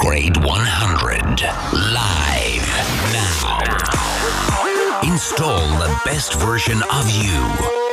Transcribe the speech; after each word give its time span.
Upgrade 0.00 0.38
100 0.38 1.42
live 1.74 2.66
now. 3.12 5.00
Install 5.02 5.60
the 5.76 6.00
best 6.06 6.40
version 6.40 6.82
of 6.90 7.10
you. 7.10 7.89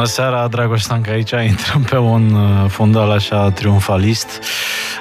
Bună 0.00 0.12
seara, 0.12 0.48
Dragoș 0.48 0.80
Stanca 0.80 1.10
aici, 1.10 1.30
intrăm 1.30 1.82
pe 1.82 1.96
un 1.96 2.32
uh, 2.32 2.70
fundal 2.70 3.10
așa 3.10 3.50
triumfalist. 3.50 4.42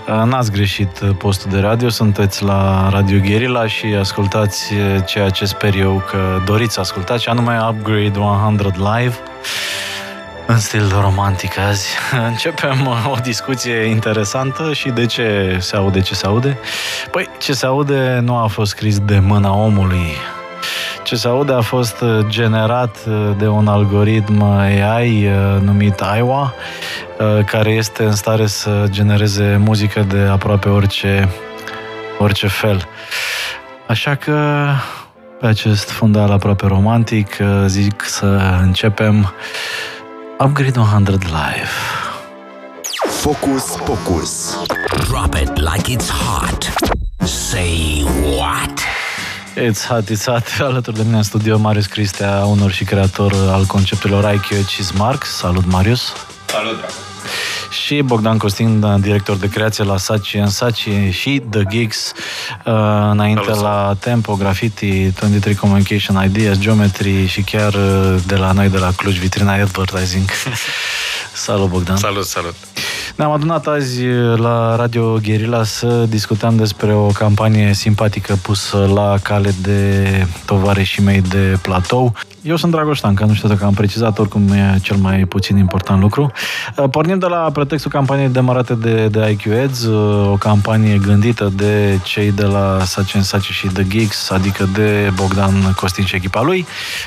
Uh, 0.08 0.24
n-ați 0.24 0.52
greșit 0.52 1.00
uh, 1.00 1.10
postul 1.18 1.52
de 1.52 1.60
radio, 1.60 1.90
sunteți 1.90 2.44
la 2.44 2.90
Radio 2.90 3.20
Guerilla 3.20 3.68
și 3.68 3.86
ascultați 3.86 4.74
ceea 5.06 5.30
ce 5.30 5.46
sper 5.46 5.76
eu 5.76 6.04
că 6.10 6.42
doriți 6.46 6.74
să 6.74 6.80
ascultați, 6.80 7.24
și 7.24 7.30
anume 7.30 7.60
Upgrade 7.70 8.20
100 8.20 8.72
Live 8.76 9.16
în 10.48 10.60
stil 10.60 10.92
romantic 11.02 11.58
azi. 11.58 11.88
Începem 12.30 12.88
o 13.12 13.16
discuție 13.24 13.76
interesantă 13.76 14.74
și 14.74 14.90
de 14.90 15.06
ce 15.06 15.58
se 15.60 15.76
aude 15.76 16.02
ce 16.02 16.16
se 16.16 16.26
aude. 16.26 16.58
Păi, 17.12 17.30
ce 17.38 17.54
se 17.54 17.66
aude 17.66 18.20
nu 18.22 18.36
a 18.36 18.48
fost 18.48 18.70
scris 18.70 19.00
de 19.00 19.20
mâna 19.20 19.54
omului, 19.54 20.16
ce 21.10 21.16
se 21.16 21.28
aude 21.28 21.54
a 21.54 21.62
fost 21.62 22.02
uh, 22.02 22.26
generat 22.28 22.98
uh, 23.08 23.32
de 23.38 23.48
un 23.48 23.68
algoritm 23.68 24.42
AI 24.42 25.28
uh, 25.28 25.62
numit 25.62 26.02
Aiwa, 26.02 26.54
care 27.46 27.70
este 27.72 28.04
în 28.04 28.12
stare 28.12 28.46
să 28.46 28.86
genereze 28.90 29.62
muzică 29.66 30.06
de 30.08 30.20
aproape 30.20 30.70
orice, 30.70 31.30
orice 32.20 32.48
fel. 32.48 32.88
Așa 33.88 34.16
că 34.16 34.68
pe 35.40 35.48
acest 35.48 35.90
fundal 35.90 36.32
aproape 36.32 36.68
romantic 36.68 37.38
zic 37.66 38.04
să 38.06 38.58
începem 38.62 39.34
Upgrade 40.40 40.80
100 40.80 41.12
Live. 41.12 41.70
Focus, 43.22 43.64
focus. 43.64 44.58
Drop 45.08 45.34
it 45.34 45.58
like 45.58 45.96
it's 45.96 46.10
hot. 46.10 46.74
Say 47.18 48.06
what? 48.38 48.99
It's 49.62 49.86
hot, 49.88 50.10
it's 50.10 50.26
hot. 50.26 50.44
Alături 50.70 50.96
de 50.96 51.04
mine 51.06 51.18
în 51.18 51.24
studio 51.24 51.58
Marius 51.58 51.86
Cristea, 51.86 52.46
unor 52.46 52.72
și 52.72 52.84
creator 52.84 53.34
al 53.34 53.66
conceptelor 53.66 54.34
IQ 54.34 54.68
și 54.68 54.84
Smart. 54.84 55.24
Salut, 55.24 55.66
Marius! 55.66 56.14
Salut, 56.46 56.78
dragă! 56.78 56.94
și 57.70 58.02
Bogdan 58.02 58.38
Costin, 58.38 59.00
director 59.02 59.36
de 59.36 59.50
creație 59.50 59.84
la 59.84 59.98
Saci 59.98 60.34
în 60.34 60.48
Saci 60.48 60.88
și 61.12 61.42
The 61.50 61.64
Gigs, 61.70 62.12
uh, 62.66 62.74
înainte 63.12 63.44
Salut. 63.44 63.62
la 63.62 63.96
Tempo, 64.00 64.36
Graffiti, 64.36 65.12
23 65.20 65.56
Communication 65.56 66.24
Ideas, 66.24 66.58
Geometry 66.58 67.26
și 67.26 67.42
chiar 67.42 67.74
uh, 67.74 68.16
de 68.26 68.36
la 68.36 68.52
noi, 68.52 68.70
de 68.70 68.78
la 68.78 68.92
Cluj, 68.96 69.18
Vitrina 69.18 69.54
Advertising. 69.54 70.30
salut, 71.34 71.70
Bogdan! 71.70 71.98
Salut, 71.98 72.26
salut! 72.26 72.56
Ne-am 73.20 73.32
adunat 73.32 73.68
azi 73.68 74.06
la 74.36 74.76
Radio 74.76 75.20
Guerilla 75.24 75.64
să 75.64 76.06
discutăm 76.10 76.56
despre 76.56 76.94
o 76.94 77.06
campanie 77.08 77.74
simpatică 77.74 78.36
pusă 78.42 78.90
la 78.94 79.16
cale 79.24 79.52
de 79.62 80.08
tovarășii 80.46 81.04
mei 81.04 81.22
de 81.22 81.60
platou. 81.62 82.14
Eu 82.42 82.56
sunt 82.56 82.72
Dragoș 82.72 83.00
Tanca, 83.00 83.26
nu 83.26 83.34
știu 83.34 83.50
dacă 83.50 83.66
am 83.66 83.74
precizat, 83.74 84.20
oricum 84.20 84.52
e 84.52 84.80
cel 84.82 84.98
mai 84.98 85.26
puțin 85.26 85.58
important 85.58 86.02
lucru. 86.02 86.32
Uh, 86.78 86.90
pornim 86.92 87.20
de 87.20 87.26
la 87.26 87.50
pretextul 87.54 87.92
campaniei 87.92 88.30
demarate 88.30 88.74
de, 88.74 89.08
de 89.08 89.30
IQ 89.30 89.54
Ads, 89.64 89.84
uh, 89.84 90.32
o 90.32 90.36
campanie 90.36 90.98
gândită 90.98 91.52
de 91.56 92.00
cei 92.04 92.32
de 92.32 92.44
la 92.44 92.80
Sacen 92.84 93.22
Saci 93.22 93.52
și 93.52 93.68
The 93.68 93.84
Geeks, 93.88 94.30
adică 94.30 94.70
de 94.74 95.12
Bogdan 95.16 95.74
Costin 95.76 96.06
și 96.06 96.16
echipa 96.16 96.42
lui. 96.42 96.66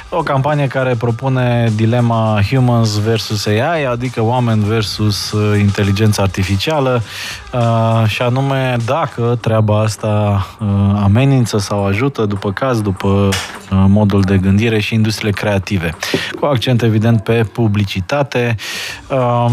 O 0.09 0.22
campanie 0.22 0.66
care 0.66 0.94
propune 0.94 1.72
dilema 1.75 2.41
humans 2.48 2.98
versus 2.98 3.47
AI, 3.47 3.87
adică 3.91 4.22
oameni 4.22 4.65
versus 4.65 5.32
uh, 5.32 5.59
inteligența 5.60 6.22
artificială, 6.22 7.03
și 8.06 8.22
anume 8.22 8.76
dacă 8.84 9.38
treaba 9.41 9.81
asta 9.81 10.47
amenință 11.03 11.59
sau 11.59 11.87
ajută, 11.87 12.25
după 12.25 12.53
caz, 12.53 12.81
după 12.81 13.28
modul 13.71 14.21
de 14.21 14.38
gândire 14.38 14.81
și 14.81 14.94
industria 14.94 15.22
industriile 15.22 15.31
creative, 15.31 15.94
cu 16.41 16.47
accent 16.47 16.83
evident 16.83 17.22
pe 17.22 17.44
publicitate. 17.53 18.56
Um, 19.09 19.53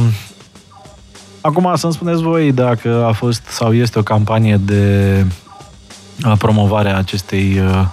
acum 1.42 1.72
să-mi 1.76 1.94
spuneți 1.94 2.22
voi 2.22 2.52
dacă 2.52 3.06
a 3.08 3.12
fost 3.12 3.42
sau 3.48 3.74
este 3.74 4.00
o 4.00 4.04
campanie 4.04 4.58
de 4.58 5.26
uh, 6.26 6.34
promovare 6.38 6.90
a 6.90 6.98
acestei 6.98 7.60
uh, 7.60 7.86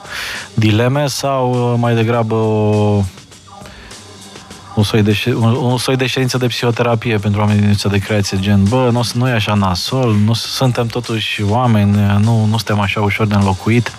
dileme 0.55 1.07
sau 1.07 1.73
uh, 1.73 1.79
mai 1.79 1.95
degrabă 1.95 2.35
o 2.35 3.03
un 4.75 4.83
soi, 4.83 5.03
de, 5.03 5.35
un, 5.35 5.55
un 5.55 5.79
soi 5.79 5.97
de 5.97 6.07
ședință 6.07 6.39
de 6.39 6.47
psihoterapie 6.47 7.17
pentru 7.17 7.41
oamenii 7.41 7.63
din 7.63 7.91
de 7.91 7.99
creație, 7.99 8.39
gen, 8.41 8.63
bă, 8.69 8.89
nu, 8.93 9.01
nu 9.15 9.29
e 9.29 9.33
așa 9.33 9.55
nasol, 9.55 10.15
nu 10.25 10.33
suntem 10.33 10.87
totuși 10.87 11.43
oameni, 11.43 11.91
nu, 12.21 12.45
nu 12.45 12.57
suntem 12.57 12.81
așa 12.81 13.01
ușor 13.01 13.27
de 13.27 13.35
înlocuit. 13.35 13.93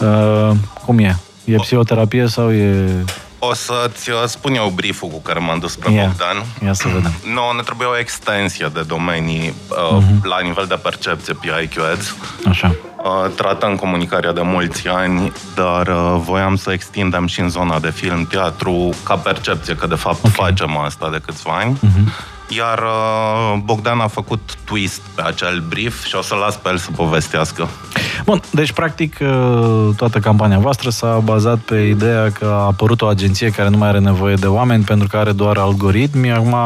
Uh, 0.00 0.50
cum 0.84 0.98
e? 0.98 1.16
E 1.46 1.56
psihoterapie 1.56 2.26
sau 2.26 2.52
e... 2.52 3.04
O 3.38 3.54
să-ți 3.54 4.10
uh, 4.10 4.16
spun 4.26 4.54
eu 4.54 4.72
brieful 4.74 5.08
cu 5.08 5.20
care 5.20 5.38
m-am 5.38 5.58
dus 5.58 5.72
spre 5.72 5.92
yeah. 5.92 6.06
Bogdan. 6.06 6.44
Ia 6.64 6.72
să 6.72 6.88
vedem. 6.88 7.12
No, 7.34 7.52
ne 7.56 7.62
trebuie 7.62 7.88
o 7.88 7.98
extensie 7.98 8.70
de 8.74 8.82
domenii 8.82 9.54
uh, 9.68 9.98
uh-huh. 9.98 10.22
la 10.22 10.40
nivel 10.40 10.64
de 10.68 10.78
percepție 10.82 11.34
pe 11.34 11.46
IQ 11.62 11.78
Ads. 11.92 12.14
Așa. 12.48 12.74
Uh, 12.96 13.30
tratăm 13.34 13.76
comunicarea 13.76 14.32
de 14.32 14.40
mulți 14.42 14.88
ani, 14.88 15.32
dar 15.54 15.86
uh, 15.86 16.20
voiam 16.24 16.56
să 16.56 16.72
extindem 16.72 17.26
și 17.26 17.40
în 17.40 17.48
zona 17.48 17.78
de 17.78 17.90
film, 17.90 18.26
teatru, 18.26 18.94
ca 19.04 19.14
percepție, 19.14 19.74
că 19.74 19.86
de 19.86 19.94
fapt 19.94 20.18
okay. 20.18 20.30
facem 20.30 20.76
asta 20.76 21.10
de 21.10 21.20
câțiva 21.26 21.52
ani. 21.52 21.78
Uh-huh. 21.78 22.35
Iar 22.48 22.78
uh, 22.78 23.58
Bogdan 23.64 24.00
a 24.00 24.06
făcut 24.06 24.54
twist 24.64 25.00
pe 25.14 25.22
acel 25.22 25.64
brief 25.68 26.04
și 26.04 26.16
o 26.16 26.22
să 26.22 26.34
las 26.34 26.56
pe 26.56 26.68
el 26.68 26.76
să 26.76 26.90
povestească. 26.96 27.68
Bun, 28.24 28.40
deci 28.50 28.72
practic 28.72 29.16
uh, 29.20 29.88
toată 29.96 30.18
campania 30.18 30.58
voastră 30.58 30.90
s-a 30.90 31.20
bazat 31.24 31.58
pe 31.58 31.76
ideea 31.76 32.32
că 32.32 32.44
a 32.44 32.64
apărut 32.64 33.02
o 33.02 33.06
agenție 33.06 33.50
care 33.50 33.68
nu 33.68 33.76
mai 33.76 33.88
are 33.88 33.98
nevoie 33.98 34.34
de 34.34 34.46
oameni 34.46 34.84
pentru 34.84 35.08
că 35.08 35.16
are 35.16 35.32
doar 35.32 35.56
algoritmi. 35.58 36.32
Acum 36.32 36.56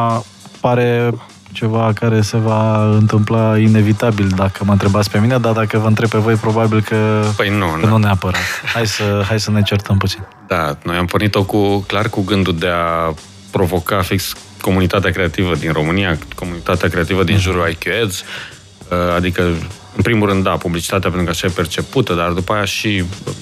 pare 0.59 1.13
ceva 1.51 1.91
care 1.93 2.21
se 2.21 2.37
va 2.37 2.83
întâmpla 2.83 3.57
inevitabil 3.57 4.27
dacă 4.35 4.63
mă 4.63 4.71
întrebați 4.71 5.09
pe 5.09 5.19
mine, 5.19 5.37
dar 5.37 5.53
dacă 5.53 5.77
vă 5.77 5.87
întreb 5.87 6.09
pe 6.09 6.17
voi, 6.17 6.33
probabil 6.33 6.81
că, 6.81 7.23
păi 7.35 7.49
nu, 7.49 7.65
că 7.79 7.85
nu 7.85 7.97
neapărat. 7.97 8.41
Hai 8.73 8.87
să, 8.87 9.23
hai 9.27 9.39
să 9.39 9.51
ne 9.51 9.61
certăm 9.61 9.97
puțin. 9.97 10.27
Da, 10.47 10.77
noi 10.83 10.95
am 10.95 11.05
pornit-o 11.05 11.43
cu, 11.43 11.77
clar 11.87 12.09
cu 12.09 12.21
gândul 12.21 12.57
de 12.57 12.67
a 12.67 13.13
provoca 13.51 14.01
fix 14.01 14.33
comunitatea 14.61 15.11
creativă 15.11 15.55
din 15.55 15.71
România, 15.71 16.17
comunitatea 16.35 16.89
creativă 16.89 17.23
din 17.23 17.37
jurul 17.37 17.69
IQ 17.69 17.85
Ads, 18.03 18.21
uh, 18.21 18.97
adică, 19.15 19.41
în 19.95 20.01
primul 20.03 20.27
rând, 20.27 20.43
da, 20.43 20.51
publicitatea 20.51 21.09
pentru 21.09 21.23
că 21.23 21.29
așa 21.29 21.47
e 21.47 21.55
percepută, 21.55 22.13
dar 22.13 22.31
după 22.31 22.53
aia 22.53 22.65
și 22.65 23.03
uh, 23.25 23.33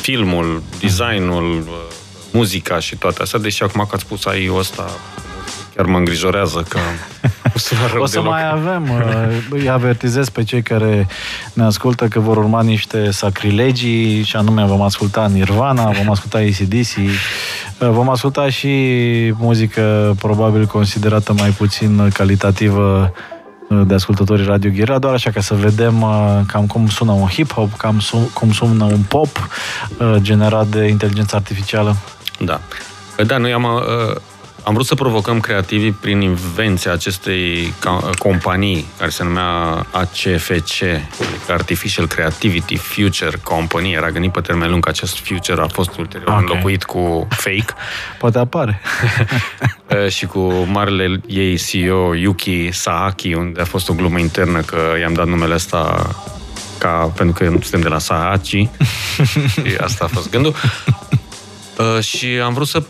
filmul, 0.00 0.62
designul, 0.80 1.58
uh, 1.58 1.88
muzica 2.32 2.78
și 2.78 2.96
toate 2.96 3.22
astea, 3.22 3.38
deși 3.38 3.62
acum 3.62 3.80
că 3.88 3.94
ați 3.94 4.02
spus 4.02 4.24
ai 4.26 4.50
ăsta 4.54 4.90
chiar 5.74 5.86
mă 5.86 5.98
îngrijorează 5.98 6.64
că 6.68 6.78
o 7.98 8.06
să 8.06 8.12
deloc. 8.12 8.28
mai 8.28 8.50
avem, 8.50 8.88
îi 9.50 9.68
avertizez 9.68 10.28
pe 10.28 10.44
cei 10.44 10.62
care 10.62 11.06
ne 11.52 11.64
ascultă 11.64 12.08
că 12.08 12.20
vor 12.20 12.36
urma 12.36 12.62
niște 12.62 13.10
sacrilegii 13.10 14.22
și 14.22 14.36
anume 14.36 14.64
vom 14.64 14.82
asculta 14.82 15.26
Nirvana, 15.26 15.90
vom 15.90 16.10
asculta 16.10 16.38
ACDC, 16.38 16.94
vom 17.78 18.08
asculta 18.08 18.48
și 18.48 18.68
muzică 19.38 20.14
probabil 20.18 20.66
considerată 20.66 21.32
mai 21.32 21.50
puțin 21.50 22.10
calitativă 22.14 23.12
de 23.86 23.94
ascultătorii 23.94 24.44
Radio 24.44 24.70
Ghira, 24.70 24.98
doar 24.98 25.14
așa 25.14 25.30
ca 25.30 25.40
să 25.40 25.54
vedem 25.54 26.06
cam 26.46 26.66
cum 26.66 26.88
sună 26.88 27.12
un 27.12 27.28
hip-hop, 27.28 27.76
cam 27.76 28.00
cum 28.32 28.52
sună 28.52 28.84
un 28.84 29.00
pop 29.08 29.48
generat 30.16 30.66
de 30.66 30.86
inteligență 30.86 31.36
artificială. 31.36 31.96
Da. 32.44 32.60
Da, 33.26 33.36
noi 33.36 33.52
am 33.52 33.66
am 34.62 34.74
vrut 34.74 34.86
să 34.86 34.94
provocăm 34.94 35.40
creativii 35.40 35.92
prin 35.92 36.20
invenția 36.20 36.92
acestei 36.92 37.74
companii 38.18 38.86
care 38.98 39.10
se 39.10 39.24
numea 39.24 39.86
ACFC, 39.90 40.82
adică 41.20 41.52
Artificial 41.52 42.06
Creativity 42.06 42.76
Future 42.76 43.36
Company. 43.42 43.92
Era 43.92 44.10
gândit 44.10 44.32
pe 44.32 44.40
termen 44.40 44.70
lung, 44.70 44.88
acest 44.88 45.18
future 45.18 45.60
a 45.60 45.66
fost 45.66 45.96
ulterior 45.98 46.28
okay. 46.28 46.40
înlocuit 46.40 46.84
cu 46.84 47.28
fake. 47.30 47.74
Poate 48.18 48.38
apare. 48.38 48.80
și 50.16 50.26
cu 50.26 50.40
marele 50.66 51.20
ei 51.26 51.56
CEO, 51.56 52.14
Yuki 52.14 52.72
Sahaki, 52.72 53.34
unde 53.34 53.60
a 53.60 53.64
fost 53.64 53.88
o 53.88 53.94
glumă 53.94 54.18
internă 54.18 54.60
că 54.60 54.78
i-am 55.00 55.12
dat 55.12 55.26
numele 55.26 55.54
ăsta 55.54 56.10
ca, 56.78 57.12
pentru 57.16 57.34
că 57.34 57.50
nu 57.50 57.60
suntem 57.60 57.80
de 57.80 57.88
la 57.88 57.98
Sahachi. 57.98 58.68
și 59.52 59.76
asta 59.80 60.04
a 60.04 60.08
fost 60.08 60.30
gândul. 60.30 60.54
Uh, 61.78 62.02
și 62.02 62.26
am 62.26 62.54
vrut 62.54 62.66
să 62.66 62.82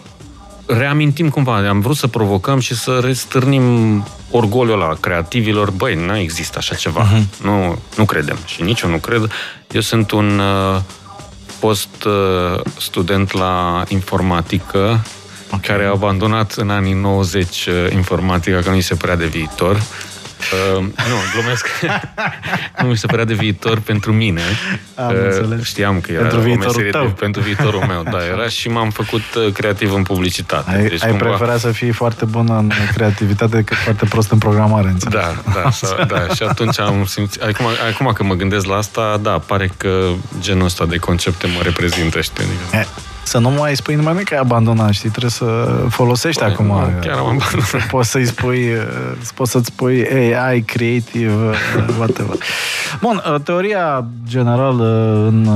reamintim 0.68 1.28
cumva, 1.28 1.68
am 1.68 1.80
vrut 1.80 1.96
să 1.96 2.06
provocăm 2.06 2.58
și 2.58 2.74
să 2.74 3.00
restârnim 3.02 4.06
orgoliul 4.30 4.82
ăla 4.82 4.94
creativilor. 5.00 5.70
Băi, 5.70 5.94
nu 5.94 6.16
există 6.16 6.58
așa 6.58 6.74
ceva. 6.74 7.06
Uh-huh. 7.06 7.42
Nu, 7.42 7.78
nu 7.96 8.04
credem 8.04 8.38
și 8.44 8.62
nici 8.62 8.80
eu 8.80 8.90
nu 8.90 8.96
cred. 8.96 9.32
Eu 9.70 9.80
sunt 9.80 10.10
un 10.10 10.38
uh, 10.38 10.80
post 11.60 12.04
uh, 12.04 12.60
student 12.78 13.32
la 13.32 13.84
informatică 13.88 15.04
okay. 15.46 15.60
care 15.62 15.84
a 15.84 15.90
abandonat 15.90 16.52
în 16.52 16.70
anii 16.70 16.92
90 16.92 17.66
uh, 17.66 17.92
informatica, 17.92 18.60
că 18.60 18.68
nu 18.68 18.74
mi 18.74 18.82
se 18.82 18.94
părea 18.94 19.16
de 19.16 19.26
viitor. 19.26 19.82
Uh, 20.76 20.82
nu, 20.82 21.16
glumesc. 21.32 21.66
nu 22.82 22.88
mi 22.88 22.96
se 22.96 23.06
părea 23.06 23.24
de 23.24 23.34
viitor 23.34 23.80
pentru 23.80 24.12
mine. 24.12 24.42
Am 24.94 25.14
uh, 25.50 25.62
Știam 25.62 26.00
că 26.00 26.12
era 26.12 26.20
pentru 26.20 26.40
viitorul 26.40 26.90
tău. 26.90 27.06
De, 27.06 27.12
pentru 27.18 27.42
viitorul 27.42 27.84
meu, 27.88 28.02
da, 28.02 28.24
era 28.24 28.48
și 28.48 28.68
m-am 28.68 28.90
făcut 28.90 29.22
uh, 29.36 29.52
creativ 29.52 29.94
în 29.94 30.02
publicitate. 30.02 30.70
Ai, 30.70 30.82
deci, 30.82 31.02
ai 31.02 31.10
cumva... 31.10 31.24
preferat 31.24 31.58
să 31.58 31.70
fii 31.70 31.92
foarte 31.92 32.24
bun 32.24 32.46
în 32.50 32.70
creativitate 32.94 33.56
decât 33.56 33.76
foarte 33.76 34.04
prost 34.04 34.30
în 34.30 34.38
programare, 34.38 34.88
înțeleg. 34.88 35.20
Da, 35.20 35.60
da, 35.62 35.70
sau, 35.80 36.04
da, 36.06 36.34
și 36.34 36.42
atunci 36.42 36.80
am 36.80 37.04
simțit... 37.04 37.42
Acum, 37.42 37.66
acum 37.92 38.12
că 38.12 38.24
mă 38.24 38.34
gândesc 38.34 38.66
la 38.66 38.76
asta, 38.76 39.18
da, 39.22 39.38
pare 39.38 39.70
că 39.76 40.10
genul 40.40 40.64
ăsta 40.64 40.86
de 40.86 40.96
concepte 40.96 41.46
mă 41.46 41.60
reprezintă, 41.62 42.20
știi? 42.20 42.44
E, 42.72 42.86
să 43.28 43.38
nu 43.38 43.50
mai 43.50 43.76
spui 43.76 43.94
numai 43.94 44.22
că 44.22 44.34
ai 44.34 44.40
abandonat, 44.40 44.92
știi? 44.92 45.08
Trebuie 45.08 45.30
să 45.30 45.44
folosești 45.88 46.42
Băi, 46.42 46.52
acum. 46.52 46.66
Nu, 46.66 46.72
chiar 47.00 47.16
am 47.16 47.24
abandonat. 47.24 47.86
Poți 47.90 48.10
să-i 48.10 48.26
spui, 48.26 48.68
poți 49.34 49.50
să-ți 49.50 49.66
spui 49.66 50.06
AI, 50.10 50.62
creative, 50.62 51.34
whatever. 51.98 52.36
Bun, 53.00 53.22
teoria 53.44 54.04
generală 54.28 55.24
în, 55.28 55.48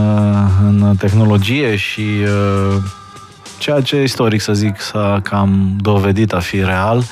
în 0.64 0.96
tehnologie 0.96 1.76
și 1.76 2.02
ceea 3.58 3.80
ce 3.80 4.02
istoric, 4.02 4.40
să 4.40 4.52
zic, 4.52 4.80
s-a 4.80 5.20
cam 5.22 5.76
dovedit 5.80 6.32
a 6.32 6.38
fi 6.38 6.56
real, 6.56 7.04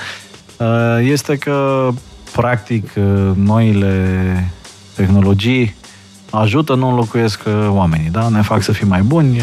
este 1.03 1.37
că, 1.37 1.89
practic, 2.33 2.93
noile 3.35 4.53
tehnologii 4.95 5.75
ajută, 6.31 6.75
nu 6.75 6.89
înlocuiesc 6.89 7.41
oamenii, 7.69 8.11
da? 8.11 8.29
Ne 8.29 8.43
fac 8.43 8.62
să 8.62 8.73
fim 8.73 8.89
mai 8.89 9.01
buni, 9.01 9.41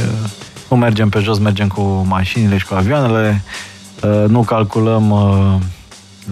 nu 0.69 0.78
mergem 0.78 1.10
pe 1.10 1.19
jos, 1.19 1.38
mergem 1.40 1.68
cu 1.68 1.81
mașinile 2.08 2.58
și 2.58 2.66
cu 2.66 2.74
avioanele, 2.74 3.44
uh, 4.04 4.24
nu 4.28 4.42
calculăm 4.42 5.10
uh, 5.10 5.54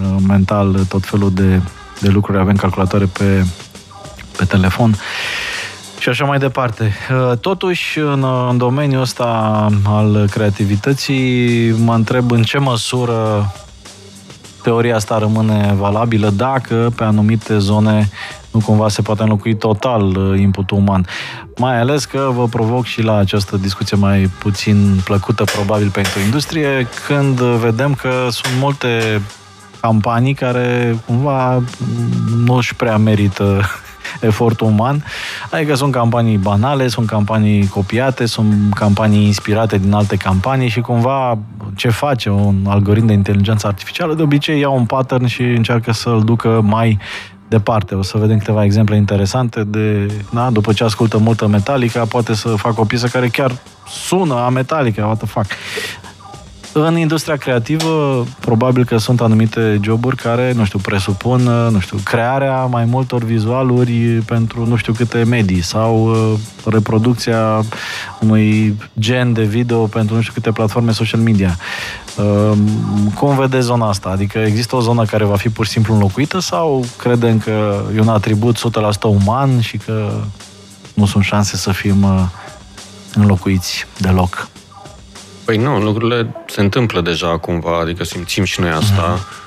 uh, 0.02 0.24
mental 0.28 0.86
tot 0.90 1.06
felul 1.06 1.34
de, 1.34 1.62
de 2.00 2.10
lucruri, 2.10 2.40
avem 2.40 2.56
calculatoare 2.56 3.06
pe, 3.06 3.46
pe 4.38 4.46
telefon 4.46 4.96
și 6.00 6.10
așa 6.10 6.26
mai 6.26 6.38
departe. 6.38 6.94
Totuși, 7.42 8.00
în, 8.00 8.26
în 8.50 8.58
domeniul 8.58 9.02
ăsta 9.02 9.26
al 9.86 10.28
creativității, 10.30 11.72
mă 11.72 11.94
întreb 11.94 12.32
în 12.32 12.44
ce 12.44 12.58
măsură 12.58 13.52
teoria 14.64 14.96
asta 14.96 15.18
rămâne 15.18 15.74
valabilă 15.78 16.30
dacă 16.30 16.94
pe 16.96 17.04
anumite 17.04 17.58
zone 17.58 18.10
nu 18.56 18.62
cumva 18.66 18.90
se 18.90 19.02
poate 19.02 19.22
înlocui 19.22 19.56
total 19.56 20.02
uh, 20.02 20.40
inputul 20.40 20.78
uman. 20.78 21.06
Mai 21.58 21.80
ales 21.80 22.06
că 22.06 22.30
vă 22.34 22.48
provoc 22.48 22.86
și 22.86 23.02
la 23.02 23.18
această 23.18 23.58
discuție 23.58 23.98
mai 23.98 24.30
puțin 24.40 25.02
plăcută 25.04 25.44
probabil 25.44 25.90
pentru 25.90 26.20
industrie, 26.20 26.88
când 27.08 27.40
vedem 27.40 27.94
că 27.94 28.28
sunt 28.30 28.54
multe 28.60 29.22
campanii 29.80 30.34
care 30.34 30.98
cumva 31.06 31.64
nu 32.46 32.54
își 32.54 32.76
prea 32.76 32.98
merită 32.98 33.62
efortul 34.30 34.68
uman. 34.68 35.04
Adică 35.52 35.76
sunt 35.76 35.92
campanii 35.92 36.38
banale, 36.38 36.88
sunt 36.88 37.08
campanii 37.08 37.68
copiate, 37.68 38.26
sunt 38.26 38.74
campanii 38.74 39.26
inspirate 39.26 39.78
din 39.78 39.94
alte 39.94 40.16
campanii 40.16 40.70
și 40.70 40.80
cumva 40.80 41.38
ce 41.76 41.90
face 41.90 42.30
un 42.30 42.66
algoritm 42.68 43.06
de 43.06 43.14
inteligență 43.14 43.68
artificială, 43.68 44.14
de 44.14 44.22
obicei 44.22 44.60
ia 44.60 44.70
un 44.70 44.86
pattern 44.86 45.26
și 45.26 45.42
încearcă 45.42 45.92
să-l 45.92 46.22
ducă 46.24 46.62
mai 46.64 47.00
departe. 47.58 47.96
O 47.96 48.02
să 48.02 48.18
vedem 48.18 48.38
câteva 48.38 48.64
exemple 48.64 48.96
interesante 48.96 49.64
de, 49.64 50.12
da, 50.34 50.50
după 50.50 50.74
ce 50.74 50.84
ascultă 50.84 51.18
multă 51.18 51.48
Metallica, 51.48 52.06
poate 52.06 52.34
să 52.34 52.48
facă 52.50 52.82
o 52.82 52.84
piesă 52.86 53.08
care 53.08 53.28
chiar 53.28 53.52
sună 53.88 54.36
a 54.36 54.50
Metallica, 54.50 55.06
what 55.06 55.18
the 55.18 55.28
fuck. 55.28 55.46
În 56.78 56.98
industria 56.98 57.36
creativă, 57.36 58.26
probabil 58.40 58.86
că 58.86 58.98
sunt 58.98 59.22
anumite 59.22 59.80
joburi 59.84 60.16
care, 60.16 60.54
nu 60.56 60.66
știu, 60.66 60.80
presupun, 60.80 61.42
nu 61.72 61.80
știu, 61.80 61.98
crearea 62.04 62.66
mai 62.66 62.86
multor 62.86 63.24
vizualuri 63.24 63.92
pentru 64.26 64.66
nu 64.66 64.76
știu 64.76 64.94
câte 64.94 65.24
medii 65.24 65.62
sau 65.62 66.10
uh, 66.10 66.40
reproducția 66.66 67.64
unui 68.20 68.78
gen 69.00 69.34
de 69.34 69.44
video 69.44 69.86
pentru 69.86 70.16
nu 70.16 70.22
știu 70.22 70.34
câte 70.34 70.52
platforme 70.52 70.92
social 70.92 71.22
media. 71.22 71.58
Uh, 72.18 72.58
cum 73.14 73.36
vedeți 73.36 73.66
zona 73.66 73.90
asta? 73.90 74.10
Adică 74.10 74.38
există 74.38 74.76
o 74.76 74.82
zonă 74.82 75.06
care 75.06 75.24
va 75.24 75.36
fi 75.36 75.50
pur 75.50 75.66
și 75.66 75.72
simplu 75.72 75.94
înlocuită 75.94 76.40
sau 76.40 76.86
credem 76.98 77.40
că 77.40 77.84
e 77.96 78.00
un 78.00 78.08
atribut 78.08 78.58
100% 78.58 78.62
uman 79.02 79.62
și 79.62 79.78
că 79.78 80.12
nu 80.94 81.06
sunt 81.06 81.24
șanse 81.24 81.58
să 81.58 81.72
fim 81.72 82.04
uh, 82.04 82.24
înlocuiți 83.14 83.86
deloc? 83.98 84.50
Păi 85.46 85.58
nu, 85.58 85.80
lucrurile 85.80 86.36
se 86.48 86.62
întâmplă 86.62 87.02
deja 87.02 87.38
cumva, 87.38 87.80
adică 87.80 88.04
simțim 88.04 88.44
și 88.44 88.60
noi 88.60 88.70
asta. 88.70 89.20
Uh-huh. 89.20 89.44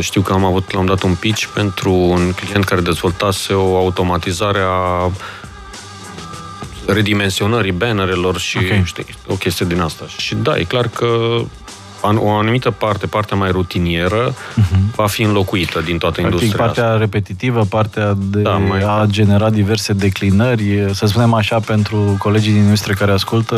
Știu 0.00 0.20
că 0.20 0.32
am 0.32 0.44
avut, 0.44 0.72
l-am 0.72 0.86
dat 0.86 1.02
un 1.02 1.14
pitch 1.14 1.44
pentru 1.54 1.92
un 1.92 2.32
client 2.32 2.64
care 2.64 2.80
dezvoltase 2.80 3.52
o 3.52 3.76
automatizare 3.76 4.60
a 4.60 5.10
redimensionării 6.86 7.72
bannerelor 7.72 8.38
și 8.38 8.56
okay. 8.56 8.82
știi, 8.84 9.06
o 9.26 9.34
chestie 9.34 9.66
din 9.66 9.80
asta. 9.80 10.04
Și 10.16 10.34
da, 10.34 10.58
e 10.58 10.64
clar 10.64 10.88
că 10.88 11.40
o 12.16 12.30
anumită 12.30 12.70
parte, 12.70 13.06
partea 13.06 13.36
mai 13.36 13.50
rutinieră, 13.50 14.32
uh-huh. 14.32 14.94
va 14.94 15.06
fi 15.06 15.22
înlocuită 15.22 15.80
din 15.80 15.98
toată 15.98 16.20
Practic, 16.20 16.40
industria 16.40 16.64
partea 16.64 16.84
asta. 16.84 16.98
repetitivă, 16.98 17.64
partea 17.64 18.14
de 18.16 18.40
da, 18.40 18.50
mai 18.50 18.80
a 18.80 19.04
genera 19.06 19.50
diverse 19.50 19.92
declinări, 19.92 20.86
să 20.92 21.06
spunem 21.06 21.34
așa 21.34 21.60
pentru 21.60 22.16
colegii 22.18 22.52
din 22.52 22.62
industrie 22.62 22.94
care 22.94 23.12
ascultă, 23.12 23.56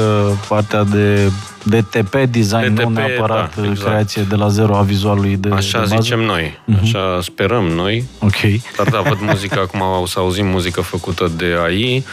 partea 0.48 0.84
de 0.84 1.30
DTP 1.68 2.14
design, 2.14 2.74
DTP, 2.74 2.82
nu 2.82 2.88
neapărat 2.88 3.56
da, 3.56 3.68
exact. 3.68 3.88
creație 3.88 4.22
de 4.22 4.34
la 4.34 4.48
zero 4.48 4.76
a 4.76 4.82
vizualului 4.82 5.36
de 5.36 5.48
Așa 5.52 5.78
de 5.78 5.86
bază. 5.88 6.02
zicem 6.02 6.20
noi, 6.20 6.58
uh-huh. 6.58 6.82
așa 6.82 7.18
sperăm 7.22 7.64
noi. 7.64 8.04
Ok. 8.18 8.40
Dar 8.76 8.88
da, 8.88 9.00
văd 9.00 9.18
muzica, 9.20 9.60
acum 9.60 9.80
o 10.02 10.06
să 10.06 10.18
auzim 10.18 10.46
muzică 10.46 10.80
făcută 10.80 11.30
de 11.36 11.56
AI 11.64 12.04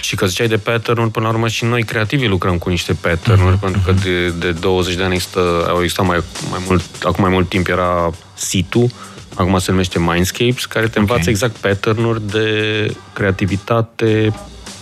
și 0.00 0.14
că 0.14 0.26
ziceai 0.26 0.48
de 0.48 0.56
pattern 0.56 1.08
până 1.08 1.26
la 1.26 1.32
urmă 1.32 1.48
și 1.48 1.64
noi 1.64 1.82
creativii 1.82 2.28
lucrăm 2.28 2.58
cu 2.58 2.68
niște 2.68 2.92
pattern-uri, 2.92 3.56
uh-huh. 3.56 3.60
pentru 3.60 3.80
că 3.84 3.92
de, 3.92 4.28
de 4.28 4.50
20 4.50 4.94
de 4.94 5.02
ani 5.02 5.14
există, 5.14 5.40
au 5.72 5.82
existat 5.82 6.06
mai, 6.06 6.22
mai 6.50 6.60
mult, 6.66 6.82
acum 7.04 7.24
mai 7.24 7.32
mult 7.32 7.48
timp 7.48 7.68
era 7.68 8.10
situ, 8.34 8.92
acum 9.34 9.58
se 9.58 9.70
numește 9.70 9.98
Mindscapes, 9.98 10.64
care 10.64 10.88
te 10.88 10.98
învață 10.98 11.20
okay. 11.20 11.32
exact 11.32 11.56
pattern-uri 11.56 12.30
de 12.30 12.46
creativitate, 13.12 14.34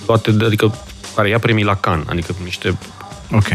toate, 0.06 0.36
adică 0.44 0.74
care 1.14 1.28
ia 1.28 1.38
premii 1.38 1.64
la 1.64 1.74
Cannes, 1.74 2.06
adică 2.08 2.34
niște 2.44 2.78
Ok 3.32 3.48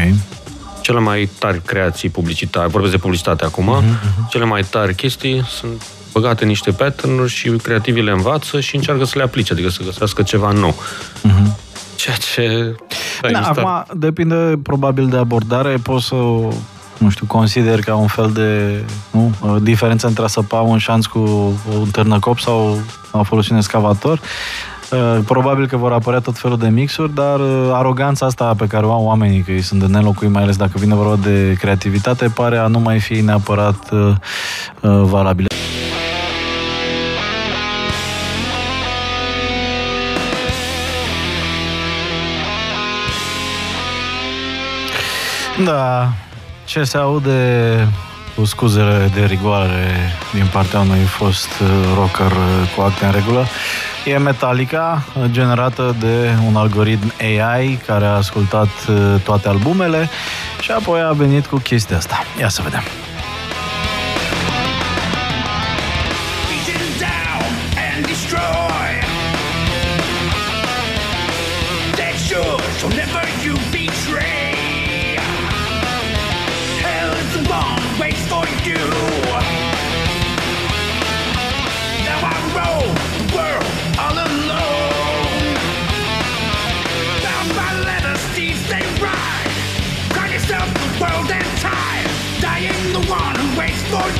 cele 0.86 1.00
mai 1.00 1.28
tari 1.38 1.60
creații 1.60 2.08
publicitare, 2.08 2.68
vorbesc 2.68 2.92
de 2.92 2.98
publicitate 2.98 3.44
acum, 3.44 3.82
uh-huh, 3.82 4.28
cele 4.28 4.44
mai 4.44 4.62
tari 4.62 4.94
chestii 4.94 5.44
sunt 5.48 5.82
băgate 6.12 6.42
în 6.42 6.48
niște 6.48 6.70
pattern 6.70 7.26
și 7.26 7.50
creativii 7.50 8.02
le 8.02 8.10
învață 8.10 8.60
și 8.60 8.76
încearcă 8.76 9.04
să 9.04 9.12
le 9.16 9.22
aplice, 9.22 9.52
adică 9.52 9.68
să 9.68 9.82
găsească 9.84 10.22
ceva 10.22 10.50
nou. 10.50 10.74
Uh-huh. 10.74 11.56
Ceea 11.96 12.16
ce... 12.16 12.74
Da, 13.30 13.40
acum 13.40 13.98
depinde 13.98 14.58
probabil 14.62 15.08
de 15.08 15.16
abordare, 15.16 15.76
poți 15.76 16.06
să 16.06 16.14
nu 16.98 17.10
știu, 17.10 17.26
consider 17.26 17.80
ca 17.80 17.94
un 17.94 18.06
fel 18.06 18.30
de 18.30 18.82
nu, 19.10 19.58
diferență 19.58 20.06
între 20.06 20.24
a 20.24 20.26
săpa 20.26 20.60
un 20.60 20.78
șanț 20.78 21.06
cu 21.06 21.18
un 21.78 21.88
târnăcop 21.92 22.38
sau 22.38 22.78
a 23.10 23.22
folosi 23.22 23.52
un 23.52 23.56
excavator. 23.56 24.20
Uh, 24.90 25.18
probabil 25.24 25.66
că 25.66 25.76
vor 25.76 25.92
apărea 25.92 26.20
tot 26.20 26.38
felul 26.38 26.58
de 26.58 26.68
mixuri, 26.68 27.14
dar 27.14 27.40
uh, 27.40 27.70
aroganța 27.72 28.26
asta 28.26 28.54
pe 28.56 28.66
care 28.66 28.86
o 28.86 28.92
au 28.92 29.04
oamenii, 29.04 29.40
că 29.40 29.50
ei 29.50 29.60
sunt 29.60 29.80
de 29.80 29.86
nelocuit, 29.86 30.30
mai 30.30 30.42
ales 30.42 30.56
dacă 30.56 30.72
vine 30.78 30.94
vorba 30.94 31.16
de 31.22 31.56
creativitate, 31.58 32.28
pare 32.28 32.56
a 32.56 32.66
nu 32.66 32.78
mai 32.78 33.00
fi 33.00 33.20
neapărat 33.20 33.90
uh, 33.90 34.14
uh, 34.80 35.02
valabilă. 35.02 35.46
Da, 45.64 46.12
ce 46.66 46.84
se 46.84 46.96
aude 46.96 47.88
cu 48.34 48.44
scuzele 48.44 49.10
de 49.14 49.24
rigoare 49.24 50.12
din 50.32 50.46
partea 50.52 50.80
unui 50.80 51.04
fost 51.04 51.48
rocker 51.94 52.32
cu 52.76 52.80
acte 52.80 53.04
în 53.04 53.12
regulă, 53.12 53.46
E 54.04 54.18
Metallica, 54.18 55.04
generată 55.30 55.96
de 56.00 56.30
un 56.46 56.56
algoritm 56.56 57.12
AI 57.20 57.78
care 57.86 58.04
a 58.04 58.10
ascultat 58.10 58.68
uh, 58.88 59.20
toate 59.24 59.48
albumele 59.48 60.08
și 60.60 60.70
apoi 60.70 61.00
a 61.00 61.12
venit 61.12 61.46
cu 61.46 61.56
chestia 61.56 61.96
asta. 61.96 62.22
Ia 62.40 62.48
să 62.48 62.62
vedem. 62.62 62.82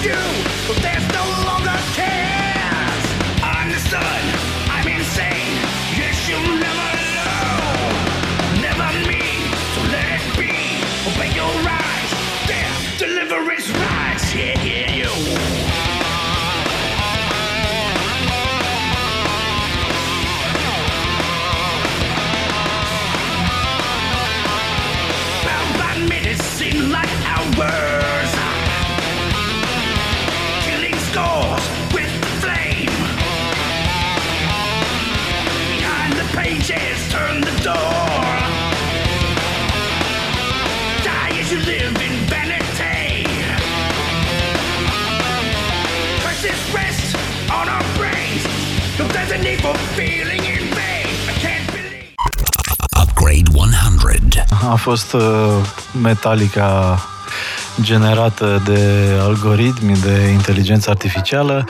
Upgrade 0.08 0.45
fost 54.92 55.12
uh, 55.12 55.22
Metallica 56.02 57.00
generată 57.80 58.62
de 58.64 58.80
algoritmi, 59.20 59.96
de 59.96 60.28
inteligență 60.32 60.90
artificială. 60.90 61.64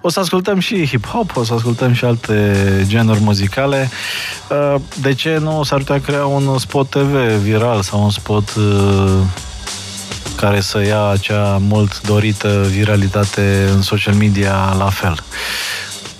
O 0.00 0.08
să 0.08 0.20
ascultăm 0.20 0.58
și 0.58 0.86
hip-hop, 0.86 1.34
o 1.34 1.44
să 1.44 1.54
ascultăm 1.54 1.92
și 1.92 2.04
alte 2.04 2.84
genuri 2.86 3.20
muzicale. 3.20 3.90
Uh, 4.48 4.80
de 5.00 5.14
ce 5.14 5.38
nu 5.40 5.62
s-ar 5.62 5.78
putea 5.78 6.00
crea 6.00 6.26
un 6.26 6.58
spot 6.58 6.90
TV 6.90 7.14
viral 7.42 7.82
sau 7.82 8.02
un 8.02 8.10
spot 8.10 8.54
uh, 8.54 9.18
care 10.36 10.60
să 10.60 10.84
ia 10.84 11.06
acea 11.06 11.58
mult 11.60 12.00
dorită 12.00 12.66
viralitate 12.68 13.68
în 13.74 13.82
social 13.82 14.14
media 14.14 14.74
la 14.78 14.90
fel? 14.90 15.22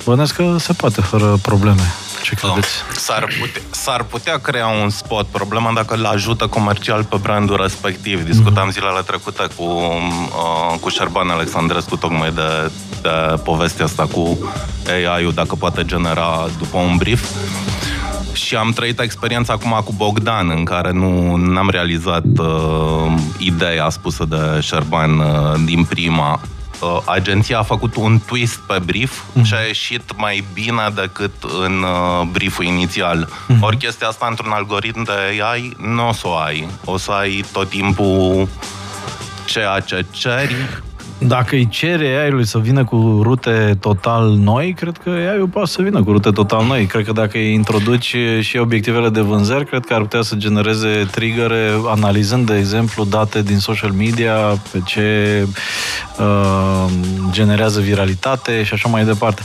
Bănesc 0.04 0.34
că 0.34 0.56
se 0.58 0.72
poate, 0.72 1.00
fără 1.00 1.38
probleme. 1.42 1.94
Ce 2.22 2.34
credeți? 2.34 2.68
S-ar 2.92 3.24
putea, 3.40 3.62
s-ar 3.70 4.02
putea 4.02 4.38
crea 4.38 4.66
un 4.66 4.90
spot. 4.90 5.26
Problema 5.26 5.72
dacă 5.72 5.94
îl 5.94 6.04
ajută 6.04 6.46
comercial 6.46 7.04
pe 7.04 7.16
brandul 7.22 7.58
respectiv. 7.62 8.24
Discutam 8.24 8.68
mm-hmm. 8.68 8.72
zilele 8.72 9.00
trecute 9.06 9.46
cu, 9.56 9.62
uh, 9.62 10.78
cu 10.80 10.88
Șerban 10.88 11.30
Alexandrescu 11.30 11.96
tocmai 11.96 12.32
de, 12.32 12.70
de 13.02 13.40
povestea 13.44 13.84
asta 13.84 14.06
cu 14.12 14.38
AI-ul, 14.86 15.32
dacă 15.32 15.54
poate 15.54 15.84
genera 15.84 16.46
după 16.58 16.78
un 16.78 16.96
brief. 16.96 17.28
Și 18.32 18.56
am 18.56 18.70
trăit 18.72 19.00
experiența 19.00 19.52
acum 19.52 19.80
cu 19.84 19.92
Bogdan, 19.96 20.50
în 20.50 20.64
care 20.64 20.92
nu 20.92 21.08
am 21.58 21.68
realizat 21.70 22.24
uh, 22.38 23.12
ideea 23.38 23.88
spusă 23.88 24.24
de 24.24 24.60
Șerban 24.60 25.18
uh, 25.18 25.54
din 25.64 25.84
prima 25.84 26.32
uh, 26.32 26.59
agenția 27.04 27.58
a 27.58 27.62
făcut 27.62 27.96
un 27.96 28.20
twist 28.26 28.58
pe 28.58 28.78
brief 28.84 29.20
mm-hmm. 29.20 29.42
și 29.42 29.54
a 29.54 29.60
ieșit 29.60 30.12
mai 30.16 30.44
bine 30.52 30.82
decât 30.94 31.32
în 31.64 31.82
uh, 31.82 32.26
brieful 32.32 32.64
inițial. 32.64 33.28
Mm-hmm. 33.28 33.60
Ori 33.60 33.76
chestia 33.76 34.08
asta 34.08 34.26
într-un 34.26 34.52
algoritm 34.52 35.02
de 35.02 35.42
AI 35.42 35.76
nu 35.78 36.08
o 36.08 36.12
să 36.12 36.28
o 36.28 36.36
ai. 36.36 36.68
O 36.84 36.96
să 36.96 37.10
ai 37.10 37.44
tot 37.52 37.68
timpul 37.68 38.48
ceea 39.44 39.80
ce 39.80 40.04
ceri 40.10 40.82
dacă 41.22 41.54
îi 41.54 41.68
cere 41.68 42.06
AI-ului 42.06 42.46
să 42.46 42.58
vină 42.58 42.84
cu 42.84 43.20
rute 43.22 43.76
total 43.80 44.28
noi, 44.30 44.72
cred 44.72 44.96
că 45.02 45.10
AI-ul 45.10 45.46
poate 45.46 45.70
să 45.70 45.82
vină 45.82 46.02
cu 46.02 46.10
rute 46.10 46.30
total 46.30 46.64
noi. 46.66 46.86
Cred 46.86 47.04
că 47.04 47.12
dacă 47.12 47.38
îi 47.38 47.52
introduci 47.52 48.16
și 48.40 48.56
obiectivele 48.56 49.08
de 49.08 49.20
vânzări, 49.20 49.66
cred 49.66 49.84
că 49.84 49.94
ar 49.94 50.00
putea 50.00 50.22
să 50.22 50.34
genereze 50.34 51.08
triggere 51.10 51.70
analizând, 51.86 52.46
de 52.46 52.56
exemplu, 52.56 53.04
date 53.04 53.42
din 53.42 53.58
social 53.58 53.90
media, 53.90 54.34
pe 54.72 54.80
ce 54.84 55.46
uh, 56.18 56.92
generează 57.30 57.80
viralitate 57.80 58.62
și 58.62 58.74
așa 58.74 58.88
mai 58.88 59.04
departe. 59.04 59.42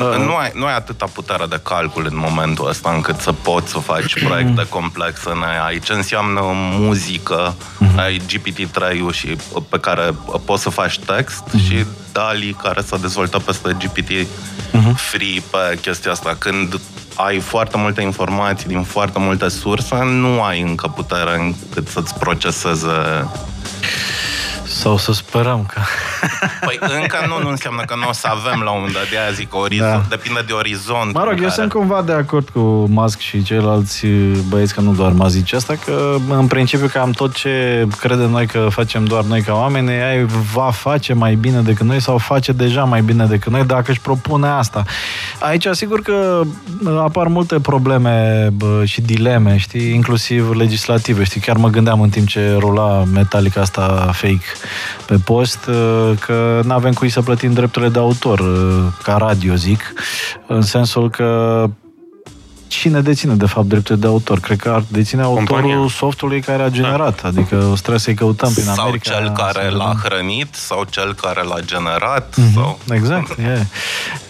Uh, 0.00 0.24
nu, 0.26 0.36
ai, 0.36 0.50
nu 0.54 0.64
ai 0.64 0.74
atâta 0.74 1.06
putere 1.12 1.44
de 1.48 1.60
calcul 1.62 2.06
în 2.10 2.16
momentul 2.16 2.68
ăsta 2.68 2.92
încât 2.94 3.18
să 3.18 3.32
poți 3.32 3.70
să 3.70 3.78
faci 3.78 4.20
proiecte 4.26 4.66
complexe 4.68 5.30
în 5.30 5.42
AI. 5.42 5.80
Ce 5.80 5.92
înseamnă 5.92 6.40
muzică, 6.78 7.54
uh-huh. 7.54 7.96
ai 7.96 8.20
GPT-3-ul 8.26 9.12
și 9.12 9.36
pe 9.68 9.78
care 9.78 10.14
poți 10.44 10.62
să 10.62 10.70
faci 10.70 10.97
text 11.06 11.42
uh-huh. 11.48 11.68
și 11.68 11.84
DALI 12.12 12.56
care 12.62 12.80
s-a 12.80 12.96
dezvoltat 12.96 13.42
peste 13.42 13.76
GPT 13.78 14.10
uh-huh. 14.10 14.94
free 14.94 15.42
pe 15.50 15.78
chestia 15.80 16.10
asta. 16.10 16.36
Când 16.38 16.80
ai 17.14 17.38
foarte 17.38 17.76
multe 17.76 18.02
informații 18.02 18.68
din 18.68 18.82
foarte 18.82 19.18
multe 19.18 19.48
surse, 19.48 19.96
nu 20.02 20.42
ai 20.42 20.60
încă 20.60 20.88
putere 20.88 21.34
încât 21.38 21.88
să-ți 21.88 22.18
proceseze 22.18 23.28
sau 24.68 24.96
să 24.96 25.12
sperăm 25.12 25.64
că... 25.66 25.80
Păi 26.66 26.78
încă 26.80 27.16
nu, 27.28 27.42
nu 27.42 27.48
înseamnă 27.48 27.82
că 27.86 27.94
nu 27.94 28.08
o 28.08 28.12
să 28.12 28.28
avem 28.30 28.60
la 28.60 28.70
un 28.70 28.76
moment 28.76 28.94
dat, 28.94 29.08
de 29.10 29.18
aia 29.18 29.30
zic, 29.30 29.54
orizont, 29.54 29.90
da. 29.90 30.06
depinde 30.08 30.40
de 30.46 30.52
orizont. 30.52 31.14
Mă 31.14 31.24
rog, 31.24 31.32
eu 31.32 31.38
care... 31.38 31.50
sunt 31.50 31.72
cumva 31.72 32.02
de 32.02 32.12
acord 32.12 32.48
cu 32.48 32.60
Musk 32.90 33.18
și 33.18 33.42
ceilalți 33.42 34.06
băieți, 34.48 34.74
că 34.74 34.80
nu 34.80 34.92
doar 34.92 35.12
mă 35.12 35.28
zice 35.28 35.56
asta, 35.56 35.74
că 35.84 36.16
în 36.28 36.46
principiu 36.46 36.86
cam 36.86 37.10
tot 37.10 37.34
ce 37.34 37.86
credem 38.00 38.30
noi 38.30 38.46
că 38.46 38.66
facem 38.70 39.04
doar 39.04 39.24
noi 39.24 39.42
ca 39.42 39.54
oameni, 39.54 39.90
ea 39.90 40.26
va 40.52 40.70
face 40.70 41.12
mai 41.12 41.34
bine 41.34 41.60
decât 41.60 41.86
noi 41.86 42.00
sau 42.00 42.18
face 42.18 42.52
deja 42.52 42.84
mai 42.84 43.02
bine 43.02 43.24
decât 43.24 43.52
noi 43.52 43.64
dacă 43.64 43.90
își 43.90 44.00
propune 44.00 44.46
asta. 44.46 44.84
Aici, 45.40 45.66
sigur 45.70 46.00
că 46.00 46.42
apar 46.98 47.26
multe 47.26 47.60
probleme 47.60 48.46
bă, 48.52 48.82
și 48.84 49.00
dileme, 49.00 49.56
știi, 49.56 49.94
inclusiv 49.94 50.50
legislative, 50.50 51.24
știi, 51.24 51.40
chiar 51.40 51.56
mă 51.56 51.68
gândeam 51.68 52.00
în 52.00 52.08
timp 52.08 52.28
ce 52.28 52.56
rula 52.58 53.04
Metallica 53.12 53.60
asta 53.60 54.10
fake 54.12 54.44
pe 55.06 55.16
post 55.24 55.66
uh, 55.66 56.12
că 56.20 56.60
nu 56.64 56.72
avem 56.72 56.92
cui 56.92 57.08
să 57.08 57.22
plătim 57.22 57.52
drepturile 57.52 57.90
de 57.90 57.98
autor, 57.98 58.38
uh, 58.38 58.86
ca 59.02 59.16
radio 59.16 59.54
zic, 59.54 59.92
în 60.46 60.62
sensul 60.62 61.10
că 61.10 61.64
cine 62.68 63.00
deține, 63.00 63.34
de 63.34 63.46
fapt, 63.46 63.66
drepturile 63.66 64.00
de 64.00 64.06
autor? 64.06 64.40
Cred 64.40 64.58
că 64.58 64.68
ar 64.68 64.84
deține 64.88 65.22
autorul 65.22 65.46
Compania. 65.46 65.88
softului 65.88 66.40
care 66.40 66.62
a 66.62 66.68
generat, 66.68 67.22
da. 67.22 67.28
adică 67.28 67.56
o 67.56 67.74
trebuie 67.74 67.98
să-i 67.98 68.14
căutăm 68.14 68.52
prin 68.52 68.64
sau 68.64 68.84
America. 68.84 69.10
Sau 69.12 69.20
cel 69.20 69.32
care 69.32 69.70
l-a 69.70 69.94
hrănit, 70.02 70.54
sau 70.54 70.84
cel 70.90 71.14
care 71.14 71.42
l-a 71.42 71.60
generat. 71.60 72.34
Mm-hmm. 72.40 72.54
Sau... 72.54 72.78
Exact, 72.90 73.38
yeah. 73.38 73.60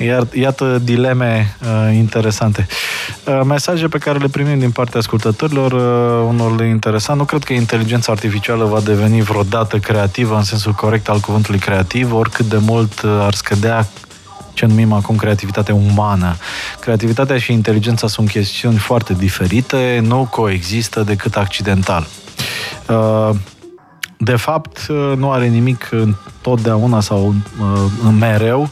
Iar, 0.08 0.26
iată 0.32 0.80
dileme 0.82 1.56
uh, 1.62 1.94
interesante. 1.94 2.66
Uh, 3.24 3.40
mesaje 3.44 3.86
pe 3.88 3.98
care 3.98 4.18
le 4.18 4.28
primim 4.28 4.58
din 4.58 4.70
partea 4.70 5.00
ascultătorilor, 5.00 5.72
uh, 5.72 6.28
unor 6.28 6.64
interesant. 6.64 7.18
Nu 7.18 7.24
cred 7.24 7.44
că 7.44 7.52
inteligența 7.52 8.12
artificială 8.12 8.64
va 8.64 8.80
deveni 8.80 9.20
vreodată 9.20 9.78
creativă 9.78 10.36
în 10.36 10.42
sensul 10.42 10.72
corect 10.72 11.08
al 11.08 11.20
cuvântului 11.20 11.60
creativ, 11.60 12.12
oricât 12.12 12.46
de 12.46 12.58
mult 12.60 13.02
uh, 13.02 13.10
ar 13.20 13.34
scădea 13.34 13.88
ce 14.58 14.66
numim 14.66 14.92
acum 14.92 15.16
creativitatea 15.16 15.74
umană. 15.74 16.36
Creativitatea 16.80 17.38
și 17.38 17.52
inteligența 17.52 18.06
sunt 18.06 18.28
chestiuni 18.28 18.76
foarte 18.76 19.14
diferite, 19.14 20.00
nu 20.06 20.28
coexistă 20.30 21.02
decât 21.02 21.36
accidental. 21.36 22.06
Uh, 22.88 23.30
de 24.16 24.36
fapt, 24.36 24.86
uh, 24.88 25.12
nu 25.16 25.30
are 25.30 25.46
nimic 25.46 25.88
întotdeauna 25.90 27.00
sau 27.00 27.34
uh, 27.60 28.12
mereu 28.18 28.70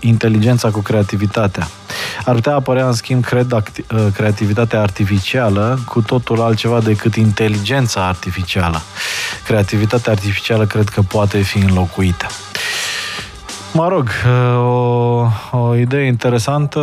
inteligența 0.00 0.70
cu 0.70 0.80
creativitatea. 0.80 1.68
Ar 2.24 2.34
putea 2.34 2.54
apărea, 2.54 2.86
în 2.86 2.92
schimb, 2.92 3.24
cred, 3.24 3.62
creativitatea 4.14 4.80
artificială 4.80 5.78
cu 5.86 6.02
totul 6.02 6.40
altceva 6.40 6.80
decât 6.80 7.14
inteligența 7.14 8.06
artificială. 8.06 8.80
Creativitatea 9.44 10.12
artificială 10.12 10.66
cred 10.66 10.88
că 10.88 11.02
poate 11.02 11.38
fi 11.38 11.58
înlocuită. 11.58 12.26
Mă 13.76 13.88
rog, 13.88 14.10
o, 14.56 15.26
o 15.58 15.76
idee 15.76 16.06
interesantă 16.06 16.80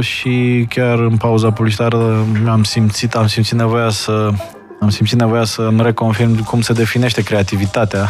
și 0.00 0.66
chiar 0.68 0.98
în 0.98 1.16
pauza 1.16 1.50
publicitară 1.50 2.26
am 2.48 2.64
simțit, 2.64 3.14
am 3.14 3.26
simțit 3.26 3.56
nevoia 3.56 3.90
să 3.90 4.30
am 4.80 4.90
simțit 4.90 5.18
nevoia 5.18 5.44
să 5.44 5.62
îmi 5.62 5.82
reconfirm 5.82 6.44
cum 6.44 6.60
se 6.60 6.72
definește 6.72 7.22
creativitatea. 7.22 8.08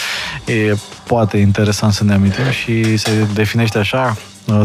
e 0.44 0.74
poate 1.06 1.36
interesant 1.36 1.92
să 1.92 2.04
ne 2.04 2.14
amintim 2.14 2.50
și 2.50 2.96
se 2.96 3.26
definește 3.34 3.78
așa, 3.78 4.16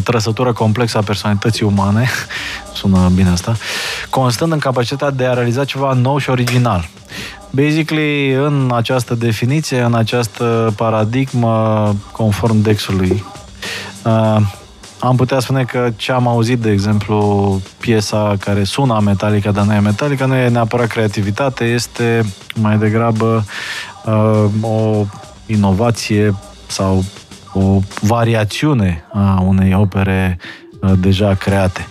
trăsătură 0.03 0.53
complexă 0.53 0.97
a 0.97 1.01
personalității 1.01 1.65
umane, 1.65 2.09
sună 2.73 3.11
bine 3.15 3.29
asta, 3.29 3.55
constând 4.09 4.51
în 4.51 4.59
capacitatea 4.59 5.15
de 5.15 5.25
a 5.25 5.33
realiza 5.33 5.65
ceva 5.65 5.93
nou 5.93 6.17
și 6.17 6.29
original. 6.29 6.89
Basically, 7.55 8.31
în 8.31 8.71
această 8.73 9.15
definiție, 9.15 9.81
în 9.81 9.93
această 9.93 10.73
paradigmă, 10.75 11.95
conform 12.11 12.61
Dexului, 12.61 13.23
uh, 14.05 14.37
am 14.99 15.15
putea 15.15 15.39
spune 15.39 15.63
că 15.63 15.89
ce 15.95 16.11
am 16.11 16.27
auzit, 16.27 16.59
de 16.59 16.71
exemplu, 16.71 17.61
piesa 17.79 18.35
care 18.39 18.63
sună 18.63 18.99
Metallica, 19.03 19.51
dar 19.51 19.65
nu 19.65 19.73
e 19.73 19.79
Metallica, 19.79 20.25
nu 20.25 20.35
e 20.35 20.49
neapărat 20.49 20.87
creativitate, 20.87 21.65
este 21.65 22.25
mai 22.55 22.77
degrabă 22.77 23.45
uh, 24.05 24.45
o 24.61 25.05
inovație 25.45 26.35
sau 26.67 27.03
o 27.53 27.79
variațiune 28.01 29.03
a 29.11 29.41
unei 29.47 29.73
opere 29.73 30.37
uh, 30.39 30.62
deja 30.91 31.33
create. 31.33 31.87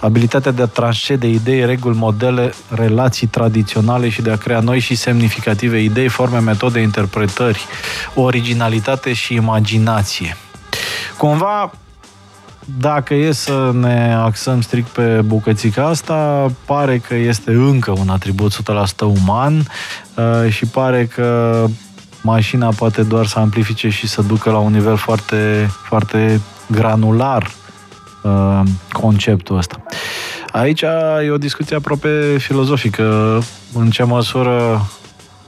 Abilitatea 0.00 0.52
de 0.52 0.62
a 0.62 0.66
transcede 0.66 1.28
idei, 1.28 1.66
reguli, 1.66 1.96
modele, 1.96 2.52
relații 2.68 3.26
tradiționale 3.26 4.08
și 4.08 4.22
de 4.22 4.30
a 4.30 4.36
crea 4.36 4.60
noi 4.60 4.78
și 4.78 4.94
semnificative 4.94 5.78
idei, 5.78 6.08
forme, 6.08 6.38
metode, 6.38 6.80
interpretări, 6.80 7.64
originalitate 8.14 9.12
și 9.12 9.34
imaginație. 9.34 10.36
Cumva, 11.16 11.70
dacă 12.78 13.14
e 13.14 13.32
să 13.32 13.70
ne 13.74 14.14
axăm 14.14 14.60
strict 14.60 14.88
pe 14.88 15.20
bucățica 15.24 15.86
asta, 15.86 16.50
pare 16.64 16.98
că 16.98 17.14
este 17.14 17.50
încă 17.50 17.90
un 17.90 18.08
atribut 18.08 18.54
100% 18.54 18.56
uman 19.00 19.66
uh, 20.14 20.50
și 20.50 20.66
pare 20.66 21.06
că 21.06 21.64
mașina 22.22 22.68
poate 22.68 23.02
doar 23.02 23.26
să 23.26 23.38
amplifice 23.38 23.88
și 23.88 24.08
să 24.08 24.22
ducă 24.22 24.50
la 24.50 24.58
un 24.58 24.72
nivel 24.72 24.96
foarte, 24.96 25.70
foarte 25.88 26.40
granular 26.66 27.50
uh, 28.22 28.60
conceptul 28.92 29.56
ăsta. 29.56 29.82
Aici 30.52 30.82
e 31.24 31.30
o 31.30 31.38
discuție 31.38 31.76
aproape 31.76 32.36
filozofică. 32.38 33.38
În 33.74 33.90
ce 33.90 34.02
măsură 34.02 34.86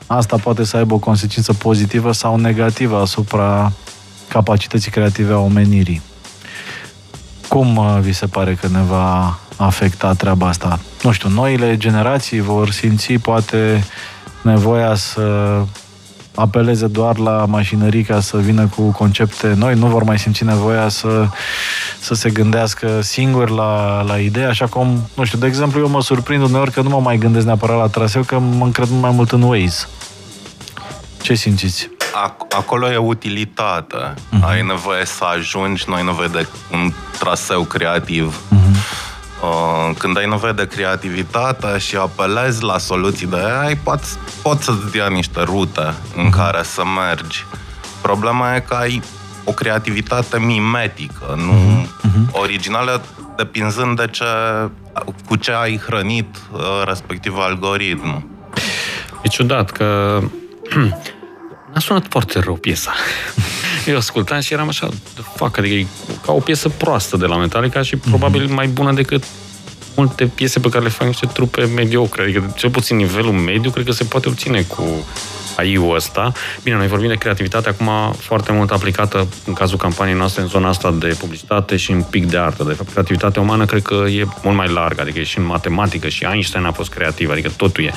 asta 0.06 0.36
poate 0.36 0.64
să 0.64 0.76
aibă 0.76 0.94
o 0.94 0.98
consecință 0.98 1.52
pozitivă 1.52 2.12
sau 2.12 2.36
negativă 2.36 3.00
asupra 3.00 3.72
capacității 4.28 4.90
creative 4.90 5.32
a 5.32 5.38
omenirii. 5.38 6.02
Cum 7.48 7.76
uh, 7.76 7.98
vi 8.00 8.12
se 8.12 8.26
pare 8.26 8.54
că 8.54 8.68
ne 8.68 8.82
va 8.88 9.38
afecta 9.56 10.12
treaba 10.12 10.48
asta? 10.48 10.78
Nu 11.02 11.12
știu, 11.12 11.28
noile 11.28 11.76
generații 11.76 12.40
vor 12.40 12.70
simți 12.70 13.12
poate 13.12 13.84
nevoia 14.42 14.94
să 14.94 15.56
apeleze 16.34 16.86
doar 16.86 17.18
la 17.18 17.44
mașinării 17.48 18.02
ca 18.02 18.20
să 18.20 18.36
vină 18.36 18.66
cu 18.76 18.82
concepte 18.82 19.54
noi, 19.56 19.74
nu 19.74 19.86
vor 19.86 20.02
mai 20.02 20.18
simți 20.18 20.44
nevoia 20.44 20.88
să, 20.88 21.26
să 22.00 22.14
se 22.14 22.30
gândească 22.30 23.00
singur 23.00 23.50
la, 23.50 24.02
la 24.02 24.18
idei, 24.18 24.44
așa 24.44 24.66
cum, 24.66 25.08
nu 25.14 25.24
știu, 25.24 25.38
de 25.38 25.46
exemplu, 25.46 25.80
eu 25.80 25.88
mă 25.88 26.02
surprind 26.02 26.42
uneori 26.42 26.70
că 26.70 26.80
nu 26.80 26.88
mă 26.88 27.00
mai 27.00 27.18
gândesc 27.18 27.46
neapărat 27.46 27.76
la 27.76 27.86
traseu, 27.86 28.22
că 28.22 28.38
mă 28.38 28.64
încred 28.64 28.88
mai 29.00 29.10
mult 29.10 29.32
în 29.32 29.42
Waze. 29.42 29.88
Ce 31.22 31.34
simțiți? 31.34 31.90
Acolo 32.50 32.90
e 32.90 32.96
utilitate. 32.96 33.96
Uh-huh. 33.96 34.40
Ai 34.40 34.62
nevoie 34.62 35.04
să 35.04 35.24
ajungi, 35.36 35.84
nu 35.86 35.94
ai 35.94 36.04
nevoie 36.04 36.28
de 36.28 36.46
un 36.72 36.92
traseu 37.18 37.62
creativ. 37.62 38.40
Uh-huh 38.50 38.64
Uh, 38.64 39.13
când 39.98 40.16
ai 40.18 40.26
nevoie 40.26 40.52
de 40.52 40.66
creativitate 40.66 41.78
și 41.78 41.96
apelezi 41.96 42.62
la 42.62 42.78
soluții 42.78 43.26
de 43.26 43.36
AI, 43.36 43.76
poți, 43.76 44.18
poți 44.42 44.64
să-ți 44.64 44.92
dea 44.92 45.08
niște 45.08 45.40
rute 45.42 45.94
în 46.16 46.30
care 46.30 46.62
să 46.62 46.82
mergi. 46.84 47.44
Problema 48.02 48.54
e 48.54 48.60
că 48.60 48.74
ai 48.74 49.02
o 49.44 49.52
creativitate 49.52 50.38
mimetică, 50.38 51.34
nu 51.36 51.52
uh-huh. 51.52 52.32
originală, 52.32 53.02
depinzând 53.36 53.96
de 53.96 54.06
ce, 54.10 54.24
cu 55.26 55.36
ce 55.36 55.52
ai 55.52 55.80
hrănit 55.86 56.36
uh, 56.52 56.60
respectiv 56.84 57.36
algoritmul. 57.38 58.26
E 59.22 59.28
ciudat 59.28 59.70
că 59.70 60.20
a 61.74 61.78
sunat 61.78 62.06
foarte 62.08 62.38
rău 62.38 62.54
piesa. 62.54 62.92
Eu 63.86 63.96
ascultam 63.96 64.40
și 64.40 64.52
eram 64.52 64.68
așa, 64.68 64.88
de 65.14 65.20
fac, 65.36 65.58
adică 65.58 65.74
e 65.74 65.86
ca 66.24 66.32
o 66.32 66.40
piesă 66.40 66.68
proastă 66.68 67.16
de 67.16 67.26
la 67.26 67.36
Metallica 67.36 67.82
și 67.82 67.96
mm-hmm. 67.96 68.08
probabil 68.08 68.46
mai 68.46 68.66
bună 68.66 68.92
decât 68.92 69.24
multe 69.96 70.26
piese 70.26 70.60
pe 70.60 70.68
care 70.68 70.84
le 70.84 70.90
fac 70.90 71.06
niște 71.06 71.26
trupe 71.26 71.64
mediocre. 71.64 72.22
Adică, 72.22 72.52
cel 72.56 72.70
puțin 72.70 72.96
nivelul 72.96 73.32
mediu, 73.32 73.70
cred 73.70 73.84
că 73.84 73.92
se 73.92 74.04
poate 74.04 74.28
obține 74.28 74.62
cu 74.62 74.82
AI-ul 75.56 75.94
ăsta. 75.94 76.32
Bine, 76.62 76.76
noi 76.76 76.86
vorbim 76.86 77.08
de 77.08 77.14
creativitate 77.14 77.68
acum 77.68 78.12
foarte 78.18 78.52
mult 78.52 78.70
aplicată 78.70 79.28
în 79.46 79.52
cazul 79.52 79.78
campaniei 79.78 80.16
noastre 80.16 80.42
în 80.42 80.48
zona 80.48 80.68
asta 80.68 80.90
de 80.90 81.16
publicitate 81.18 81.76
și 81.76 81.90
un 81.90 82.02
pic 82.02 82.26
de 82.26 82.36
artă. 82.36 82.64
De 82.64 82.72
fapt, 82.72 82.90
creativitatea 82.90 83.42
umană 83.42 83.64
cred 83.64 83.82
că 83.82 83.94
e 83.94 84.26
mult 84.42 84.56
mai 84.56 84.68
largă, 84.68 85.00
adică 85.00 85.18
e 85.18 85.22
și 85.22 85.38
în 85.38 85.44
matematică 85.44 86.08
și 86.08 86.26
Einstein 86.32 86.64
a 86.64 86.72
fost 86.72 86.90
creativ, 86.90 87.30
adică 87.30 87.50
totul 87.56 87.84
e. 87.84 87.92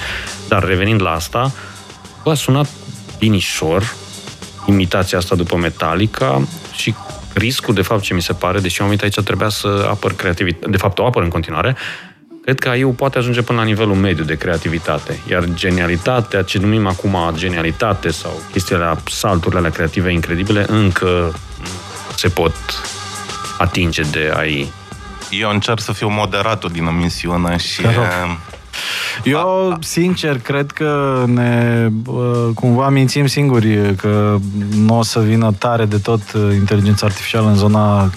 Dar 0.47 0.63
revenind 0.63 1.01
la 1.01 1.09
asta, 1.09 1.51
bă, 2.23 2.31
a 2.31 2.33
sunat 2.33 2.67
binișor, 3.17 3.95
imitația 4.67 5.17
asta 5.17 5.35
după 5.35 5.55
Metallica 5.55 6.41
și 6.71 6.93
riscul, 7.33 7.73
de 7.73 7.81
fapt, 7.81 8.01
ce 8.01 8.13
mi 8.13 8.21
se 8.21 8.33
pare, 8.33 8.59
deși 8.59 8.81
am 8.81 8.89
aici 9.01 9.21
trebuia 9.23 9.49
să 9.49 9.87
apăr 9.89 10.13
creativitate, 10.13 10.69
de 10.69 10.77
fapt 10.77 10.99
o 10.99 11.05
apăr 11.05 11.23
în 11.23 11.29
continuare, 11.29 11.75
cred 12.43 12.59
că 12.59 12.69
AI 12.69 12.83
poate 12.83 13.17
ajunge 13.17 13.41
până 13.41 13.59
la 13.59 13.65
nivelul 13.65 13.95
mediu 13.95 14.23
de 14.23 14.35
creativitate. 14.35 15.19
Iar 15.29 15.43
genialitatea, 15.53 16.41
ce 16.41 16.57
numim 16.57 16.87
acum 16.87 17.17
genialitate 17.33 18.09
sau 18.09 18.41
chestiile, 18.51 18.95
salturile 19.09 19.59
alea 19.59 19.71
creative 19.71 20.11
incredibile, 20.11 20.65
încă 20.67 21.33
se 22.15 22.27
pot 22.27 22.55
atinge 23.57 24.01
de 24.01 24.31
AI. 24.35 24.71
Eu 25.29 25.49
încerc 25.49 25.79
să 25.79 25.91
fiu 25.91 26.07
moderatul 26.09 26.69
din 26.69 26.85
emisiune 26.85 27.57
și 27.57 27.81
eu, 29.23 29.77
sincer, 29.79 30.39
cred 30.39 30.71
că 30.71 31.23
ne 31.27 31.89
cumva 32.53 32.89
mințim 32.89 33.27
singuri 33.27 33.95
că 33.95 34.35
nu 34.75 34.97
o 34.97 35.03
să 35.03 35.19
vină 35.19 35.53
tare 35.57 35.85
de 35.85 35.97
tot 35.97 36.21
uh, 36.33 36.53
inteligența 36.53 37.05
artificială 37.05 37.47
în 37.47 37.55
zona 37.55 38.03
uh, 38.03 38.11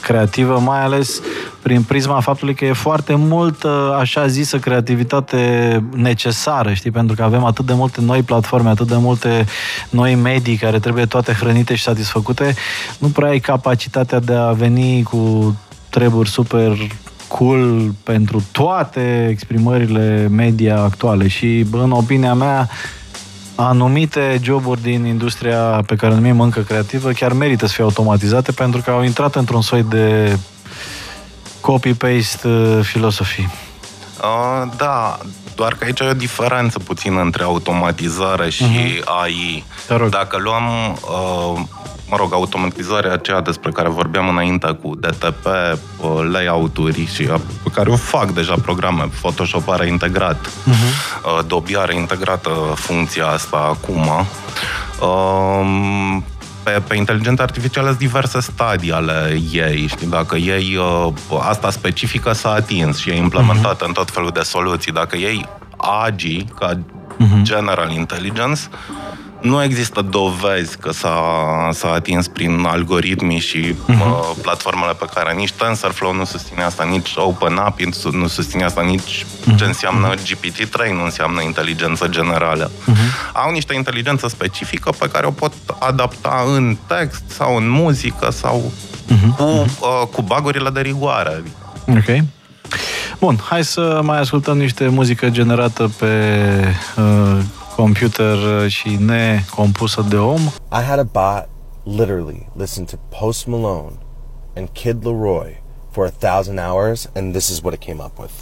creativă, 0.00 0.58
mai 0.58 0.82
ales 0.82 1.20
prin 1.62 1.82
prisma 1.82 2.20
faptului 2.20 2.54
că 2.54 2.64
e 2.64 2.72
foarte 2.72 3.14
mult 3.14 3.64
așa 3.98 4.26
zisă 4.26 4.58
creativitate 4.58 5.82
necesară, 5.94 6.72
știi, 6.72 6.90
pentru 6.90 7.16
că 7.16 7.22
avem 7.22 7.44
atât 7.44 7.66
de 7.66 7.72
multe 7.72 8.00
noi 8.00 8.22
platforme, 8.22 8.68
atât 8.68 8.86
de 8.86 8.96
multe 8.96 9.46
noi 9.90 10.14
medii 10.14 10.56
care 10.56 10.78
trebuie 10.78 11.06
toate 11.06 11.32
hrănite 11.32 11.74
și 11.74 11.82
satisfăcute, 11.82 12.54
nu 12.98 13.08
prea 13.08 13.28
ai 13.28 13.38
capacitatea 13.38 14.20
de 14.20 14.34
a 14.34 14.50
veni 14.50 15.02
cu 15.02 15.54
treburi 15.90 16.28
super 16.28 16.76
cool 17.28 17.92
pentru 18.02 18.42
toate 18.52 19.26
exprimările 19.30 20.28
media 20.30 20.82
actuale 20.82 21.28
și, 21.28 21.66
în 21.72 21.90
opinia 21.90 22.34
mea, 22.34 22.68
anumite 23.54 24.40
joburi 24.42 24.82
din 24.82 25.04
industria 25.04 25.82
pe 25.86 25.94
care 25.94 26.12
o 26.12 26.16
numim 26.16 26.40
încă 26.40 26.60
creativă 26.60 27.10
chiar 27.10 27.32
merită 27.32 27.66
să 27.66 27.72
fie 27.72 27.84
automatizate 27.84 28.52
pentru 28.52 28.80
că 28.80 28.90
au 28.90 29.02
intrat 29.02 29.34
într-un 29.34 29.62
soi 29.62 29.82
de 29.82 30.38
copy-paste 31.60 32.48
uh, 32.48 32.78
filosofii. 32.82 33.48
Uh, 34.22 34.72
da, 34.76 35.18
doar 35.54 35.74
că 35.74 35.84
aici 35.84 36.00
e 36.00 36.08
o 36.08 36.12
diferență 36.12 36.78
puțin 36.78 37.16
între 37.16 37.42
automatizare 37.42 38.50
și 38.50 38.64
uh-huh. 38.64 39.04
AI. 39.04 39.64
Dacă 40.10 40.38
luăm 40.38 40.64
uh, 40.92 41.60
mă 42.08 42.16
rog, 42.16 42.32
automatizarea 42.32 43.12
aceea 43.12 43.40
despre 43.40 43.70
care 43.70 43.88
vorbeam 43.88 44.28
înainte 44.28 44.78
cu 44.82 44.94
DTP, 45.00 45.46
uh, 45.46 46.28
layout-uri 46.32 47.06
și 47.14 47.22
uh, 47.22 47.40
pe 47.62 47.70
care 47.74 47.90
o 47.90 47.96
fac 47.96 48.30
deja 48.30 48.54
programe, 48.62 49.08
Photoshop 49.20 49.68
are 49.68 49.86
integrat, 49.86 50.46
uh-huh. 50.46 51.38
Adobe 51.38 51.78
are 51.78 51.94
integrată 51.94 52.50
funcția 52.74 53.26
asta 53.26 53.56
acum. 53.56 54.26
Um, 55.08 56.24
pe, 56.62 56.82
pe 56.88 56.96
inteligența 56.96 57.42
artificială 57.42 57.86
sunt 57.86 57.98
diverse 57.98 58.40
stadii 58.40 58.92
ale 58.92 59.40
ei, 59.52 59.86
știi, 59.86 60.06
dacă 60.06 60.36
ei 60.36 60.76
uh, 60.76 61.12
asta 61.40 61.70
specifică 61.70 62.32
s-a 62.32 62.52
atins 62.52 62.98
și 62.98 63.10
e 63.10 63.16
implementată 63.16 63.84
uh-huh. 63.84 63.86
în 63.86 63.92
tot 63.92 64.10
felul 64.10 64.30
de 64.30 64.40
soluții, 64.40 64.92
dacă 64.92 65.16
ei 65.16 65.48
AGI, 65.76 66.44
ca 66.44 66.72
uh-huh. 66.72 67.42
General 67.42 67.90
Intelligence, 67.90 68.60
nu 69.46 69.62
există 69.62 70.00
dovezi 70.00 70.78
că 70.78 70.92
s-a, 70.92 71.18
s-a 71.72 71.92
atins 71.92 72.28
prin 72.28 72.64
algoritmii 72.64 73.38
și 73.38 73.74
uh-huh. 73.74 74.00
uh, 74.00 74.30
platformele 74.42 74.92
pe 74.92 75.06
care 75.14 75.34
nici 75.34 75.52
TensorFlow 75.52 76.14
nu 76.14 76.24
susține 76.24 76.62
asta, 76.62 76.84
nici 76.84 77.12
OpenApp 77.16 77.80
nu 78.12 78.26
susține 78.26 78.64
asta, 78.64 78.82
nici 78.82 79.24
uh-huh. 79.24 79.56
ce 79.56 79.64
înseamnă 79.64 80.14
GPT-3 80.14 80.92
nu 80.92 81.04
înseamnă 81.04 81.42
inteligență 81.42 82.06
generală. 82.08 82.70
Uh-huh. 82.70 83.32
Au 83.32 83.50
niște 83.50 83.74
inteligență 83.74 84.28
specifică 84.28 84.90
pe 84.98 85.08
care 85.08 85.26
o 85.26 85.30
pot 85.30 85.52
adapta 85.78 86.44
în 86.46 86.76
text 86.86 87.22
sau 87.28 87.56
în 87.56 87.68
muzică 87.68 88.30
sau 88.30 88.72
uh-huh. 89.08 89.36
cu, 89.36 89.44
uh, 89.44 89.66
cu 90.12 90.22
bagurile 90.22 90.70
de 90.70 90.80
rigoare. 90.80 91.42
Ok. 91.88 92.24
Bun, 93.18 93.38
hai 93.48 93.64
să 93.64 94.00
mai 94.02 94.20
ascultăm 94.20 94.58
niște 94.58 94.88
muzică 94.88 95.28
generată 95.28 95.90
pe 95.98 96.06
uh, 96.96 97.38
computer 97.76 98.68
și 98.68 98.96
necompusă 99.00 100.04
de 100.08 100.16
om. 100.16 100.40
I 100.72 100.82
had 100.88 100.98
a 100.98 101.02
bot 101.02 101.48
literally 101.84 102.48
listen 102.56 102.84
to 102.84 102.96
Post 103.20 103.46
Malone 103.46 103.98
and 104.56 104.68
Kid 104.72 105.04
Leroy 105.04 105.60
for 105.90 106.04
a 106.06 106.10
thousand 106.10 106.58
hours, 106.58 107.08
and 107.14 107.32
this 107.32 107.48
is 107.48 107.60
what 107.62 107.72
it 107.74 107.80
came 107.80 108.00
up 108.00 108.18
with. 108.18 108.32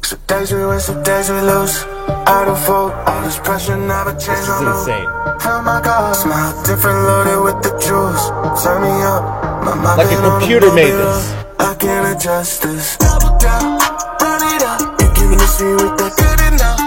Some 0.00 0.20
days 0.26 0.50
we 0.52 0.64
win, 0.66 0.78
some 0.78 1.02
days 1.02 1.28
we 1.28 1.40
lose. 1.40 1.84
Out 2.26 2.48
of 2.48 2.58
vote, 2.66 2.92
all 3.06 3.22
this 3.22 3.38
pressure 3.38 3.76
never 3.76 4.12
change. 4.12 4.44
This 4.46 4.48
is 4.48 4.60
insane. 4.60 5.08
Oh 5.50 5.62
my 5.70 5.80
God, 5.82 6.14
smile 6.14 6.52
different, 6.68 6.98
loaded 7.08 7.40
with 7.46 7.58
the 7.66 7.72
juice. 7.84 8.24
Turn 8.62 8.82
me 8.86 8.94
up, 9.14 9.22
my 9.64 9.96
like 9.96 10.12
a 10.16 10.20
computer 10.30 10.70
made 10.72 10.96
this. 11.02 11.34
I 11.58 11.74
can't 11.74 12.06
adjust 12.12 12.62
this. 12.62 12.96
Double 12.98 13.36
down, 13.38 13.78
run 14.22 14.42
it 14.54 14.62
up. 14.62 14.80
You're 15.00 15.14
giving 15.18 15.38
this 15.38 15.60
me 15.60 15.72
with 15.80 15.94
that 16.00 16.12
good 16.22 16.40
enough. 16.50 16.78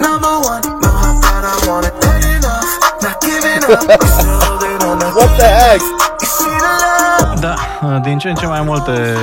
Number 0.00 0.32
What 5.16 5.36
the 5.36 5.46
heck? 5.46 5.82
Da, 7.40 7.54
din 8.02 8.18
ce 8.18 8.28
în 8.28 8.34
ce 8.34 8.46
mai 8.46 8.62
multe 8.62 9.16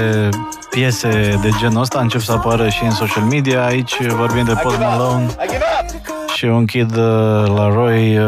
piese 0.70 1.40
de 1.42 1.50
genul 1.60 1.82
ăsta 1.82 2.00
încep 2.00 2.22
să 2.22 2.32
apară 2.32 2.70
și 2.70 2.84
în 2.84 2.92
social 2.92 3.24
media. 3.24 3.66
Aici 3.66 4.08
vorbim 4.08 4.44
de 4.44 4.54
Post 4.64 4.78
Malone 4.78 5.36
și 6.40 6.46
un 6.46 6.66
kid 6.66 6.96
uh, 6.96 7.48
la 7.56 7.70
Roy, 7.74 8.18
uh, 8.18 8.26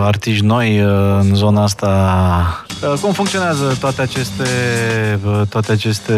artiști 0.00 0.44
noi 0.44 0.82
uh, 0.82 0.90
în 1.20 1.34
zona 1.34 1.62
asta. 1.62 2.64
Cum 3.00 3.12
funcționează 3.12 3.76
toate 3.80 4.02
aceste, 4.02 4.44
toate 5.48 5.72
aceste 5.72 6.14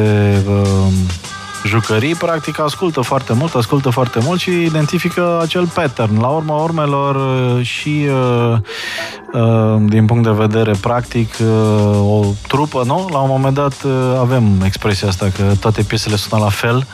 jucării, 1.67 2.15
practic 2.15 2.61
ascultă 2.61 3.01
foarte 3.01 3.33
mult, 3.33 3.55
ascultă 3.55 3.91
foarte 3.91 4.19
mult 4.23 4.41
și 4.41 4.63
identifică 4.63 5.41
acel 5.43 5.67
pattern. 5.67 6.21
La 6.21 6.29
urma 6.29 6.63
urmelor 6.63 7.17
și 7.63 8.09
din 9.79 10.05
punct 10.07 10.23
de 10.23 10.31
vedere 10.31 10.73
practic 10.81 11.35
o 12.01 12.25
trupă, 12.49 12.83
nu? 12.87 13.09
La 13.13 13.19
un 13.19 13.29
moment 13.29 13.55
dat 13.55 13.75
avem 14.19 14.63
expresia 14.65 15.09
asta 15.09 15.27
că 15.37 15.43
toate 15.61 15.83
piesele 15.83 16.17
sună 16.17 16.43
la 16.43 16.49
fel. 16.49 16.87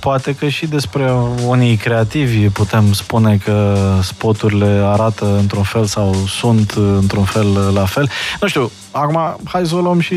Poate 0.00 0.34
că 0.34 0.48
și 0.48 0.66
despre 0.66 1.12
unii 1.46 1.76
creativi 1.76 2.48
putem 2.48 2.92
spune 2.92 3.40
că 3.44 3.76
spoturile 4.02 4.82
arată 4.84 5.36
într-un 5.40 5.62
fel 5.62 5.84
sau 5.84 6.14
sunt 6.26 6.70
într-un 7.00 7.24
fel 7.24 7.72
la 7.74 7.84
fel. 7.84 8.10
Nu 8.40 8.48
știu, 8.48 8.70
Acum, 8.90 9.36
hai 9.44 9.66
să 9.66 9.74
o 9.74 9.80
luăm 9.80 10.00
și 10.00 10.16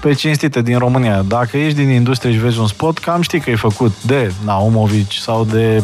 pe 0.00 0.12
cinstite 0.12 0.62
din 0.62 0.78
România. 0.78 1.22
Dacă 1.22 1.56
ești 1.56 1.78
din 1.78 1.88
industrie 1.88 2.32
și 2.32 2.38
vezi 2.38 2.58
un 2.58 2.66
spot, 2.66 2.98
cam 2.98 3.20
știi 3.20 3.40
că 3.40 3.50
e 3.50 3.56
făcut 3.56 4.02
de 4.02 4.32
Naumovici 4.44 5.16
sau 5.16 5.44
de 5.44 5.82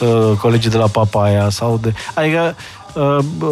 uh, 0.00 0.32
colegii 0.38 0.70
de 0.70 0.76
la 0.76 0.86
Papaya 0.86 1.48
sau 1.48 1.78
de... 1.82 1.92
Adică, 2.14 2.54
uh, 2.56 2.77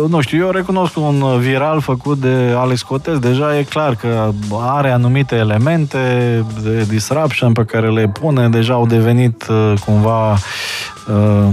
nu 0.09 0.21
știu, 0.21 0.39
eu 0.39 0.51
recunosc 0.51 0.97
un 0.97 1.39
viral 1.39 1.81
făcut 1.81 2.19
de 2.19 2.55
Alex 2.57 2.83
Cotes, 2.83 3.19
deja 3.19 3.59
e 3.59 3.63
clar 3.63 3.95
că 3.95 4.31
are 4.61 4.91
anumite 4.91 5.37
elemente 5.37 5.99
de 6.63 6.83
disruption 6.89 7.53
pe 7.53 7.65
care 7.65 7.91
le 7.91 8.09
pune, 8.09 8.49
deja 8.49 8.75
au 8.75 8.87
devenit 8.87 9.47
uh, 9.49 9.73
cumva 9.85 10.33
uh, 10.33 11.49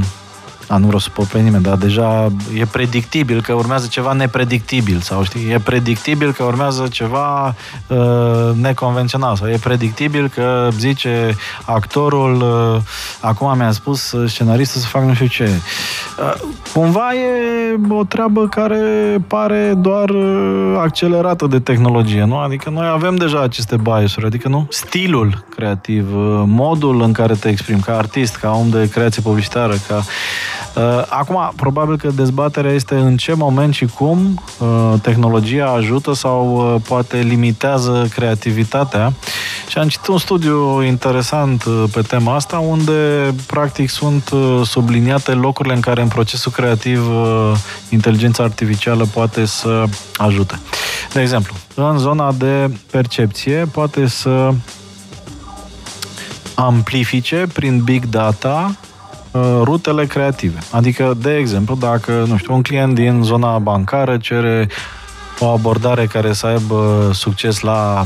a, 0.74 0.78
nu 0.78 0.86
vreau 0.86 1.00
să 1.00 1.10
pot 1.14 1.26
pe 1.26 1.40
nimeni, 1.40 1.64
dar 1.64 1.76
deja 1.76 2.32
e 2.58 2.66
predictibil 2.66 3.42
că 3.42 3.54
urmează 3.54 3.88
ceva 3.90 4.14
nepredictibil 4.14 5.00
sau 5.00 5.24
știi, 5.24 5.52
e 5.52 5.60
predictibil 5.60 6.32
că 6.32 6.44
urmează 6.44 6.88
ceva 6.92 7.56
uh, 7.88 8.56
neconvențional 8.62 9.36
sau 9.36 9.48
e 9.48 9.58
predictibil 9.58 10.28
că 10.28 10.70
zice 10.78 11.36
actorul 11.66 12.36
uh, 12.36 12.82
acum 13.20 13.58
mi-a 13.58 13.72
spus 13.72 14.16
scenaristul 14.26 14.82
să 14.82 14.88
fac 14.88 15.04
nu 15.04 15.14
știu 15.14 15.28
ce. 15.28 15.50
Uh, 16.20 16.34
cumva 16.74 17.14
e 17.14 17.80
o 17.90 18.04
treabă 18.04 18.48
care 18.48 19.18
pare 19.28 19.74
doar 19.78 20.10
uh, 20.10 20.78
accelerată 20.80 21.48
de 21.48 21.60
tehnologie, 21.60 22.24
nu? 22.24 22.38
Adică 22.38 22.70
noi 22.70 22.88
avem 22.88 23.16
deja 23.16 23.42
aceste 23.42 23.76
biasuri, 23.76 24.26
adică 24.26 24.48
nu? 24.48 24.68
Stilul 24.70 25.46
creativ, 25.56 26.16
uh, 26.16 26.44
modul 26.46 27.02
în 27.02 27.12
care 27.12 27.34
te 27.34 27.50
exprimi 27.50 27.80
ca 27.80 27.98
artist, 27.98 28.36
ca 28.36 28.52
om 28.52 28.70
de 28.70 28.90
creație 28.90 29.22
publicitară, 29.22 29.74
ca 29.88 29.96
Uh, 29.96 30.62
acum, 31.10 31.54
probabil 31.56 31.98
că 31.98 32.10
dezbaterea 32.16 32.72
este 32.72 32.96
în 32.96 33.18
ce 33.18 33.34
moment 33.34 33.74
și 33.74 33.86
cum 33.86 34.44
uh, 34.60 34.94
tehnologia 35.02 35.66
ajută 35.66 36.14
sau 36.14 36.74
uh, 36.74 36.82
poate 36.88 37.18
limitează 37.18 38.08
creativitatea. 38.14 39.14
Și 39.68 39.78
am 39.78 39.88
citit 39.88 40.08
un 40.08 40.18
studiu 40.18 40.84
interesant 40.84 41.64
pe 41.94 42.02
tema 42.02 42.36
asta, 42.36 42.60
unde 42.60 43.34
practic 43.48 43.90
sunt 43.90 44.30
subliniate 44.64 45.32
locurile 45.32 45.74
în 45.74 45.80
care 45.80 46.02
în 46.02 46.08
procesul 46.08 46.52
creativ 46.52 47.10
inteligența 47.90 48.44
artificială 48.44 49.06
poate 49.14 49.46
să 49.46 49.84
ajute. 50.16 50.60
De 51.14 51.22
exemplu, 51.22 51.56
în 51.76 51.98
zona 51.98 52.32
de 52.32 52.72
percepție 52.92 53.68
poate 53.72 54.08
să 54.08 54.54
amplifice 56.56 57.48
prin 57.54 57.82
big 57.84 58.06
data 58.06 58.72
Uh, 58.72 58.83
rutele 59.62 60.06
creative. 60.06 60.60
Adică, 60.72 61.13
de 61.17 61.36
exemplu, 61.36 61.76
dacă, 61.76 62.26
nu 62.28 62.38
știu, 62.38 62.54
un 62.54 62.62
client 62.62 62.96
din 62.96 63.22
zona 63.24 63.58
bancară 63.58 64.17
cere 64.17 64.69
o 65.39 65.46
abordare 65.46 66.06
care 66.06 66.34
să 66.34 66.46
aibă 66.46 67.10
succes 67.13 67.60
la 67.60 68.04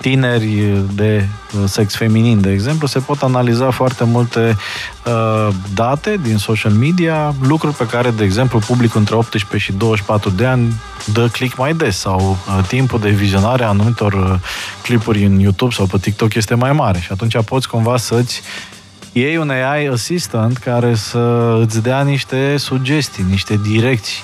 tineri 0.00 0.72
de 0.94 1.26
uh, 1.54 1.62
sex 1.66 1.96
feminin, 1.96 2.40
de 2.40 2.50
exemplu, 2.50 2.86
se 2.86 2.98
pot 2.98 3.22
analiza 3.22 3.70
foarte 3.70 4.04
multe 4.04 4.56
uh, 5.06 5.54
date 5.74 6.16
din 6.22 6.36
social 6.36 6.72
media, 6.72 7.34
lucruri 7.42 7.74
pe 7.74 7.86
care, 7.86 8.10
de 8.10 8.24
exemplu, 8.24 8.58
publicul 8.58 9.00
între 9.00 9.14
18 9.14 9.70
și 9.70 9.76
24 9.78 10.30
de 10.30 10.46
ani 10.46 10.72
dă 11.12 11.28
click 11.28 11.56
mai 11.56 11.74
des 11.74 11.98
sau 11.98 12.20
uh, 12.20 12.64
timpul 12.66 13.00
de 13.00 13.10
vizionare 13.10 13.64
a 13.64 13.68
anumitor 13.68 14.12
uh, 14.12 14.34
clipuri 14.82 15.24
în 15.24 15.38
YouTube 15.38 15.74
sau 15.74 15.86
pe 15.86 15.98
TikTok 15.98 16.34
este 16.34 16.54
mai 16.54 16.72
mare 16.72 17.00
și 17.00 17.12
atunci 17.12 17.42
poți 17.44 17.68
cumva 17.68 17.96
să-ți 17.96 18.42
iei 19.12 19.36
un 19.36 19.50
AI 19.50 19.86
assistant 19.86 20.56
care 20.56 20.94
să 20.94 21.56
îți 21.60 21.82
dea 21.82 22.02
niște 22.02 22.56
sugestii, 22.56 23.26
niște 23.30 23.60
direcții. 23.68 24.22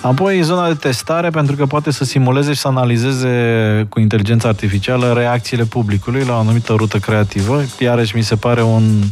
Apoi 0.00 0.42
zona 0.42 0.68
de 0.68 0.74
testare, 0.74 1.30
pentru 1.30 1.56
că 1.56 1.66
poate 1.66 1.90
să 1.90 2.04
simuleze 2.04 2.52
și 2.52 2.60
să 2.60 2.68
analizeze 2.68 3.86
cu 3.88 4.00
inteligența 4.00 4.48
artificială 4.48 5.12
reacțiile 5.12 5.64
publicului 5.64 6.24
la 6.24 6.34
o 6.34 6.38
anumită 6.38 6.72
rută 6.72 6.98
creativă. 6.98 7.62
Iarăși 7.78 8.16
mi 8.16 8.22
se 8.22 8.36
pare 8.36 8.62
un, 8.62 9.02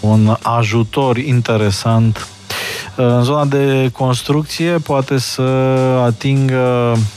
un 0.00 0.36
ajutor 0.42 1.16
interesant. 1.16 2.28
În 2.94 3.22
zona 3.22 3.44
de 3.44 3.88
construcție 3.92 4.70
poate 4.70 5.18
să 5.18 5.42
atingă 6.04 6.92
Um, 6.92 7.15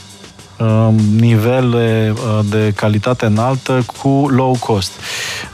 nivele 1.16 2.14
uh, 2.14 2.38
de 2.50 2.72
calitate 2.76 3.26
înaltă 3.26 3.84
cu 4.02 4.26
low 4.28 4.56
cost. 4.60 4.92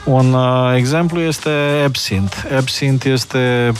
Un 0.04 0.32
uh, 0.32 0.74
exemplu 0.76 1.20
este 1.20 1.50
Absinthe. 1.84 2.36
Absinthe 2.56 3.08
este, 3.08 3.72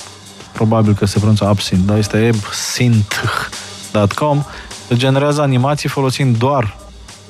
probabil 0.52 0.94
că 0.94 1.06
se 1.06 1.18
pronunță 1.18 1.46
Absinthe, 1.46 1.86
dar 1.86 1.98
este 1.98 2.30
absinthe.com, 2.34 4.44
generează 4.94 5.40
animații 5.40 5.88
folosind 5.88 6.36
doar 6.36 6.76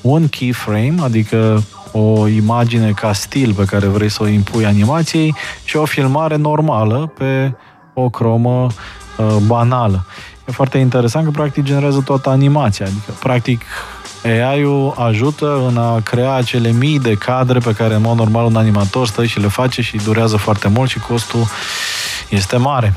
un 0.00 0.28
keyframe, 0.28 0.94
adică 1.02 1.64
o 1.92 2.28
imagine 2.28 2.90
ca 2.90 3.12
stil 3.12 3.54
pe 3.54 3.64
care 3.64 3.86
vrei 3.86 4.08
să 4.08 4.22
o 4.22 4.26
impui 4.26 4.66
animației 4.66 5.34
și 5.64 5.76
o 5.76 5.84
filmare 5.84 6.36
normală 6.36 7.12
pe 7.18 7.54
o 7.94 8.08
cromă 8.08 8.66
uh, 9.16 9.36
banală. 9.46 10.06
E 10.48 10.52
foarte 10.52 10.78
interesant 10.78 11.24
că 11.24 11.30
practic 11.30 11.64
generează 11.64 12.02
toată 12.04 12.28
animația, 12.28 12.86
adică 12.86 13.12
practic 13.20 13.62
AI-ul 14.24 14.94
ajută 14.96 15.64
în 15.68 15.76
a 15.76 16.00
crea 16.00 16.32
acele 16.32 16.70
mii 16.70 16.98
de 16.98 17.14
cadre 17.14 17.58
pe 17.58 17.72
care 17.72 17.94
în 17.94 18.02
mod 18.02 18.16
normal 18.16 18.44
un 18.44 18.56
animator 18.56 19.06
stă 19.06 19.24
și 19.24 19.40
le 19.40 19.48
face 19.48 19.82
și 19.82 19.96
durează 19.96 20.36
foarte 20.36 20.68
mult 20.68 20.90
și 20.90 20.98
costul 20.98 21.46
este 22.28 22.56
mare. 22.56 22.94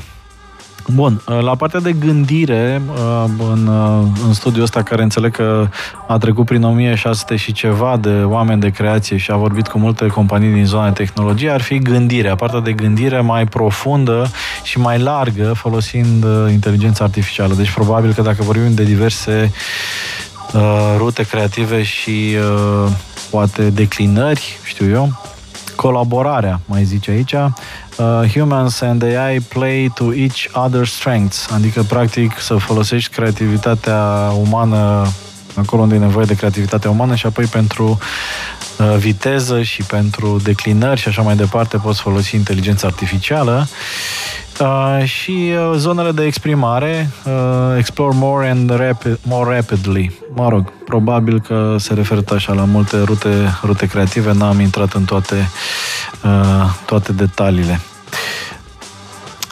Bun, 0.94 1.20
la 1.40 1.54
partea 1.54 1.80
de 1.80 1.92
gândire, 1.92 2.82
în, 3.52 3.68
în 4.26 4.32
studiul 4.32 4.62
ăsta 4.62 4.82
care 4.82 5.02
înțeleg 5.02 5.32
că 5.32 5.68
a 6.06 6.18
trecut 6.18 6.46
prin 6.46 6.62
1600 6.62 7.36
și 7.36 7.52
ceva 7.52 7.96
de 7.96 8.22
oameni 8.24 8.60
de 8.60 8.70
creație 8.70 9.16
și 9.16 9.30
a 9.30 9.36
vorbit 9.36 9.66
cu 9.68 9.78
multe 9.78 10.06
companii 10.06 10.52
din 10.52 10.64
zona 10.64 10.90
de 10.90 11.04
tehnologie, 11.04 11.50
ar 11.50 11.60
fi 11.60 11.78
gândirea, 11.78 12.34
partea 12.34 12.60
de 12.60 12.72
gândire 12.72 13.20
mai 13.20 13.46
profundă 13.46 14.30
și 14.62 14.78
mai 14.78 14.98
largă 14.98 15.52
folosind 15.52 16.24
uh, 16.24 16.46
inteligența 16.50 17.04
artificială. 17.04 17.54
Deci 17.54 17.70
probabil 17.70 18.12
că 18.12 18.22
dacă 18.22 18.42
vorbim 18.42 18.74
de 18.74 18.84
diverse 18.84 19.52
uh, 20.54 20.94
rute 20.96 21.22
creative 21.22 21.82
și 21.82 22.36
uh, 22.36 22.90
poate 23.30 23.70
declinări, 23.70 24.58
știu 24.64 24.90
eu, 24.90 25.12
colaborarea, 25.76 26.60
mai 26.64 26.84
zice 26.84 27.10
aici, 27.10 27.34
uh, 28.00 28.28
humans 28.32 28.80
and 28.80 29.02
AI 29.02 29.40
play 29.48 29.90
to 29.94 30.12
each 30.12 30.48
other's 30.52 30.92
strengths, 30.92 31.50
adică 31.50 31.82
practic 31.82 32.38
să 32.38 32.54
folosești 32.54 33.14
creativitatea 33.14 34.32
umană 34.40 35.06
acolo 35.54 35.82
unde 35.82 35.94
e 35.94 35.98
nevoie 35.98 36.24
de 36.24 36.34
creativitate 36.34 36.88
umană 36.88 37.14
și 37.14 37.26
apoi 37.26 37.44
pentru 37.44 37.98
uh, 38.78 38.96
viteză 38.96 39.62
și 39.62 39.82
pentru 39.82 40.40
declinări 40.42 41.00
și 41.00 41.08
așa 41.08 41.22
mai 41.22 41.36
departe 41.36 41.76
poți 41.76 42.00
folosi 42.00 42.34
inteligența 42.34 42.86
artificială. 42.86 43.68
Uh, 44.60 45.04
și 45.04 45.52
uh, 45.70 45.76
zonele 45.76 46.12
de 46.12 46.24
exprimare, 46.24 47.10
uh, 47.24 47.76
explore 47.78 48.16
more 48.16 48.48
and 48.48 48.70
rapid, 48.70 49.18
more 49.22 49.54
rapidly. 49.54 50.18
Mă 50.34 50.48
rog, 50.48 50.72
probabil 50.84 51.40
că 51.40 51.76
se 51.78 51.94
referă 51.94 52.24
așa 52.34 52.52
la 52.52 52.64
multe 52.64 53.02
rute, 53.02 53.58
rute 53.62 53.86
creative, 53.86 54.32
n-am 54.32 54.60
intrat 54.60 54.92
în 54.92 55.04
toate, 55.04 55.50
uh, 56.24 56.70
toate 56.86 57.12
detaliile. 57.12 57.80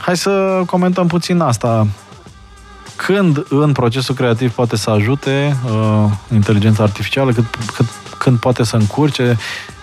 Hai 0.00 0.16
să 0.16 0.62
comentăm 0.66 1.06
puțin 1.06 1.40
asta 1.40 1.87
când 2.96 3.44
în 3.48 3.72
procesul 3.72 4.14
creativ 4.14 4.52
poate 4.52 4.76
să 4.76 4.90
ajute 4.90 5.56
uh, 5.64 6.11
inteligența 6.32 6.82
artificială, 6.82 7.32
cât, 7.32 7.44
cât, 7.76 7.87
când 8.18 8.38
poate 8.38 8.64
să 8.64 8.76
încurce. 8.76 9.37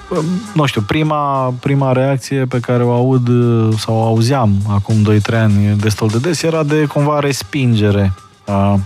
Uh, 0.09 0.19
nu 0.53 0.65
știu, 0.65 0.81
prima, 0.81 1.53
prima 1.59 1.91
reacție 1.91 2.45
pe 2.45 2.59
care 2.59 2.83
o 2.83 2.91
aud 2.91 3.27
uh, 3.27 3.77
sau 3.77 3.95
o 3.95 4.03
auzeam 4.03 4.55
acum 4.69 4.95
2-3 5.13 5.33
ani 5.33 5.75
destul 5.77 6.07
de 6.07 6.17
des 6.17 6.43
era 6.43 6.63
de 6.63 6.85
cumva 6.85 7.19
respingere 7.19 8.13
a 8.45 8.79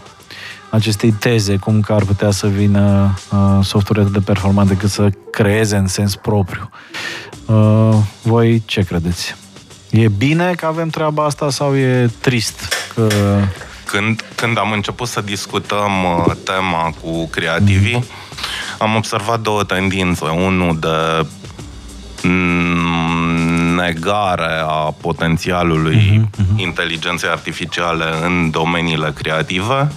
acestei 0.70 1.12
teze, 1.12 1.58
cum 1.58 1.82
că 1.82 1.94
ar 1.94 2.04
putea 2.04 2.32
să 2.32 2.48
vină 2.48 3.14
uh, 3.32 3.66
software 3.66 4.10
de 4.10 4.20
performant 4.20 4.68
decât 4.68 4.90
să 4.90 5.10
creeze 5.32 5.76
în 5.76 5.88
sens 5.88 6.16
propriu. 6.16 6.70
Uh, 7.46 7.96
voi 8.22 8.64
ce 8.66 8.82
credeți? 8.82 9.36
E 9.90 10.08
bine 10.08 10.54
că 10.54 10.66
avem 10.66 10.90
treaba 10.90 11.26
asta 11.26 11.50
sau 11.50 11.76
e 11.76 12.10
trist 12.20 12.74
că... 12.94 13.08
Când, 13.86 14.24
când 14.36 14.58
am 14.58 14.72
început 14.72 15.08
să 15.08 15.22
discutăm 15.22 16.04
uh, 16.04 16.36
tema 16.44 16.94
cu 17.02 17.28
creativii, 17.28 17.96
mm. 17.96 18.06
am 18.78 18.96
observat 18.96 19.40
două 19.40 19.64
tendințe. 19.64 20.26
Unul 20.26 20.80
de 20.80 21.26
negare 23.76 24.62
a 24.66 24.94
potențialului 25.02 26.22
mm-hmm. 26.22 26.56
inteligenței 26.56 27.30
artificiale 27.30 28.06
în 28.26 28.50
domeniile 28.52 29.14
creative 29.16 29.92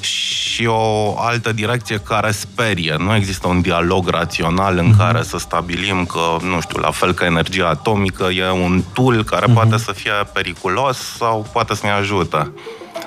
și 0.00 0.45
o 0.64 1.18
altă 1.18 1.52
direcție 1.52 1.98
care 1.98 2.30
sperie. 2.30 2.96
Nu 2.98 3.14
există 3.14 3.48
un 3.48 3.60
dialog 3.60 4.08
rațional 4.08 4.78
în 4.78 4.92
mm-hmm. 4.92 4.98
care 4.98 5.22
să 5.22 5.38
stabilim 5.38 6.04
că, 6.04 6.36
nu 6.42 6.60
știu, 6.60 6.80
la 6.80 6.90
fel 6.90 7.12
ca 7.12 7.24
energia 7.24 7.68
atomică, 7.68 8.24
e 8.24 8.50
un 8.50 8.82
tool 8.92 9.24
care 9.24 9.46
mm-hmm. 9.50 9.54
poate 9.54 9.76
să 9.76 9.92
fie 9.92 10.12
periculos 10.32 10.98
sau 10.98 11.46
poate 11.52 11.74
să 11.74 11.80
ne 11.86 11.92
ajute. 11.92 12.52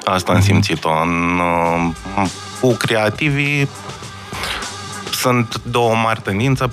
Asta 0.06 0.32
am 0.32 0.38
mhm. 0.38 0.46
simțit-o. 0.46 0.90
În, 0.90 1.42
cu 2.62 2.74
creativii 2.74 3.70
sunt 5.12 5.62
două 5.64 5.96
mari 5.96 6.22
tendințe 6.22 6.66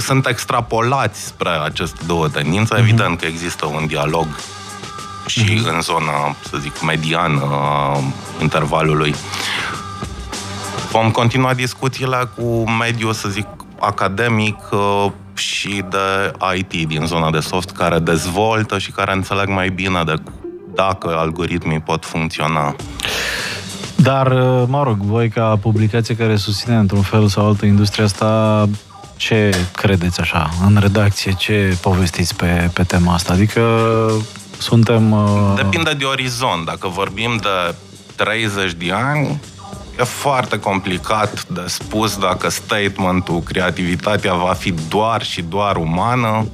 sunt 0.00 0.26
extrapolați 0.26 1.24
spre 1.24 1.48
aceste 1.64 2.00
două 2.06 2.28
tendințe. 2.28 2.74
Mm-hmm. 2.74 2.78
Evident 2.78 3.20
că 3.20 3.26
există 3.26 3.66
un 3.66 3.86
dialog 3.86 4.26
și 5.26 5.44
mm-hmm. 5.44 5.72
în 5.72 5.80
zona, 5.80 6.36
să 6.50 6.56
zic, 6.60 6.82
mediană 6.82 7.42
a 7.50 7.98
intervalului. 8.40 9.14
Vom 10.92 11.10
continua 11.10 11.54
discuțiile 11.54 12.28
cu 12.36 12.70
mediul, 12.70 13.12
să 13.12 13.28
zic, 13.28 13.46
academic 13.78 14.58
uh, 14.70 15.06
și 15.34 15.84
de 15.90 16.32
IT 16.56 16.88
din 16.88 17.06
zona 17.06 17.30
de 17.30 17.40
soft 17.40 17.70
care 17.70 17.98
dezvoltă 17.98 18.78
și 18.78 18.90
care 18.90 19.12
înțeleg 19.12 19.48
mai 19.48 19.68
bine 19.68 20.02
de 20.04 20.14
dacă 20.74 21.16
algoritmii 21.16 21.80
pot 21.80 22.04
funcționa. 22.04 22.76
Dar, 23.96 24.26
uh, 24.26 24.64
mă 24.66 24.82
rog, 24.82 24.96
voi 24.96 25.28
ca 25.28 25.58
publicație 25.60 26.16
care 26.16 26.36
susține 26.36 26.76
într-un 26.76 27.02
fel 27.02 27.28
sau 27.28 27.46
altă 27.46 27.66
industria 27.66 28.04
asta, 28.04 28.68
ce 29.16 29.54
credeți 29.76 30.20
așa, 30.20 30.50
în 30.66 30.76
redacție, 30.80 31.32
ce 31.32 31.78
povestiți 31.80 32.36
pe, 32.36 32.70
pe 32.72 32.82
tema 32.82 33.14
asta? 33.14 33.32
Adică 33.32 33.62
suntem... 34.58 35.12
Uh... 35.12 35.52
Depinde 35.56 35.92
de 35.92 36.04
orizont. 36.04 36.64
Dacă 36.64 36.88
vorbim 36.88 37.38
de 37.40 37.74
30 38.16 38.72
de 38.72 38.92
ani, 38.92 39.40
e 39.98 40.02
foarte 40.02 40.58
complicat 40.58 41.46
de 41.46 41.64
spus 41.66 42.16
dacă 42.16 42.48
statementul 42.48 43.40
creativitatea 43.40 44.34
va 44.34 44.52
fi 44.52 44.74
doar 44.88 45.22
și 45.22 45.42
doar 45.42 45.76
umană, 45.76 46.46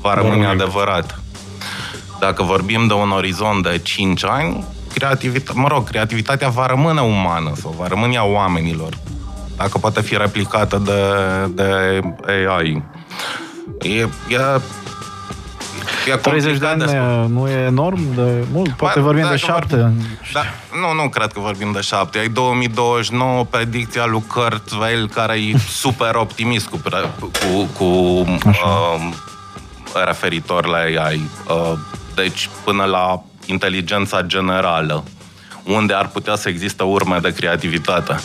va 0.00 0.14
rămâne 0.14 0.46
adevărat. 0.46 1.20
Dacă 2.20 2.42
vorbim 2.42 2.86
de 2.86 2.92
un 2.92 3.10
orizont 3.10 3.62
de 3.62 3.78
5 3.82 4.24
ani, 4.24 4.64
creativitatea, 4.94 5.60
mă 5.60 5.68
rog, 5.68 5.88
creativitatea 5.88 6.48
va 6.48 6.66
rămâne 6.66 7.00
umană 7.00 7.52
sau 7.54 7.74
va 7.78 7.86
rămâne 7.86 8.16
a 8.16 8.24
oamenilor 8.24 8.98
dacă 9.56 9.78
poate 9.78 10.00
fi 10.00 10.16
replicată 10.16 10.82
de, 10.84 11.02
de 11.54 12.00
AI. 12.48 12.82
E, 13.80 14.00
e 14.28 14.60
E 16.12 16.16
30 16.16 16.58
de 16.58 16.66
ani 16.66 16.84
de 16.84 16.98
nu 17.28 17.48
e 17.48 17.52
enorm 17.52 18.14
de 18.14 18.44
mult? 18.52 18.70
Poate 18.70 18.98
ba, 18.98 19.04
vorbim 19.04 19.26
de 19.30 19.36
șapte 19.36 19.76
vorbim, 19.76 20.06
da, 20.32 20.40
Nu, 20.80 21.02
nu 21.02 21.08
cred 21.08 21.32
că 21.32 21.40
vorbim 21.40 21.72
de 21.72 21.80
șapte. 21.80 22.18
Ai 22.18 22.28
2029 22.28 23.44
predicția 23.44 24.06
lui 24.06 24.22
Kurt 24.26 24.70
Weil, 24.80 25.08
care 25.08 25.34
e 25.34 25.58
super 25.82 26.14
optimist 26.14 26.66
cu, 26.66 26.80
cu, 27.40 27.68
cu 27.76 27.84
uh, 27.84 29.12
referitor 30.04 30.66
la 30.66 30.76
AI. 30.76 31.20
Uh, 31.48 31.78
deci, 32.14 32.48
până 32.64 32.84
la 32.84 33.22
inteligența 33.46 34.22
generală, 34.22 35.04
unde 35.64 35.94
ar 35.94 36.06
putea 36.08 36.36
să 36.36 36.48
existe 36.48 36.82
urme 36.82 37.18
de 37.22 37.32
creativitate. 37.32 38.20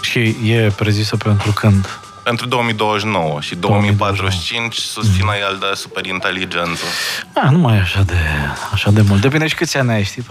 Și 0.00 0.36
e 0.44 0.72
prezisă 0.76 1.16
pentru 1.16 1.52
când? 1.52 1.99
Pentru 2.30 2.48
2029 2.48 3.40
și 3.40 3.54
2045 3.54 4.74
susține 4.74 5.24
mm. 5.24 5.50
el 5.50 5.56
de 5.60 5.74
superinteligență. 5.74 6.84
A, 7.34 7.50
nu 7.50 7.58
mai 7.58 7.76
e 7.76 7.80
așa 7.80 8.02
de, 8.02 8.14
așa 8.72 8.90
de 8.90 9.02
mult. 9.08 9.20
Depinde 9.20 9.46
și 9.46 9.54
câți 9.54 9.76
ani 9.76 9.90
ai, 9.90 10.02
știi? 10.02 10.26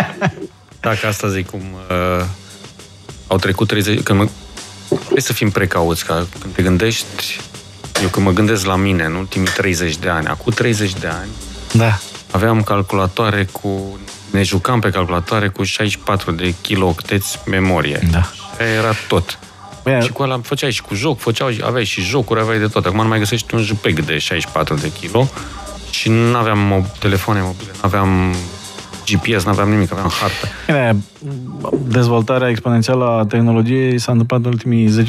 Dacă 0.80 1.06
asta 1.06 1.28
zic 1.28 1.50
cum 1.50 1.60
uh, 1.60 2.24
au 3.26 3.36
trecut 3.36 3.68
30... 3.68 4.02
Când 4.02 4.18
mă, 4.18 4.28
trebuie 4.88 5.22
să 5.22 5.32
fim 5.32 5.50
precauți, 5.50 6.04
ca 6.04 6.26
când 6.40 6.54
te 6.54 6.62
gândești... 6.62 7.40
Eu 8.02 8.08
când 8.08 8.26
mă 8.26 8.32
gândesc 8.32 8.64
la 8.64 8.76
mine 8.76 9.04
în 9.04 9.14
ultimii 9.14 9.48
30 9.56 9.96
de 9.96 10.08
ani, 10.08 10.26
acum 10.26 10.52
30 10.52 10.92
de 10.92 11.06
ani, 11.06 11.30
da. 11.72 11.98
aveam 12.30 12.62
calculatoare 12.62 13.48
cu... 13.52 13.98
Ne 14.30 14.42
jucam 14.42 14.80
pe 14.80 14.90
calculatoare 14.90 15.48
cu 15.48 15.62
64 15.62 16.30
de 16.30 16.54
kilocteți 16.60 17.38
memorie. 17.46 18.00
Da. 18.10 18.30
Era 18.76 18.92
tot. 19.08 19.38
Bine. 19.88 20.00
Și 20.00 20.12
cu 20.12 20.22
ăla 20.22 20.40
făceai 20.42 20.70
și 20.72 20.82
cu 20.82 20.94
joc, 20.94 21.18
făceau, 21.18 21.48
aveai 21.64 21.84
și 21.84 22.00
jocuri, 22.00 22.40
aveai 22.40 22.58
de 22.58 22.66
tot. 22.66 22.86
Acum 22.86 23.02
nu 23.02 23.08
mai 23.08 23.18
găsești 23.18 23.54
un 23.54 23.62
JPEG 23.62 24.04
de 24.04 24.18
64 24.18 24.74
de 24.74 24.92
kilo 25.00 25.28
și 25.90 26.08
nu 26.08 26.36
aveam 26.36 26.58
mo- 26.74 26.98
telefoane 26.98 27.40
mobile, 27.42 27.70
nu 27.72 27.80
aveam 27.80 28.34
GPS, 29.10 29.44
nu 29.44 29.50
aveam 29.50 29.68
nimic, 29.70 29.92
aveam 29.92 30.10
hartă. 30.20 30.48
Bine, 30.66 30.96
dezvoltarea 31.86 32.48
exponențială 32.48 33.04
a 33.04 33.24
tehnologiei 33.26 33.98
s-a 33.98 34.12
întâmplat 34.12 34.40
în 34.40 34.46
ultimii 34.46 35.04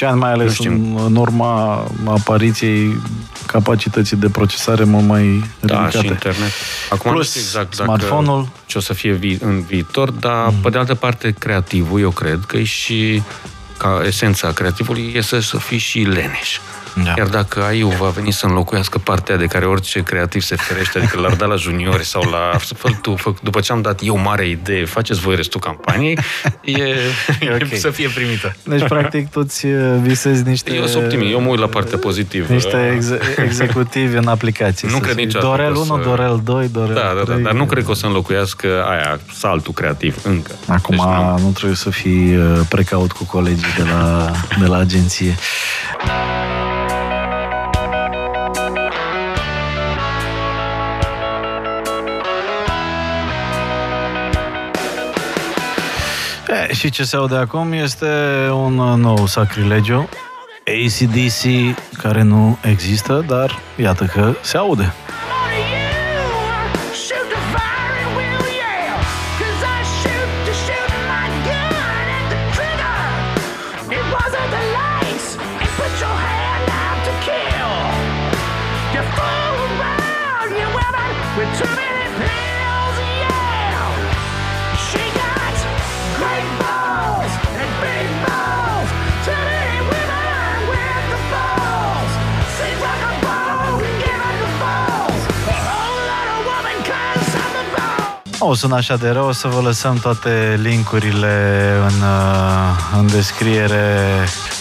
10-15 0.00 0.04
ani, 0.06 0.18
mai 0.18 0.32
ales 0.32 0.58
în 0.58 1.16
urma 1.16 1.84
apariției 2.04 2.96
capacității 3.46 4.16
de 4.16 4.28
procesare 4.28 4.84
mult 4.84 5.06
mai 5.06 5.44
da, 5.60 5.74
ridicate. 5.84 5.98
și 5.98 6.06
internet. 6.06 6.50
Acum 6.90 7.10
Plus, 7.10 7.24
nu 7.24 7.28
știu 7.30 7.40
exact 7.40 7.74
smartphone-ul. 7.74 8.48
ce 8.66 8.78
o 8.78 8.80
să 8.80 8.92
fie 8.92 9.12
vi- 9.12 9.38
în 9.40 9.60
viitor, 9.62 10.10
dar 10.10 10.46
mm. 10.46 10.54
pe 10.62 10.70
de 10.70 10.78
altă 10.78 10.94
parte 10.94 11.34
creativul, 11.38 12.00
eu 12.00 12.10
cred 12.10 12.38
că 12.46 12.56
e 12.56 12.64
și 12.64 13.22
ca 13.80 14.02
esența 14.04 14.52
creativului 14.52 15.12
este 15.14 15.40
să 15.40 15.58
fii 15.58 15.78
și 15.78 15.98
leneș. 15.98 16.58
Da. 17.04 17.12
Chiar 17.12 17.26
dacă 17.26 17.62
AI 17.62 17.82
va 17.98 18.08
veni 18.08 18.30
să 18.30 18.46
înlocuiască 18.46 18.98
partea 18.98 19.36
de 19.36 19.46
care 19.46 19.64
orice 19.64 20.02
creativ 20.02 20.42
se 20.42 20.56
ferește, 20.56 20.98
adică 20.98 21.20
l-ar 21.20 21.34
da 21.34 21.46
la 21.46 21.56
juniori 21.56 22.04
sau 22.04 22.22
la... 22.22 22.58
Fă, 22.58 22.88
tu, 23.02 23.16
fă, 23.16 23.32
după 23.42 23.60
ce 23.60 23.72
am 23.72 23.82
dat 23.82 24.00
eu 24.02 24.16
mare 24.16 24.48
idee, 24.48 24.84
faceți 24.84 25.20
voi 25.20 25.36
restul 25.36 25.60
campaniei, 25.60 26.18
e, 26.64 26.72
e 27.40 27.54
okay. 27.54 27.78
să 27.78 27.90
fie 27.90 28.08
primită. 28.08 28.56
Deci, 28.62 28.84
practic, 28.88 29.30
tu 29.30 29.42
ți 29.42 29.66
uh, 29.66 29.98
visezi 30.02 30.42
niște... 30.42 30.74
Eu 30.74 30.86
sunt 30.86 31.02
optimist, 31.02 31.32
eu 31.32 31.40
mă 31.40 31.48
uit 31.48 31.60
la 31.60 31.66
partea 31.66 31.98
pozitivă. 31.98 32.52
Niște 32.52 32.92
ex- 32.94 33.36
executivi 33.36 34.16
în 34.16 34.26
aplicație. 34.26 34.88
Nu 34.90 34.98
cred 34.98 35.16
niciodată 35.16 35.46
Dorel 35.46 35.74
1, 35.74 35.84
să... 35.84 36.00
Dorel 36.04 36.40
2, 36.44 36.68
Dorel 36.68 36.94
da, 36.94 37.12
da, 37.16 37.22
3. 37.22 37.36
Da, 37.36 37.42
dar 37.42 37.52
nu 37.52 37.64
cred 37.64 37.84
că 37.84 37.90
o 37.90 37.94
să 37.94 38.06
înlocuiască 38.06 38.84
aia, 38.88 39.20
saltul 39.32 39.72
creativ, 39.72 40.20
încă. 40.22 40.50
Acum 40.66 40.96
deci, 40.96 41.04
nu. 41.04 41.38
nu 41.44 41.50
trebuie 41.50 41.76
să 41.76 41.90
fii 41.90 42.36
uh, 42.36 42.60
precaut 42.68 43.12
cu 43.12 43.24
colegii 43.24 43.74
de 43.76 43.82
la, 43.82 44.30
de 44.58 44.66
la 44.66 44.76
agenție. 44.76 45.34
E, 56.50 56.72
și 56.72 56.90
ce 56.90 57.04
se 57.04 57.16
aude 57.16 57.36
acum 57.36 57.72
este 57.72 58.06
un 58.52 58.74
nou 59.00 59.26
sacrilegiu. 59.26 60.08
ACDC, 60.66 61.44
care 61.98 62.22
nu 62.22 62.58
există, 62.62 63.24
dar 63.28 63.58
iată 63.76 64.04
că 64.04 64.34
se 64.40 64.56
aude. 64.56 64.92
O 98.42 98.54
sună 98.54 98.74
așa 98.74 98.96
de 98.96 99.08
rău, 99.08 99.26
o 99.26 99.32
să 99.32 99.48
vă 99.48 99.60
lăsăm 99.60 99.96
toate 99.96 100.58
linkurile 100.62 101.72
în, 101.86 102.02
uh, 102.02 102.98
în 102.98 103.06
descriere. 103.06 104.06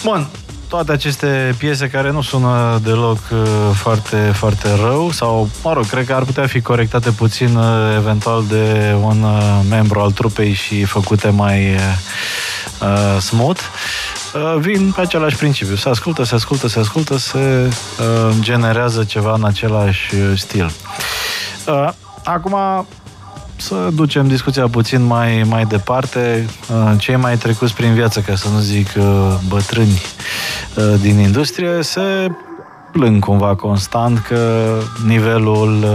Bun, 0.04 0.28
toate 0.68 0.92
aceste 0.92 1.56
piese 1.58 1.90
care 1.90 2.12
nu 2.12 2.22
sună 2.22 2.80
deloc 2.84 3.18
uh, 3.32 3.40
foarte, 3.74 4.16
foarte 4.16 4.76
rău 4.76 5.12
sau, 5.12 5.50
mă 5.64 5.74
rog, 5.74 5.86
cred 5.86 6.06
că 6.06 6.14
ar 6.14 6.24
putea 6.24 6.48
fi 6.48 6.62
corectate 6.62 7.12
puțin 7.12 7.56
uh, 7.56 7.96
eventual 7.96 8.44
de 8.50 8.96
un 9.02 9.24
uh, 9.24 9.60
membru 9.70 10.00
al 10.00 10.12
trupei 10.12 10.54
și 10.54 10.84
făcute 10.84 11.30
mai 11.30 11.76
uh, 12.82 13.22
smooth. 13.22 13.62
Uh, 14.34 14.60
vin 14.60 14.92
pe 14.92 15.02
același 15.02 15.36
principiu. 15.36 15.76
Se 15.76 15.90
ascultă, 15.90 16.24
se 16.24 16.36
ascultă, 16.36 16.68
se 16.68 16.80
ascultă, 16.80 17.18
se 17.18 17.70
uh, 18.00 18.36
generează 18.40 19.04
ceva 19.04 19.34
în 19.34 19.46
același 19.46 20.14
stil. 20.36 20.72
Uh, 21.68 21.90
acum, 22.24 22.86
să 23.60 23.90
ducem 23.94 24.28
discuția 24.28 24.68
puțin 24.68 25.04
mai, 25.04 25.44
mai 25.46 25.66
departe. 25.66 26.46
Uh, 26.72 26.94
cei 26.98 27.16
mai 27.16 27.38
trecuți 27.38 27.74
prin 27.74 27.94
viață, 27.94 28.20
ca 28.20 28.36
să 28.36 28.50
nu 28.50 28.60
zic 28.60 28.88
uh, 28.98 29.36
bătrâni 29.48 30.02
uh, 30.76 30.94
din 31.02 31.18
industrie, 31.18 31.82
se 31.82 32.32
plâng 32.92 33.24
cumva 33.24 33.56
constant 33.56 34.20
că 34.20 34.72
nivelul 35.06 35.86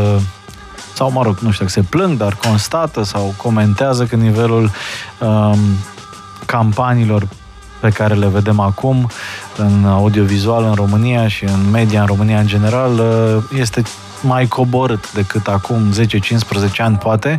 sau 0.95 1.11
mă 1.11 1.23
rog, 1.23 1.39
nu 1.39 1.51
știu 1.51 1.65
dacă 1.65 1.81
se 1.81 1.87
plâng, 1.91 2.19
dar 2.19 2.35
constată 2.35 3.03
sau 3.03 3.35
comentează 3.37 4.05
că 4.05 4.17
nivelul 4.17 4.71
um, 5.21 5.59
campaniilor 6.47 7.29
pe 7.85 7.91
care 7.91 8.15
le 8.15 8.27
vedem 8.27 8.61
acum 8.61 9.11
în 9.57 9.85
audiovizual 9.85 10.65
în 10.65 10.75
România 10.75 11.29
și 11.29 11.45
în 11.45 11.71
media 11.71 12.01
în 12.01 12.07
România 12.07 12.39
în 12.39 12.47
general 12.47 13.03
este 13.59 13.83
mai 14.23 14.47
coborât 14.47 15.13
decât 15.13 15.47
acum 15.47 15.93
10-15 15.93 16.77
ani, 16.79 16.97
poate. 16.97 17.39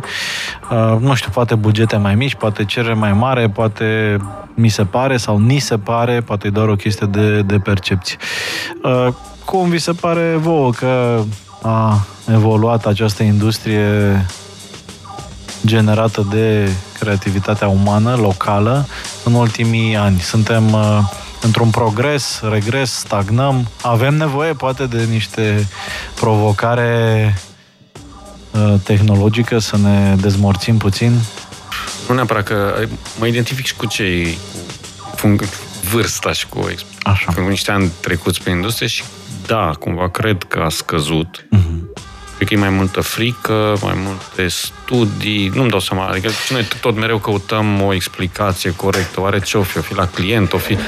Uh, 0.70 1.00
nu 1.00 1.14
știu, 1.14 1.30
poate 1.30 1.54
bugete 1.54 1.96
mai 1.96 2.14
mici, 2.14 2.34
poate 2.34 2.64
cerere 2.64 2.94
mai 2.94 3.12
mare, 3.12 3.48
poate 3.48 4.16
mi 4.54 4.68
se 4.68 4.84
pare 4.84 5.16
sau 5.16 5.38
ni 5.38 5.58
se 5.58 5.78
pare, 5.78 6.20
poate 6.20 6.46
e 6.46 6.50
doar 6.50 6.68
o 6.68 6.76
chestie 6.76 7.06
de, 7.06 7.42
de 7.42 7.58
percepție. 7.58 8.16
Uh, 8.82 9.08
cum 9.44 9.68
vi 9.68 9.78
se 9.78 9.92
pare 9.92 10.36
vouă 10.38 10.70
că 10.70 11.20
a 11.62 12.06
evoluat 12.32 12.86
această 12.86 13.22
industrie 13.22 14.24
generată 15.66 16.26
de 16.30 16.68
creativitatea 16.98 17.68
umană, 17.68 18.14
locală, 18.14 18.86
în 19.24 19.34
ultimii 19.34 19.96
ani? 19.96 20.20
Suntem 20.20 20.72
uh, 20.72 20.98
într-un 21.42 21.70
progres, 21.70 22.40
regres, 22.50 22.90
stagnăm. 22.92 23.68
Avem 23.82 24.14
nevoie, 24.14 24.52
poate, 24.52 24.86
de 24.86 25.06
niște 25.10 25.68
provocare 26.14 27.34
uh, 28.50 28.74
tehnologică 28.82 29.58
să 29.58 29.76
ne 29.76 30.16
dezmorțim 30.20 30.76
puțin? 30.76 31.12
Nu 32.08 32.14
neapărat 32.14 32.44
că 32.44 32.74
mă 33.18 33.26
identific 33.26 33.66
și 33.66 33.76
cu 33.76 33.86
cei 33.86 34.38
cu 35.20 35.36
vârsta 35.90 36.32
și 36.32 36.46
cu, 36.46 36.66
Așa. 37.02 37.32
cu 37.32 37.40
niște 37.40 37.70
ani 37.70 37.90
trecuți 38.00 38.42
pe 38.42 38.50
industrie 38.50 38.88
și 38.88 39.02
da, 39.46 39.70
cumva 39.80 40.08
cred 40.08 40.42
că 40.42 40.60
a 40.60 40.68
scăzut. 40.68 41.46
Uh-huh. 41.56 41.85
Cred 42.36 42.48
că 42.48 42.54
e 42.54 42.56
mai 42.56 42.68
multă 42.68 43.00
frică, 43.00 43.76
mai 43.82 43.94
multe 43.96 44.48
studii, 44.48 45.48
nu-mi 45.54 45.70
dau 45.70 45.80
seama, 45.80 46.06
adică 46.06 46.30
noi 46.50 46.68
tot 46.80 46.96
mereu 46.96 47.18
căutăm 47.18 47.82
o 47.82 47.94
explicație 47.94 48.72
corectă, 48.76 49.20
oare 49.20 49.40
ce 49.40 49.58
o 49.58 49.62
fi, 49.62 49.78
o 49.78 49.80
fi 49.80 49.94
la 49.94 50.06
client, 50.06 50.52
o 50.52 50.58
fi... 50.58 50.78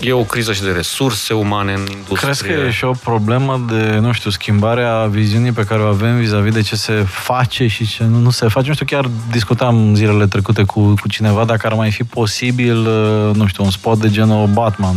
Și 0.00 0.08
e 0.08 0.12
o 0.12 0.22
criză 0.22 0.52
și 0.52 0.62
de 0.62 0.70
resurse 0.70 1.34
umane 1.34 1.72
în 1.72 1.86
industrie. 1.90 2.16
Crezi 2.16 2.42
că 2.44 2.52
e 2.52 2.70
și 2.70 2.84
o 2.84 2.92
problemă 3.04 3.64
de, 3.68 3.98
nu 4.00 4.12
știu, 4.12 4.30
schimbarea 4.30 5.06
viziunii 5.06 5.52
pe 5.52 5.64
care 5.64 5.82
o 5.82 5.86
avem 5.86 6.18
vis-a-vis 6.18 6.52
de 6.52 6.60
ce 6.60 6.76
se 6.76 6.92
face 7.06 7.66
și 7.66 7.86
ce 7.86 8.04
nu, 8.04 8.18
nu 8.18 8.30
se 8.30 8.48
face? 8.48 8.68
Nu 8.68 8.74
știu, 8.74 8.86
chiar 8.86 9.10
discutam 9.30 9.94
zilele 9.94 10.26
trecute 10.26 10.62
cu, 10.62 10.94
cu 11.00 11.08
cineva 11.08 11.44
dacă 11.44 11.66
ar 11.66 11.72
mai 11.72 11.90
fi 11.90 12.04
posibil, 12.04 12.76
nu 13.32 13.46
știu, 13.46 13.64
un 13.64 13.70
spot 13.70 13.98
de 13.98 14.10
genul 14.10 14.46
Batman 14.46 14.96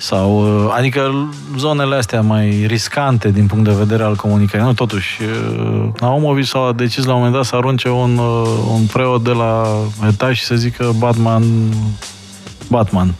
sau, 0.00 0.64
uh, 0.64 0.74
adică 0.76 1.28
zonele 1.56 1.94
astea 1.94 2.20
mai 2.20 2.64
riscante 2.66 3.30
din 3.30 3.46
punct 3.46 3.64
de 3.64 3.74
vedere 3.78 4.02
al 4.02 4.14
comunicării. 4.16 4.66
Nu, 4.66 4.72
totuși, 4.72 5.22
uh, 5.22 5.88
Naumovic 6.00 6.44
s-a 6.44 6.72
decis 6.76 7.04
la 7.04 7.12
un 7.12 7.16
moment 7.16 7.34
dat 7.34 7.44
să 7.44 7.56
arunce 7.56 7.88
un, 7.88 8.18
uh, 8.18 8.48
un 8.72 8.86
preot 8.86 9.24
de 9.24 9.30
la 9.30 9.66
etaj 10.08 10.38
și 10.38 10.44
să 10.44 10.54
zică 10.54 10.94
Batman, 10.98 11.44
Batman. 12.68 13.14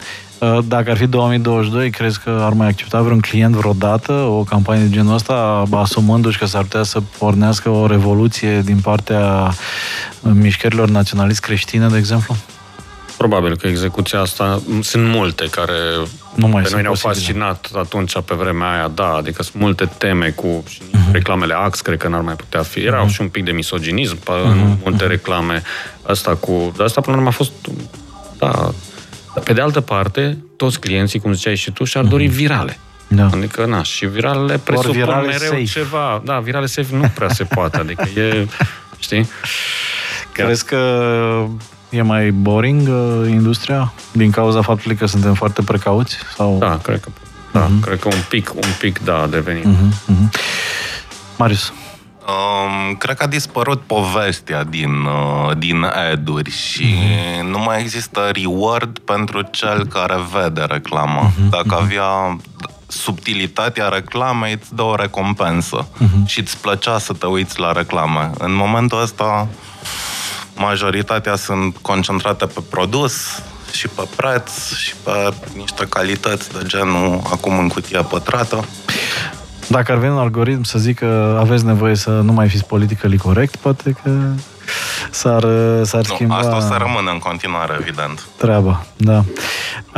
Dacă 0.67 0.89
ar 0.89 0.97
fi 0.97 1.07
2022, 1.07 1.89
crezi 1.89 2.19
că 2.19 2.39
ar 2.41 2.53
mai 2.53 2.67
accepta 2.67 3.01
vreun 3.01 3.19
client 3.19 3.55
vreodată 3.55 4.11
o 4.11 4.43
campanie 4.43 4.83
de 4.83 4.89
genul 4.89 5.13
ăsta, 5.13 5.63
asumându-și 5.71 6.37
că 6.37 6.45
s-ar 6.45 6.61
putea 6.61 6.83
să 6.83 7.01
pornească 7.17 7.69
o 7.69 7.87
revoluție 7.87 8.61
din 8.61 8.79
partea 8.79 9.53
mișcărilor 10.21 10.89
naționalist 10.89 11.39
creștine, 11.39 11.87
de 11.87 11.97
exemplu? 11.97 12.35
Probabil 13.17 13.57
că 13.57 13.67
execuția 13.67 14.19
asta, 14.19 14.61
sunt 14.81 15.07
multe 15.07 15.45
care 15.45 15.73
nu 16.35 16.47
mai 16.47 16.63
pe 16.63 16.69
noi 16.71 16.81
ne-au 16.81 16.93
posibile. 16.93 17.13
fascinat 17.13 17.69
atunci, 17.73 18.21
pe 18.25 18.35
vremea 18.35 18.71
aia, 18.71 18.91
da, 18.95 19.13
adică 19.13 19.43
sunt 19.43 19.61
multe 19.61 19.89
teme 19.97 20.29
cu 20.29 20.63
uh-huh. 20.67 21.11
reclamele 21.11 21.53
Ax, 21.53 21.81
cred 21.81 21.97
că 21.97 22.07
n-ar 22.07 22.21
mai 22.21 22.35
putea 22.35 22.61
fi. 22.61 22.79
Erau 22.79 23.05
uh-huh. 23.05 23.13
și 23.13 23.21
un 23.21 23.27
pic 23.27 23.43
de 23.43 23.51
misoginism 23.51 24.17
uh-huh. 24.17 24.43
în 24.43 24.77
multe 24.83 25.05
reclame. 25.05 25.61
Asta 26.01 26.35
cu... 26.35 26.73
Asta 26.83 27.01
până 27.01 27.15
la 27.15 27.21
urmă 27.21 27.27
a 27.27 27.31
fost... 27.31 27.51
Da. 28.37 28.73
Pe 29.43 29.53
de 29.53 29.61
altă 29.61 29.81
parte, 29.81 30.37
toți 30.57 30.79
clienții, 30.79 31.19
cum 31.19 31.33
ziceai 31.33 31.55
și 31.55 31.71
tu, 31.71 31.83
și-ar 31.83 32.05
uh-huh. 32.05 32.09
dori 32.09 32.25
virale. 32.25 32.79
Da. 33.07 33.25
Adică, 33.25 33.65
na, 33.65 33.83
și 33.83 34.05
viralele 34.05 34.57
presupun 34.57 34.91
virale 34.91 35.27
mereu 35.27 35.49
safe. 35.49 35.63
ceva. 35.63 36.21
Da, 36.25 36.39
virale 36.39 36.65
safe 36.65 36.95
nu 36.95 37.11
prea 37.15 37.29
se 37.29 37.43
poate, 37.43 37.77
adică 37.77 38.19
e, 38.19 38.47
știi? 38.99 39.29
Crezi 40.31 40.65
că 40.65 40.79
E 41.89 42.01
mai 42.01 42.31
boring 42.31 42.87
uh, 42.87 43.29
industria 43.29 43.93
din 44.11 44.31
cauza 44.31 44.61
faptului 44.61 44.95
că 44.95 45.05
suntem 45.05 45.33
foarte 45.33 45.61
precauți? 45.61 46.17
Sau... 46.35 46.57
Da, 46.57 46.77
cred 46.83 46.99
că, 46.99 47.09
da, 47.51 47.67
uh-huh. 47.67 47.81
cred 47.81 47.99
că 47.99 48.07
un 48.07 48.21
pic, 48.29 48.53
un 48.53 48.69
pic, 48.79 48.99
da, 48.99 49.21
a 49.21 49.27
devenit. 49.27 49.65
Uh-huh, 49.65 50.13
uh-huh. 50.13 50.39
Marius? 51.37 51.73
Um, 52.29 52.95
cred 52.95 53.17
că 53.17 53.23
a 53.23 53.27
dispărut 53.27 53.81
povestea 53.81 54.63
din, 54.63 55.03
uh, 55.03 55.57
din 55.57 55.83
ad-uri 55.83 56.51
și 56.51 56.95
uh-huh. 56.95 57.49
nu 57.49 57.59
mai 57.59 57.79
există 57.79 58.29
reward 58.33 58.99
pentru 58.99 59.41
cel 59.41 59.85
care 59.85 60.15
vede 60.33 60.61
reclama. 60.61 61.29
Uh-huh. 61.29 61.49
Dacă 61.49 61.75
avea 61.75 62.37
subtilitatea 62.87 63.87
reclamei, 63.87 64.53
îți 64.53 64.75
dă 64.75 64.81
o 64.81 64.95
recompensă 64.95 65.87
uh-huh. 65.87 66.25
și 66.25 66.39
îți 66.39 66.57
plăcea 66.57 66.97
să 66.97 67.13
te 67.13 67.25
uiți 67.25 67.59
la 67.59 67.71
reclame. 67.71 68.31
În 68.37 68.55
momentul 68.55 69.01
ăsta 69.01 69.47
majoritatea 70.55 71.35
sunt 71.35 71.77
concentrate 71.77 72.45
pe 72.45 72.59
produs 72.69 73.41
și 73.71 73.87
pe 73.87 74.07
preț 74.15 74.73
și 74.73 74.93
pe 75.03 75.33
niște 75.55 75.85
calități 75.85 76.51
de 76.51 76.59
genul 76.65 77.21
acum 77.31 77.57
în 77.57 77.67
cutia 77.67 78.03
pătrată. 78.03 78.65
Dacă 79.69 79.91
ar 79.91 79.97
veni 79.97 80.13
un 80.13 80.19
algoritm 80.19 80.63
să 80.63 80.79
zică 80.79 81.37
aveți 81.39 81.65
nevoie 81.65 81.95
să 81.95 82.09
nu 82.09 82.31
mai 82.31 82.49
fiți 82.49 82.65
politically 82.65 83.17
corect, 83.17 83.55
poate 83.55 83.95
că 84.03 84.11
s-ar, 85.11 85.41
s-ar 85.83 86.07
nu, 86.07 86.13
schimba... 86.13 86.35
asta 86.35 86.55
o 86.55 86.59
să 86.59 86.75
rămână 86.77 87.11
în 87.11 87.19
continuare, 87.19 87.77
evident. 87.79 88.27
Treaba, 88.37 88.85
da. 88.97 89.23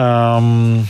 Um, 0.03 0.85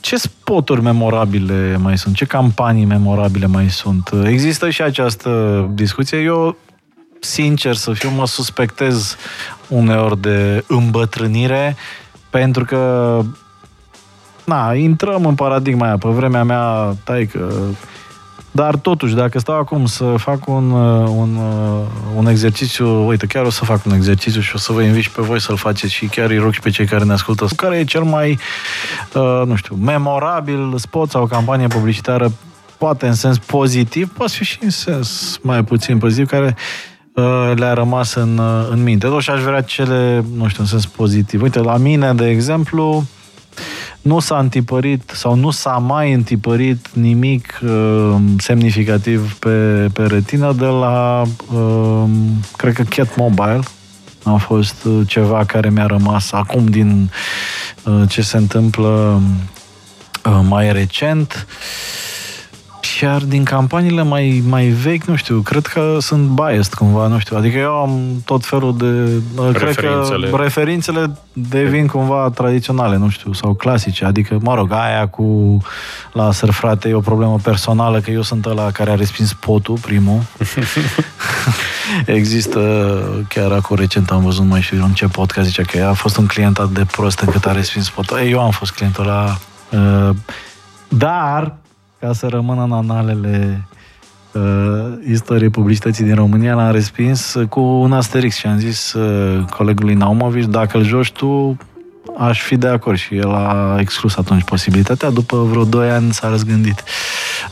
ce 0.00 0.16
spoturi 0.16 0.82
memorabile 0.82 1.76
mai 1.76 1.98
sunt? 1.98 2.14
Ce 2.14 2.24
campanii 2.24 2.84
memorabile 2.84 3.46
mai 3.46 3.70
sunt? 3.70 4.10
Există 4.24 4.70
și 4.70 4.82
această 4.82 5.30
discuție. 5.72 6.18
Eu 6.18 6.56
sincer 7.20 7.74
să 7.74 7.92
fiu, 7.92 8.10
mă 8.10 8.26
suspectez 8.26 9.16
uneori 9.68 10.20
de 10.20 10.64
îmbătrânire, 10.66 11.76
pentru 12.30 12.64
că 12.64 13.20
na, 14.46 14.74
intrăm 14.74 15.26
în 15.26 15.34
paradigma 15.34 15.86
aia. 15.86 15.96
Pe 15.98 16.08
vremea 16.08 16.44
mea, 16.44 16.96
tai 17.04 17.26
că 17.26 17.48
dar 18.50 18.76
totuși, 18.76 19.14
dacă 19.14 19.38
stau 19.38 19.58
acum 19.58 19.86
să 19.86 20.14
fac 20.16 20.48
un, 20.48 20.70
un, 20.70 21.38
un 22.16 22.26
exercițiu, 22.26 23.06
uite, 23.06 23.26
chiar 23.26 23.44
o 23.44 23.50
să 23.50 23.64
fac 23.64 23.84
un 23.84 23.92
exercițiu 23.92 24.40
și 24.40 24.52
o 24.54 24.58
să 24.58 24.72
vă 24.72 24.82
invit 24.82 25.02
și 25.02 25.10
pe 25.10 25.22
voi 25.22 25.40
să-l 25.40 25.56
faceți 25.56 25.92
și 25.92 26.06
chiar 26.06 26.30
îi 26.30 26.38
rog 26.38 26.52
și 26.52 26.60
pe 26.60 26.70
cei 26.70 26.86
care 26.86 27.04
ne 27.04 27.12
ascultă. 27.12 27.46
Care 27.56 27.78
e 27.78 27.84
cel 27.84 28.02
mai, 28.02 28.38
uh, 29.14 29.42
nu 29.46 29.54
știu, 29.54 29.74
memorabil 29.74 30.74
spot 30.78 31.10
sau 31.10 31.26
campanie 31.26 31.66
publicitară, 31.66 32.32
poate 32.78 33.06
în 33.06 33.14
sens 33.14 33.38
pozitiv, 33.38 34.12
poate 34.12 34.32
fi 34.32 34.44
și 34.44 34.58
în 34.62 34.70
sens 34.70 35.38
mai 35.42 35.64
puțin 35.64 35.98
pozitiv, 35.98 36.26
care 36.28 36.56
Uh, 37.16 37.52
le-a 37.54 37.72
rămas 37.72 38.14
în, 38.14 38.38
uh, 38.38 38.68
în 38.70 38.82
minte. 38.82 39.06
Totuși 39.06 39.30
aș 39.30 39.42
vrea 39.42 39.60
cele, 39.60 40.24
nu 40.36 40.48
știu, 40.48 40.62
în 40.62 40.68
sens 40.68 40.86
pozitiv. 40.86 41.42
Uite, 41.42 41.58
la 41.58 41.76
mine, 41.76 42.12
de 42.14 42.28
exemplu, 42.28 43.04
nu 44.06 44.18
s-a 44.18 44.38
întipărit 44.38 45.10
sau 45.14 45.34
nu 45.34 45.50
s-a 45.50 45.70
mai 45.70 46.12
întipărit 46.12 46.88
nimic 46.92 47.58
uh, 47.62 48.14
semnificativ 48.38 49.32
pe, 49.38 49.88
pe 49.92 50.02
retină 50.02 50.52
de 50.52 50.64
la, 50.64 51.22
uh, 51.52 52.04
cred 52.56 52.72
că 52.72 52.82
Cat 52.82 53.16
Mobile 53.16 53.60
a 54.22 54.36
fost 54.36 54.84
uh, 54.84 55.00
ceva 55.06 55.44
care 55.44 55.70
mi-a 55.70 55.86
rămas 55.86 56.32
acum 56.32 56.66
din 56.66 57.10
uh, 57.84 58.02
ce 58.08 58.22
se 58.22 58.36
întâmplă 58.36 59.22
uh, 60.24 60.40
mai 60.48 60.72
recent. 60.72 61.46
Iar 63.02 63.22
din 63.22 63.44
campaniile 63.44 64.02
mai, 64.02 64.42
mai 64.48 64.66
vechi, 64.66 65.04
nu 65.04 65.16
știu, 65.16 65.40
cred 65.40 65.66
că 65.66 65.96
sunt 66.00 66.28
biased 66.28 66.74
cumva, 66.74 67.06
nu 67.06 67.18
știu. 67.18 67.36
Adică 67.36 67.58
eu 67.58 67.72
am 67.72 68.22
tot 68.24 68.44
felul 68.44 68.76
de... 68.76 69.10
Cred 69.52 69.74
că 69.74 70.16
referințele 70.36 71.18
devin 71.32 71.86
cumva 71.86 72.30
tradiționale, 72.34 72.96
nu 72.96 73.08
știu, 73.08 73.32
sau 73.32 73.54
clasice. 73.54 74.04
Adică, 74.04 74.38
mă 74.42 74.54
rog, 74.54 74.72
aia 74.72 75.08
cu 75.08 75.58
la 76.12 76.30
frate 76.32 76.88
e 76.88 76.94
o 76.94 77.00
problemă 77.00 77.38
personală, 77.42 78.00
că 78.00 78.10
eu 78.10 78.22
sunt 78.22 78.46
ăla 78.46 78.70
care 78.70 78.90
a 78.90 78.94
respins 78.94 79.32
potul, 79.32 79.78
primul. 79.78 80.20
Există, 82.06 82.60
chiar 83.28 83.52
acum 83.52 83.76
recent 83.76 84.10
am 84.10 84.22
văzut, 84.22 84.44
mai 84.44 84.60
știu 84.60 84.84
în 84.84 84.92
ce 84.92 85.06
podcast 85.06 85.46
zicea 85.46 85.62
că 85.62 85.84
a 85.84 85.92
fost 85.92 86.16
un 86.16 86.26
client 86.26 86.58
atât 86.58 86.74
de 86.74 86.86
prost 86.90 87.18
încât 87.18 87.46
a 87.46 87.52
respins 87.52 87.90
potul. 87.90 88.18
Eu 88.18 88.40
am 88.40 88.50
fost 88.50 88.72
clientul 88.72 89.04
la... 89.04 89.38
Uh, 89.70 90.16
dar 90.88 91.56
ca 92.00 92.12
să 92.12 92.26
rămână 92.26 92.62
în 92.62 92.72
analele 92.72 93.66
uh, 94.32 94.42
istoriei 95.10 95.50
publicității 95.50 96.04
din 96.04 96.14
România, 96.14 96.54
l-am 96.54 96.72
respins 96.72 97.34
cu 97.48 97.60
un 97.60 97.92
asterix 97.92 98.36
și 98.36 98.46
am 98.46 98.58
zis 98.58 98.92
uh, 98.92 99.44
colegului 99.44 99.94
Naumovici, 99.94 100.44
dacă 100.44 100.76
îl 100.76 100.84
joci 100.84 101.12
tu, 101.12 101.56
aș 102.18 102.42
fi 102.42 102.56
de 102.56 102.68
acord 102.68 102.96
și 102.96 103.16
el 103.16 103.34
a 103.34 103.76
exclus 103.78 104.16
atunci 104.16 104.44
posibilitatea. 104.44 105.10
După 105.10 105.42
vreo 105.42 105.64
2 105.64 105.90
ani 105.90 106.12
s-a 106.12 106.28
răzgândit. 106.28 106.84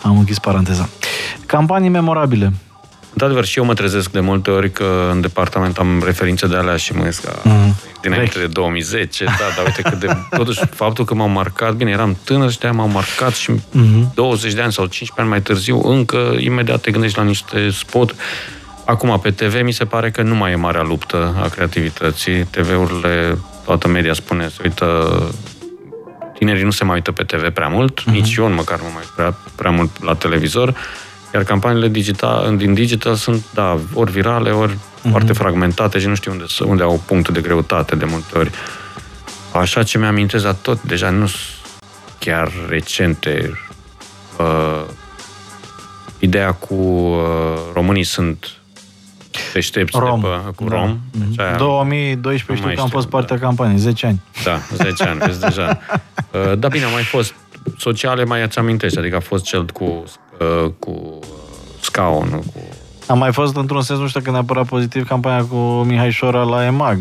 Am 0.03 0.19
închis 0.19 0.39
paranteza. 0.39 0.89
Campanii 1.47 1.89
memorabile. 1.89 2.53
Într-adevăr, 3.15 3.45
și 3.45 3.59
eu 3.59 3.65
mă 3.65 3.75
trezesc 3.75 4.11
de 4.11 4.21
multe 4.21 4.51
ori 4.51 4.71
că 4.71 5.09
în 5.13 5.21
departament 5.21 5.79
am 5.79 6.03
referințe 6.05 6.47
de 6.47 6.57
alea 6.57 6.77
și 6.77 6.93
mă 6.93 7.09
zic 7.11 7.25
că 7.25 7.41
mm. 7.43 7.75
dinainte 8.03 8.39
de 8.39 8.47
2010, 8.47 9.25
da, 9.25 9.33
dar 9.57 9.65
uite 9.67 9.83
că 9.83 9.95
de, 9.95 10.07
totuși 10.39 10.61
faptul 10.71 11.05
că 11.05 11.15
m-au 11.15 11.29
marcat, 11.29 11.73
bine, 11.73 11.91
eram 11.91 12.17
tânăr 12.25 12.51
și 12.51 12.59
de 12.59 12.69
m-au 12.69 12.89
marcat 12.89 13.35
și 13.35 13.51
mm-hmm. 13.53 14.15
20 14.15 14.53
de 14.53 14.61
ani 14.61 14.73
sau 14.73 14.87
15 14.87 15.21
ani 15.21 15.29
mai 15.29 15.43
târziu, 15.43 15.81
încă 15.91 16.35
imediat 16.39 16.81
te 16.81 16.91
gândești 16.91 17.19
la 17.19 17.25
niște 17.25 17.71
spot. 17.71 18.15
Acum, 18.85 19.21
pe 19.23 19.31
TV, 19.31 19.63
mi 19.63 19.73
se 19.73 19.85
pare 19.85 20.11
că 20.11 20.23
nu 20.23 20.35
mai 20.35 20.53
e 20.53 20.57
marea 20.57 20.83
luptă 20.83 21.35
a 21.43 21.49
creativității. 21.49 22.45
TV-urile, 22.45 23.39
toată 23.65 23.89
media 23.89 24.13
spune, 24.13 24.49
se 24.49 24.61
uită 24.63 25.19
tinerii 26.39 26.63
nu 26.63 26.71
se 26.71 26.85
mai 26.85 26.95
uită 26.95 27.13
pe 27.13 27.23
TV 27.23 27.49
prea 27.49 27.69
mult, 27.69 28.01
mm-hmm. 28.01 28.13
nici 28.13 28.35
eu 28.35 28.51
măcar 28.51 28.79
nu 28.79 28.91
mai 28.95 29.03
prea, 29.17 29.35
prea 29.57 29.71
mult 29.71 30.05
la 30.05 30.15
televizor. 30.15 30.75
Iar 31.35 31.43
campaniile 31.43 31.89
digital, 31.89 32.57
din 32.57 32.75
digital 32.75 33.15
sunt, 33.15 33.45
da, 33.55 33.79
ori 33.95 34.11
virale, 34.11 34.51
ori 34.51 34.73
uh-huh. 34.73 35.11
foarte 35.11 35.33
fragmentate 35.33 35.99
și 35.99 36.07
nu 36.07 36.15
știu 36.15 36.33
unde, 36.33 36.45
unde 36.65 36.83
au 36.83 37.03
punctul 37.07 37.35
de 37.35 37.41
greutate 37.41 37.97
de 37.97 38.05
multe 38.05 38.39
ori. 38.39 38.51
Așa 39.53 39.83
ce 39.83 39.99
mi-amintesc, 39.99 40.45
dar 40.45 40.55
tot 40.55 40.83
deja 40.83 41.11
nu 41.11 41.27
sunt 41.27 41.55
chiar 42.19 42.53
recente. 42.69 43.59
Uh, 44.39 44.85
ideea 46.19 46.53
cu 46.53 46.75
uh, 46.75 47.23
românii 47.73 48.05
sunt 48.05 48.53
deștepți 49.53 49.99
rom. 49.99 50.21
de 50.21 50.27
pe, 50.27 50.51
cu 50.55 50.65
da. 50.65 50.77
rom. 50.77 50.99
Deci 51.11 51.41
aia, 51.41 51.57
2012 51.57 52.67
știu 52.67 52.77
că 52.77 52.83
am 52.83 52.89
fost 52.89 53.09
partea 53.09 53.37
da. 53.37 53.47
campaniei, 53.47 53.79
10 53.79 54.07
ani. 54.07 54.21
Da, 54.45 54.59
10 54.75 55.05
ani, 55.05 55.19
vezi 55.19 55.41
deja. 55.41 55.79
Uh, 56.35 56.59
da, 56.59 56.69
bine, 56.69 56.85
au 56.85 56.91
mai 56.91 57.03
fost 57.03 57.35
sociale, 57.79 58.25
mai 58.25 58.43
ați 58.43 58.59
amintești, 58.59 58.99
adică 58.99 59.17
a 59.17 59.21
fost 59.21 59.45
cel 59.45 59.67
cu 59.67 60.05
Uh, 60.41 60.71
cu 60.79 61.19
scaunul. 61.81 62.43
Cu... 62.53 62.61
Am 63.07 63.19
mai 63.19 63.33
fost 63.33 63.57
într-un 63.57 63.83
sens, 63.83 63.99
nu 63.99 64.09
știu 64.09 64.21
că 64.21 64.31
neapărat 64.31 64.67
pozitiv, 64.67 65.07
campania 65.07 65.45
cu 65.45 65.57
Mihai 65.57 66.11
Șora 66.11 66.43
la 66.43 66.65
EMAG, 66.65 66.99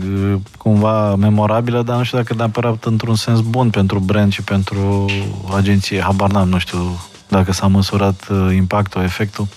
cumva 0.58 1.16
memorabilă, 1.16 1.82
dar 1.82 1.98
nu 1.98 2.04
știu 2.04 2.18
dacă 2.18 2.34
neapărat 2.34 2.84
într-un 2.84 3.16
sens 3.16 3.40
bun 3.40 3.70
pentru 3.70 4.00
brand 4.00 4.32
și 4.32 4.42
pentru 4.42 5.06
agenție. 5.56 6.02
Habar 6.02 6.32
n-am, 6.32 6.50
nu 6.50 6.58
știu 6.58 7.00
dacă 7.28 7.52
s-a 7.52 7.68
măsurat 7.68 8.28
uh, 8.30 8.56
impactul, 8.56 9.02
efectul. 9.02 9.48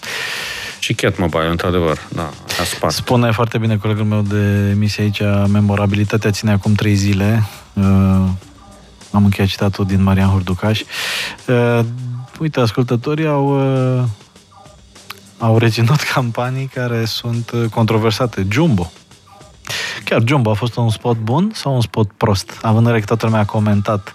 Și 0.78 0.94
Cat 0.94 1.18
Mobile, 1.18 1.48
într-adevăr, 1.48 1.98
da, 2.08 2.30
a 2.60 2.64
spart. 2.64 2.94
Spune 2.94 3.30
foarte 3.30 3.58
bine 3.58 3.76
colegul 3.76 4.04
meu 4.04 4.20
de 4.20 4.68
emisie 4.70 5.02
aici, 5.02 5.20
memorabilitatea 5.48 6.30
ține 6.30 6.52
acum 6.52 6.72
trei 6.72 6.94
zile. 6.94 7.42
Uh, 7.72 7.84
am 9.10 9.24
încheiat 9.24 9.48
citatul 9.50 9.84
din 9.84 10.02
Marian 10.02 10.28
Hurducaș. 10.28 10.80
Uh, 11.46 11.80
uite, 12.41 12.61
ascultătorii 12.61 13.26
au, 13.26 13.47
uh, 13.99 14.05
au 15.39 15.59
reținut 15.59 16.01
campanii 16.14 16.66
care 16.66 17.05
sunt 17.05 17.51
uh, 17.51 17.64
controversate. 17.70 18.47
Jumbo. 18.51 18.93
Chiar 20.05 20.22
Jumbo 20.26 20.51
a 20.51 20.55
fost 20.55 20.76
un 20.76 20.91
spot 20.91 21.16
bun 21.16 21.51
sau 21.55 21.74
un 21.74 21.80
spot 21.80 22.11
prost? 22.16 22.51
Având 22.62 22.76
în 22.76 22.82
vedere 22.82 23.01
că 23.01 23.07
toată 23.07 23.26
lumea 23.26 23.41
a 23.41 23.45
comentat 23.45 24.14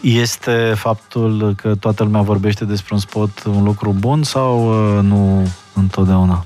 este 0.00 0.74
faptul 0.76 1.54
că 1.56 1.74
toată 1.74 2.02
lumea 2.02 2.20
vorbește 2.20 2.64
despre 2.64 2.94
un 2.94 3.00
spot 3.00 3.42
un 3.44 3.62
lucru 3.62 3.94
bun 3.98 4.22
sau 4.22 4.68
uh, 4.96 5.02
nu 5.02 5.48
întotdeauna? 5.74 6.44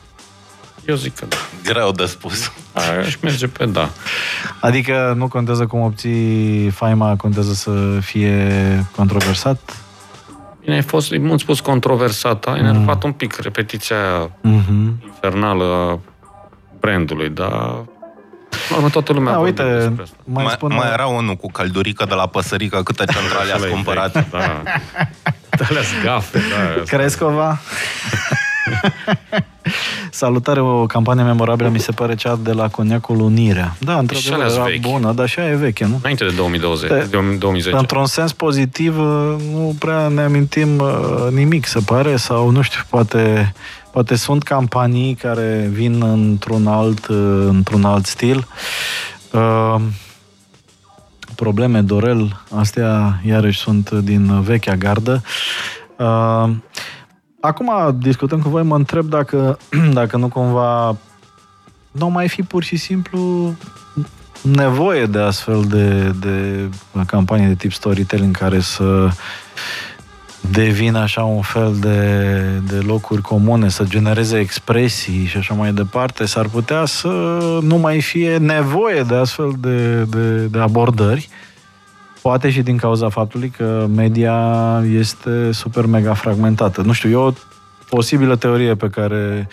Eu 0.87 0.95
zic 0.95 1.15
că 1.15 1.27
da. 1.29 1.37
Greu 1.73 1.93
de 1.93 2.05
spus. 2.05 2.53
Aș 3.05 3.17
merge 3.21 3.47
pe 3.47 3.67
da. 3.67 3.91
Adică 4.61 5.15
nu 5.17 5.29
contează 5.29 5.67
cum 5.67 5.81
obții 5.81 6.71
faima, 6.71 7.17
contează 7.17 7.53
să 7.53 7.99
fie 8.01 8.87
controversat? 8.97 9.86
Bine, 10.67 10.79
a 10.79 10.83
fost, 10.83 11.13
e 11.13 11.19
mult 11.19 11.41
spus, 11.41 11.61
controversat. 11.61 12.45
A 12.45 12.57
enervat 12.57 13.03
mm. 13.03 13.09
un 13.09 13.13
pic 13.13 13.37
repetiția 13.37 14.29
mm-hmm. 14.29 15.05
infernală 15.05 15.65
a 15.65 15.99
brandului, 16.81 17.29
dar 17.29 17.85
Urmă, 18.75 18.89
toată 18.89 19.13
lumea 19.13 19.33
da, 19.33 19.39
uite, 19.39 19.63
mai, 20.25 20.45
mai, 20.45 20.53
spune... 20.53 20.75
mai 20.75 20.89
era 20.93 21.07
unul 21.07 21.35
cu 21.35 21.51
caldurică 21.51 22.05
de 22.05 22.15
la 22.15 22.27
păsărică, 22.27 22.83
câte 22.83 23.05
centrale 23.15 23.53
ați 23.53 23.69
cumpărat? 23.69 24.13
Vechi, 24.13 24.31
da. 24.31 24.63
alea 25.69 25.83
gafe, 26.05 26.39
da. 26.39 26.83
Crescova? 26.97 27.59
Salutare, 30.11 30.61
o 30.61 30.87
campanie 30.87 31.23
memorabilă 31.23 31.69
mi 31.69 31.79
se 31.79 31.93
pare 31.93 32.15
cea 32.15 32.39
de 32.43 32.53
la 32.53 32.69
Coniacul 32.69 33.21
Unirea. 33.21 33.77
Da, 33.79 33.99
într-adevăr, 33.99 34.53
era 34.53 34.65
vechi. 34.65 34.81
bună, 34.81 35.13
dar 35.13 35.29
și 35.29 35.39
aia 35.39 35.51
e 35.51 35.57
veche, 35.57 35.85
nu? 35.85 35.99
Înainte 36.01 36.25
de 36.25 36.31
2020, 36.37 36.89
de, 36.89 37.37
2010. 37.39 37.77
Într-un 37.77 38.07
sens 38.07 38.33
pozitiv, 38.33 38.97
nu 39.53 39.77
prea 39.79 40.09
ne 40.09 40.23
amintim 40.23 40.79
uh, 40.79 41.27
nimic, 41.31 41.67
se 41.67 41.81
pare, 41.87 42.17
sau 42.17 42.51
nu 42.51 42.63
știu, 42.63 42.81
poate, 42.89 43.53
poate 43.93 44.15
sunt 44.15 44.43
campanii 44.43 45.15
care 45.15 45.71
vin 45.73 46.03
într-un 46.03 46.67
alt, 46.67 47.07
uh, 47.07 47.47
într-un 47.49 47.85
alt 47.85 48.07
stil. 48.07 48.47
Uh, 49.31 49.77
probleme, 51.35 51.81
Dorel, 51.81 52.43
astea 52.55 53.21
iarăși 53.27 53.59
sunt 53.59 53.91
din 53.91 54.43
vechea 54.43 54.77
gardă. 54.77 55.23
Uh, 55.97 56.51
Acum 57.47 57.97
discutăm 57.99 58.41
cu 58.41 58.49
voi, 58.49 58.63
mă 58.63 58.75
întreb 58.75 59.07
dacă, 59.07 59.59
dacă 60.01 60.17
nu 60.17 60.29
cumva 60.29 60.97
nu 61.91 62.09
mai 62.09 62.29
fi 62.29 62.43
pur 62.43 62.63
și 62.63 62.77
simplu 62.77 63.55
nevoie 64.43 65.07
de 65.07 65.19
astfel 65.19 65.63
de, 65.63 66.15
de 66.21 66.69
campanii 67.07 67.47
de 67.47 67.55
tip 67.55 67.73
storytelling 67.73 68.37
care 68.37 68.61
să 68.61 69.09
devină 70.51 70.99
așa 70.99 71.23
un 71.23 71.43
fel 71.43 71.77
de, 71.81 72.41
de 72.69 72.77
locuri 72.77 73.23
comune, 73.23 73.69
să 73.69 73.85
genereze 73.85 74.39
expresii 74.39 75.25
și 75.25 75.37
așa 75.37 75.55
mai 75.55 75.73
departe, 75.73 76.27
s-ar 76.27 76.49
putea 76.49 76.85
să 76.85 77.09
nu 77.63 77.77
mai 77.77 78.01
fie 78.01 78.37
nevoie 78.37 79.03
de 79.03 79.15
astfel 79.15 79.55
de, 79.59 80.03
de, 80.03 80.47
de 80.47 80.59
abordări 80.59 81.29
Poate 82.27 82.51
și 82.51 82.63
din 82.63 82.77
cauza 82.77 83.09
faptului 83.09 83.49
că 83.49 83.87
media 83.95 84.37
este 84.99 85.53
super 85.53 85.87
mega 85.87 86.15
fragmentată. 86.15 86.83
Nu 86.83 86.93
știu, 86.93 87.11
e 87.11 87.15
o 87.15 87.33
posibilă 87.89 88.37
teorie 88.37 88.75
pe 88.75 88.89
care 88.89 89.49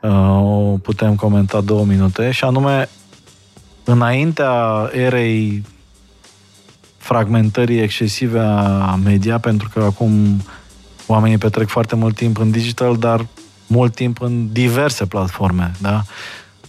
uh, 0.00 0.42
o 0.42 0.78
putem 0.82 1.14
comenta 1.14 1.60
două 1.60 1.84
minute 1.84 2.30
și 2.30 2.44
anume 2.44 2.88
înaintea 3.84 4.88
erei 4.92 5.64
fragmentării 6.96 7.80
excesive 7.80 8.40
a 8.40 8.98
media, 9.04 9.38
pentru 9.38 9.68
că 9.74 9.82
acum 9.82 10.42
oamenii 11.06 11.38
petrec 11.38 11.68
foarte 11.68 11.96
mult 11.96 12.16
timp 12.16 12.38
în 12.38 12.50
digital, 12.50 12.96
dar 12.96 13.26
mult 13.66 13.94
timp 13.94 14.20
în 14.20 14.52
diverse 14.52 15.06
platforme, 15.06 15.72
da? 15.80 16.02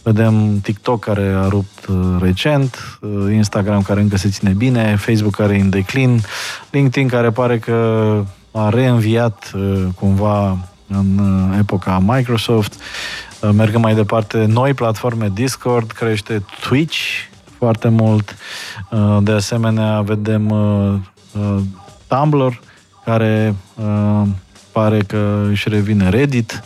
Vedem 0.03 0.59
TikTok 0.59 0.99
care 0.99 1.33
a 1.33 1.47
rupt 1.47 1.85
uh, 1.85 1.95
recent, 2.21 2.99
uh, 3.01 3.33
Instagram 3.33 3.81
care 3.81 4.01
încă 4.01 4.17
se 4.17 4.29
ține 4.29 4.51
bine, 4.51 4.95
Facebook 4.95 5.35
care 5.35 5.55
e 5.55 5.61
în 5.61 5.69
declin, 5.69 6.21
LinkedIn 6.71 7.07
care 7.07 7.29
pare 7.29 7.59
că 7.59 8.23
a 8.51 8.69
reînviat 8.69 9.51
uh, 9.55 9.85
cumva 9.95 10.57
în 10.87 11.19
epoca 11.57 11.99
Microsoft. 12.05 12.81
Mergând 13.53 13.83
mai 13.83 13.95
departe, 13.95 14.45
noi 14.45 14.73
platforme, 14.73 15.31
Discord 15.33 15.91
crește, 15.91 16.45
Twitch 16.67 16.97
foarte 17.57 17.87
mult. 17.87 18.35
De 19.21 19.31
asemenea, 19.31 20.01
vedem 20.01 20.53
Tumblr, 22.07 22.61
care 23.05 23.55
pare 24.71 24.99
că 25.07 25.47
își 25.49 25.69
revine 25.69 26.09
Reddit. 26.09 26.63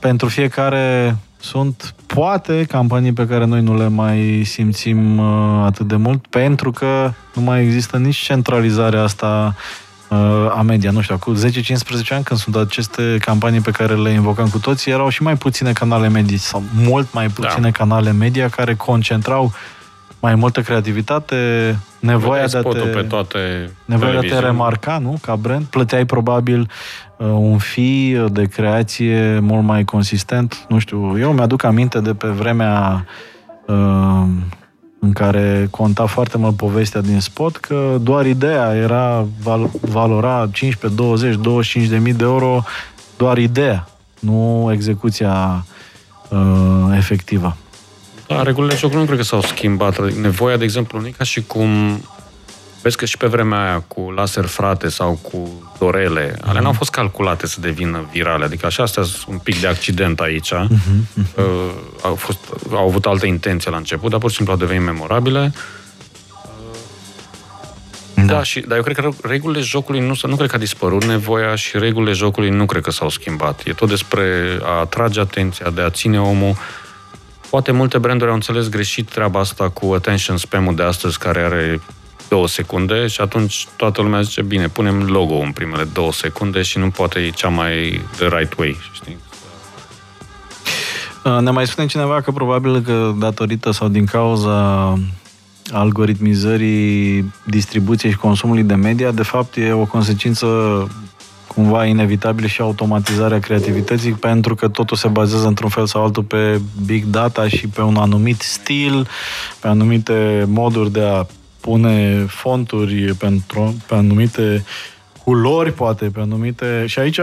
Pentru 0.00 0.28
fiecare 0.28 1.16
sunt 1.40 1.94
poate 2.06 2.64
campanii 2.68 3.12
pe 3.12 3.26
care 3.26 3.44
noi 3.44 3.60
nu 3.60 3.76
le 3.76 3.88
mai 3.88 4.42
simțim 4.44 5.18
uh, 5.18 5.62
atât 5.64 5.86
de 5.86 5.96
mult, 5.96 6.26
pentru 6.26 6.70
că 6.70 7.12
nu 7.34 7.42
mai 7.42 7.62
există 7.62 7.96
nici 7.96 8.16
centralizarea 8.16 9.02
asta 9.02 9.54
a 10.56 10.62
media, 10.62 10.90
nu 10.90 11.00
știu, 11.00 11.18
cu 11.18 11.34
10-15 11.34 11.38
ani 12.08 12.24
când 12.24 12.40
sunt 12.40 12.56
aceste 12.56 13.16
campanii 13.20 13.60
pe 13.60 13.70
care 13.70 13.94
le 13.94 14.10
invocăm 14.10 14.48
cu 14.48 14.58
toții, 14.58 14.92
erau 14.92 15.08
și 15.08 15.22
mai 15.22 15.36
puține 15.36 15.72
canale 15.72 16.08
medii 16.08 16.36
sau 16.36 16.62
mult 16.74 17.12
mai 17.12 17.28
puține 17.28 17.70
da. 17.70 17.70
canale 17.70 18.12
media 18.12 18.48
care 18.48 18.74
concentrau 18.74 19.52
mai 20.20 20.34
multă 20.34 20.60
creativitate, 20.60 21.78
nevoia 21.98 22.46
de 22.46 22.56
a 22.56 22.62
te, 22.62 22.78
pe 22.78 23.02
toate 23.02 23.70
nevoia 23.84 24.10
de 24.10 24.16
a 24.16 24.20
te 24.20 24.38
remarca, 24.38 24.98
nu? 24.98 25.18
Ca 25.22 25.36
brand. 25.36 25.64
Plăteai 25.64 26.04
probabil 26.04 26.60
uh, 26.60 27.07
un 27.24 27.58
fee 27.58 28.24
de 28.32 28.44
creație 28.44 29.38
mult 29.38 29.64
mai 29.64 29.84
consistent. 29.84 30.66
Nu 30.68 30.78
știu, 30.78 31.18
eu 31.18 31.32
mi-aduc 31.32 31.62
aminte 31.62 32.00
de 32.00 32.14
pe 32.14 32.28
vremea 32.28 33.06
uh, 33.66 34.24
în 35.00 35.12
care 35.12 35.68
conta 35.70 36.06
foarte 36.06 36.38
mult 36.38 36.56
povestea 36.56 37.00
din 37.00 37.20
spot, 37.20 37.56
că 37.56 37.98
doar 38.00 38.26
ideea 38.26 38.74
era 38.74 39.26
val- 39.42 39.70
valora 39.80 40.48
15, 40.52 41.00
20, 41.00 41.34
25 41.34 41.88
de 41.88 41.98
mii 41.98 42.12
de 42.12 42.24
euro, 42.24 42.62
doar 43.16 43.38
ideea, 43.38 43.88
nu 44.18 44.70
execuția 44.72 45.64
uh, 46.28 46.96
efectivă. 46.96 47.56
Da, 48.26 48.42
regulile 48.42 48.74
jocului 48.74 49.00
nu 49.00 49.06
cred 49.06 49.18
că 49.18 49.24
s-au 49.24 49.40
schimbat. 49.40 50.14
Nevoia, 50.20 50.56
de 50.56 50.64
exemplu, 50.64 51.00
nu 51.00 51.06
e 51.06 51.10
ca 51.10 51.24
și 51.24 51.42
cum 51.42 51.68
Vezi 52.82 52.96
că 52.96 53.04
și 53.04 53.16
pe 53.16 53.26
vremea 53.26 53.64
aia 53.64 53.84
cu 53.88 54.12
laser 54.16 54.44
frate 54.44 54.88
sau 54.88 55.18
cu 55.22 55.70
dorele, 55.78 56.32
uh-huh. 56.32 56.44
alea 56.44 56.60
n-au 56.60 56.72
fost 56.72 56.90
calculate 56.90 57.46
să 57.46 57.60
devină 57.60 58.08
virale. 58.12 58.44
Adică 58.44 58.66
așa, 58.66 58.82
astea 58.82 59.02
sunt 59.02 59.26
un 59.28 59.38
pic 59.38 59.60
de 59.60 59.66
accident 59.66 60.20
aici. 60.20 60.52
Uh-huh. 60.52 61.34
Uh, 61.34 61.44
au, 62.02 62.14
fost, 62.14 62.38
au 62.70 62.86
avut 62.86 63.06
altă 63.06 63.26
intenție 63.26 63.70
la 63.70 63.76
început, 63.76 64.10
dar 64.10 64.20
pur 64.20 64.30
și 64.30 64.36
simplu 64.36 64.54
au 64.54 64.58
devenit 64.58 64.82
memorabile. 64.84 65.52
Uh, 65.54 65.78
da. 68.14 68.34
da, 68.34 68.42
și, 68.42 68.60
dar 68.60 68.76
eu 68.76 68.82
cred 68.82 68.96
că 68.96 69.08
regulile 69.22 69.60
jocului 69.60 70.00
nu, 70.00 70.14
nu 70.22 70.36
cred 70.36 70.48
că 70.48 70.56
a 70.56 70.58
dispărut 70.58 71.04
nevoia 71.04 71.54
și 71.54 71.78
regulile 71.78 72.12
jocului 72.12 72.50
nu 72.50 72.66
cred 72.66 72.82
că 72.82 72.90
s-au 72.90 73.08
schimbat. 73.08 73.62
E 73.64 73.72
tot 73.72 73.88
despre 73.88 74.58
a 74.62 74.78
atrage 74.78 75.20
atenția, 75.20 75.70
de 75.70 75.80
a 75.80 75.90
ține 75.90 76.20
omul 76.20 76.56
Poate 77.50 77.72
multe 77.72 77.98
branduri 77.98 78.30
au 78.30 78.36
înțeles 78.36 78.68
greșit 78.68 79.08
treaba 79.08 79.40
asta 79.40 79.68
cu 79.68 79.92
attention 79.92 80.36
spam-ul 80.36 80.74
de 80.74 80.82
astăzi, 80.82 81.18
care 81.18 81.40
are 81.40 81.80
două 82.28 82.48
secunde 82.48 83.06
și 83.06 83.20
atunci 83.20 83.66
toată 83.76 84.02
lumea 84.02 84.20
zice, 84.20 84.42
bine, 84.42 84.68
punem 84.68 85.02
logo 85.02 85.34
în 85.34 85.52
primele 85.52 85.84
două 85.84 86.12
secunde 86.12 86.62
și 86.62 86.78
nu 86.78 86.90
poate 86.90 87.18
e 87.18 87.30
cea 87.30 87.48
mai 87.48 88.00
the 88.16 88.28
right 88.38 88.58
way, 88.58 88.76
știi? 88.92 89.16
Uh, 91.24 91.38
ne 91.40 91.50
mai 91.50 91.66
spune 91.66 91.86
cineva 91.86 92.20
că 92.20 92.30
probabil 92.30 92.80
că 92.80 93.14
datorită 93.18 93.70
sau 93.70 93.88
din 93.88 94.04
cauza 94.04 94.92
algoritmizării 95.72 97.32
distribuției 97.46 98.12
și 98.12 98.18
consumului 98.18 98.62
de 98.62 98.74
media, 98.74 99.10
de 99.10 99.22
fapt 99.22 99.56
e 99.56 99.72
o 99.72 99.84
consecință 99.84 100.46
cumva 101.46 101.84
inevitabil 101.84 102.46
și 102.46 102.60
automatizarea 102.60 103.38
creativității 103.38 104.12
pentru 104.12 104.54
că 104.54 104.68
totul 104.68 104.96
se 104.96 105.08
bazează 105.08 105.46
într-un 105.46 105.68
fel 105.68 105.86
sau 105.86 106.04
altul 106.04 106.22
pe 106.22 106.60
big 106.86 107.04
data 107.04 107.48
și 107.48 107.66
pe 107.66 107.80
un 107.80 107.96
anumit 107.96 108.40
stil, 108.40 109.08
pe 109.60 109.68
anumite 109.68 110.44
moduri 110.48 110.92
de 110.92 111.02
a 111.02 111.26
pune 111.68 112.24
fonturi 112.28 113.14
pentru, 113.14 113.74
pe 113.86 113.94
anumite 113.94 114.64
culori, 115.24 115.72
poate, 115.72 116.04
pe 116.04 116.20
anumite... 116.20 116.84
Și 116.86 116.98
aici, 116.98 117.20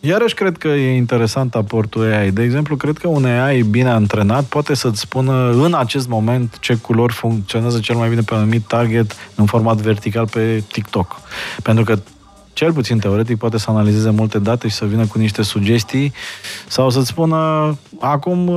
iarăși 0.00 0.34
cred 0.34 0.56
că 0.56 0.68
e 0.68 0.96
interesant 0.96 1.54
aportul 1.54 2.12
AI. 2.12 2.30
De 2.30 2.42
exemplu, 2.42 2.76
cred 2.76 2.98
că 2.98 3.08
un 3.08 3.24
AI 3.24 3.62
bine 3.62 3.88
antrenat 3.88 4.44
poate 4.44 4.74
să-ți 4.74 5.00
spună 5.00 5.50
în 5.50 5.74
acest 5.74 6.08
moment 6.08 6.58
ce 6.60 6.74
culori 6.74 7.12
funcționează 7.12 7.78
cel 7.78 7.96
mai 7.96 8.08
bine 8.08 8.20
pe 8.20 8.34
un 8.34 8.40
anumit 8.40 8.66
target 8.66 9.16
în 9.34 9.46
format 9.46 9.76
vertical 9.76 10.28
pe 10.28 10.62
TikTok. 10.72 11.20
Pentru 11.62 11.84
că 11.84 11.98
cel 12.52 12.72
puțin 12.72 12.98
teoretic, 12.98 13.38
poate 13.38 13.58
să 13.58 13.70
analizeze 13.70 14.10
multe 14.10 14.38
date 14.38 14.68
și 14.68 14.74
să 14.74 14.84
vină 14.84 15.06
cu 15.06 15.18
niște 15.18 15.42
sugestii 15.42 16.12
sau 16.66 16.90
să-ți 16.90 17.08
spună 17.08 17.38
acum 18.00 18.50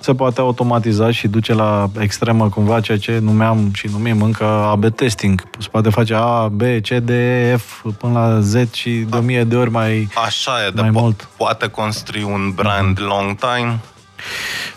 se 0.00 0.14
poate 0.14 0.40
automatiza 0.40 1.10
și 1.10 1.28
duce 1.28 1.54
la 1.54 1.90
extremă 1.98 2.48
cumva 2.48 2.80
ceea 2.80 2.98
ce 2.98 3.18
numeam 3.18 3.70
și 3.74 3.88
numim 3.92 4.22
încă 4.22 4.44
AB 4.44 4.94
testing. 4.94 5.42
Se 5.58 5.68
poate 5.70 5.90
face 5.90 6.14
A, 6.14 6.48
B, 6.48 6.60
C, 6.60 6.88
D, 6.88 7.08
E, 7.08 7.56
F 7.56 7.84
până 7.98 8.12
la 8.12 8.40
Z 8.40 8.72
și 8.72 8.90
de 8.90 9.16
o 9.16 9.20
mie 9.20 9.44
de 9.44 9.56
ori 9.56 9.70
mai 9.70 10.08
Așa 10.24 10.50
e, 10.66 10.70
mai 10.74 10.90
de 10.90 10.98
mult. 10.98 11.22
Po- 11.24 11.36
poate 11.36 11.66
construi 11.66 12.22
un 12.22 12.52
brand 12.54 13.00
long 13.00 13.38
time? 13.38 13.78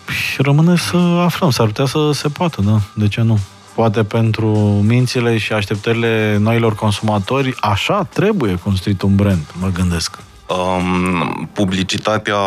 Și 0.07 0.41
rămâne 0.41 0.75
să 0.75 0.97
aflăm, 0.97 1.49
s-ar 1.49 1.65
putea 1.65 1.85
să 1.85 2.11
se 2.13 2.27
poată, 2.27 2.61
da? 2.61 2.79
De 2.93 3.07
ce 3.07 3.21
nu? 3.21 3.39
Poate 3.75 4.03
pentru 4.03 4.47
mințile 4.85 5.37
și 5.37 5.53
așteptările 5.53 6.37
noilor 6.39 6.75
consumatori, 6.75 7.55
așa 7.59 8.03
trebuie 8.03 8.55
construit 8.55 9.01
un 9.01 9.15
brand, 9.15 9.45
mă 9.59 9.67
gândesc 9.73 10.19
um, 10.49 11.49
publicitatea 11.53 12.37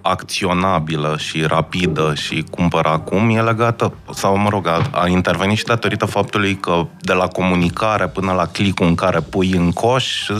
acționabilă 0.00 1.16
și 1.18 1.42
rapidă 1.42 2.12
și 2.14 2.44
cumpăr 2.50 2.86
acum 2.86 3.36
e 3.36 3.42
legată, 3.42 3.94
sau 4.14 4.36
mă 4.36 4.48
rog, 4.48 4.66
a, 4.66 4.88
a 4.90 5.08
intervenit 5.08 5.58
și 5.58 5.64
datorită 5.64 6.04
faptului 6.04 6.54
că 6.54 6.86
de 7.00 7.12
la 7.12 7.26
comunicare 7.26 8.06
până 8.08 8.32
la 8.32 8.46
clicul 8.46 8.86
în 8.86 8.94
care 8.94 9.20
pui 9.20 9.50
în 9.50 9.72
coș 9.72 10.30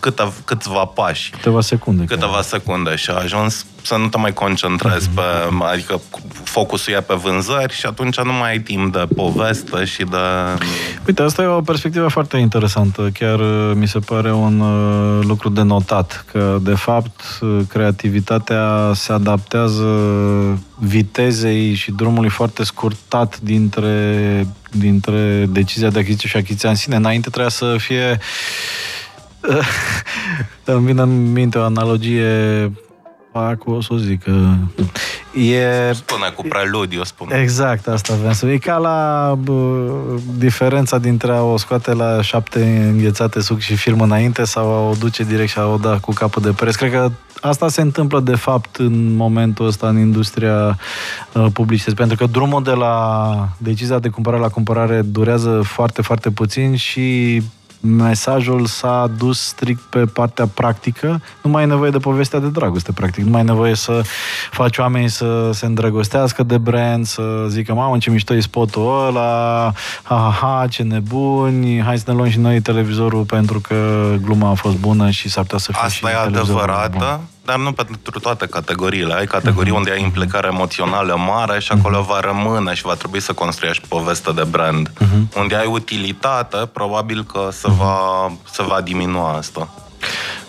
câte, 0.00 0.32
câțiva 0.44 0.84
pași. 0.84 1.30
Câteva 1.30 1.60
secunde. 1.60 2.04
Câteva 2.04 2.32
chiar. 2.32 2.42
secunde 2.42 2.96
și 2.96 3.10
a 3.10 3.14
ajuns 3.14 3.66
să 3.82 3.96
nu 3.96 4.08
te 4.08 4.18
mai 4.18 4.32
concentrezi 4.32 5.08
mm-hmm. 5.08 5.58
pe, 5.58 5.64
adică 5.64 6.00
focusul 6.42 6.92
e 6.92 7.00
pe 7.00 7.14
vânzări 7.14 7.74
și 7.74 7.86
atunci 7.86 8.20
nu 8.20 8.32
mai 8.32 8.50
ai 8.50 8.58
timp 8.58 8.92
de 8.92 9.06
poveste 9.16 9.84
și 9.84 10.04
de... 10.04 10.16
Uite, 11.06 11.22
asta 11.22 11.42
e 11.42 11.46
o 11.46 11.60
perspectivă 11.60 12.08
foarte 12.08 12.36
interesantă. 12.36 13.10
Chiar 13.18 13.40
uh, 13.40 13.72
mi 13.74 13.88
se 13.88 13.98
pare 13.98 14.32
un 14.32 14.60
uh, 14.60 15.24
lucru 15.24 15.48
de 15.48 15.62
notat, 15.62 16.24
că 16.32 16.58
de 16.62 16.74
fapt 16.74 17.20
uh, 17.40 17.58
creativitatea 17.68 18.92
se 18.94 19.12
adaptează 19.12 19.84
vitezei 20.78 21.74
și 21.74 21.90
drumului 21.90 22.30
foarte 22.30 22.64
scurtat 22.64 23.40
dintre, 23.40 24.46
dintre 24.70 25.46
decizia 25.48 25.90
de 25.90 25.98
achiziție 25.98 26.28
și 26.28 26.36
achiziția 26.36 26.68
în 26.68 26.74
sine. 26.74 26.96
Înainte 26.96 27.28
trebuia 27.28 27.50
să 27.50 27.76
fie 27.78 28.18
îmi 30.64 30.86
vine 30.86 31.02
în 31.02 31.32
minte 31.32 31.58
o 31.58 31.62
analogie 31.62 32.70
Acum 33.32 33.74
o 33.74 33.80
să 33.80 33.94
zic 33.96 34.22
că 34.22 34.54
e... 35.40 35.92
Spune 35.92 36.28
cu 36.36 36.42
preludiu, 36.48 37.04
spune. 37.04 37.40
Exact, 37.40 37.88
asta 37.88 38.14
vreau 38.14 38.32
să 38.32 38.46
E 38.46 38.58
ca 38.58 38.76
la 38.76 39.34
bă, 39.38 39.86
diferența 40.36 40.98
dintre 40.98 41.32
a 41.32 41.42
o 41.42 41.56
scoate 41.56 41.92
la 41.92 42.22
șapte 42.22 42.88
înghețate 42.92 43.40
suc 43.40 43.58
și 43.58 43.76
film 43.76 44.00
înainte 44.00 44.44
sau 44.44 44.66
a 44.66 44.88
o 44.88 44.94
duce 44.98 45.22
direct 45.22 45.50
și 45.50 45.58
a 45.58 45.66
o 45.66 45.76
da 45.76 45.98
cu 45.98 46.12
capul 46.12 46.42
de 46.42 46.52
preț. 46.52 46.74
Cred 46.74 46.90
că 46.90 47.10
asta 47.40 47.68
se 47.68 47.80
întâmplă 47.80 48.20
de 48.20 48.34
fapt 48.34 48.76
în 48.76 49.14
momentul 49.14 49.66
ăsta 49.66 49.88
în 49.88 49.98
industria 49.98 50.78
uh, 51.32 51.46
publicității, 51.52 51.96
pentru 51.96 52.16
că 52.16 52.26
drumul 52.26 52.62
de 52.62 52.72
la 52.72 53.48
decizia 53.58 53.98
de 53.98 54.08
cumpărare 54.08 54.42
la 54.42 54.48
cumpărare 54.48 55.02
durează 55.02 55.60
foarte, 55.64 56.02
foarte 56.02 56.30
puțin 56.30 56.76
și 56.76 57.42
mesajul 57.80 58.66
s-a 58.66 59.10
dus 59.18 59.40
strict 59.40 59.80
pe 59.80 59.98
partea 59.98 60.46
practică, 60.46 61.20
nu 61.42 61.50
mai 61.50 61.62
e 61.62 61.66
nevoie 61.66 61.90
de 61.90 61.98
povestea 61.98 62.38
de 62.38 62.48
dragoste, 62.48 62.92
practic. 62.92 63.24
Nu 63.24 63.30
mai 63.30 63.40
e 63.40 63.44
nevoie 63.44 63.74
să 63.74 64.02
faci 64.50 64.78
oamenii 64.78 65.08
să 65.08 65.50
se 65.52 65.66
îndrăgostească 65.66 66.42
de 66.42 66.58
brand, 66.58 67.06
să 67.06 67.22
zică, 67.48 67.74
mamă, 67.74 67.98
ce 67.98 68.10
mișto 68.10 68.34
e 68.34 68.40
spotul 68.40 69.06
ăla, 69.06 69.72
ha, 70.02 70.14
ha, 70.14 70.38
ha, 70.40 70.66
ce 70.66 70.82
nebuni, 70.82 71.82
hai 71.82 71.98
să 71.98 72.04
ne 72.06 72.14
luăm 72.14 72.28
și 72.28 72.38
noi 72.38 72.60
televizorul 72.60 73.24
pentru 73.24 73.60
că 73.60 74.10
gluma 74.22 74.50
a 74.50 74.54
fost 74.54 74.76
bună 74.76 75.10
și 75.10 75.28
s-ar 75.28 75.42
putea 75.42 75.58
să 75.58 75.72
fie 75.72 75.80
Asta 75.84 76.08
și 76.08 76.14
e 76.14 76.18
adevărată, 76.18 77.20
dar 77.44 77.58
nu 77.58 77.72
pentru 77.72 78.18
toate 78.20 78.46
categoriile. 78.46 79.14
Ai 79.14 79.26
categorii 79.26 79.72
uh-huh. 79.72 79.76
unde 79.76 79.90
ai 79.90 80.02
implicare 80.02 80.48
emoțională 80.52 81.16
mare 81.26 81.60
și 81.60 81.72
acolo 81.72 82.02
uh-huh. 82.02 82.06
va 82.06 82.20
rămâne 82.20 82.74
și 82.74 82.82
va 82.82 82.94
trebui 82.94 83.20
să 83.20 83.32
construiești 83.32 83.88
poveste 83.88 84.32
de 84.32 84.44
brand. 84.50 84.90
Uh-huh. 84.90 85.38
Unde 85.38 85.54
ai 85.54 85.66
utilitate, 85.66 86.56
probabil 86.72 87.24
că 87.24 87.48
se, 87.52 87.68
uh-huh. 87.68 87.76
va, 87.76 88.32
se 88.50 88.62
va 88.62 88.80
diminua 88.80 89.32
asta. 89.32 89.68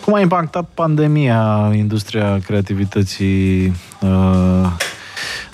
Cum 0.05 0.13
a 0.13 0.19
impactat 0.19 0.69
pandemia 0.73 1.71
industria 1.75 2.39
creativității? 2.45 3.65
Uh, 3.99 4.67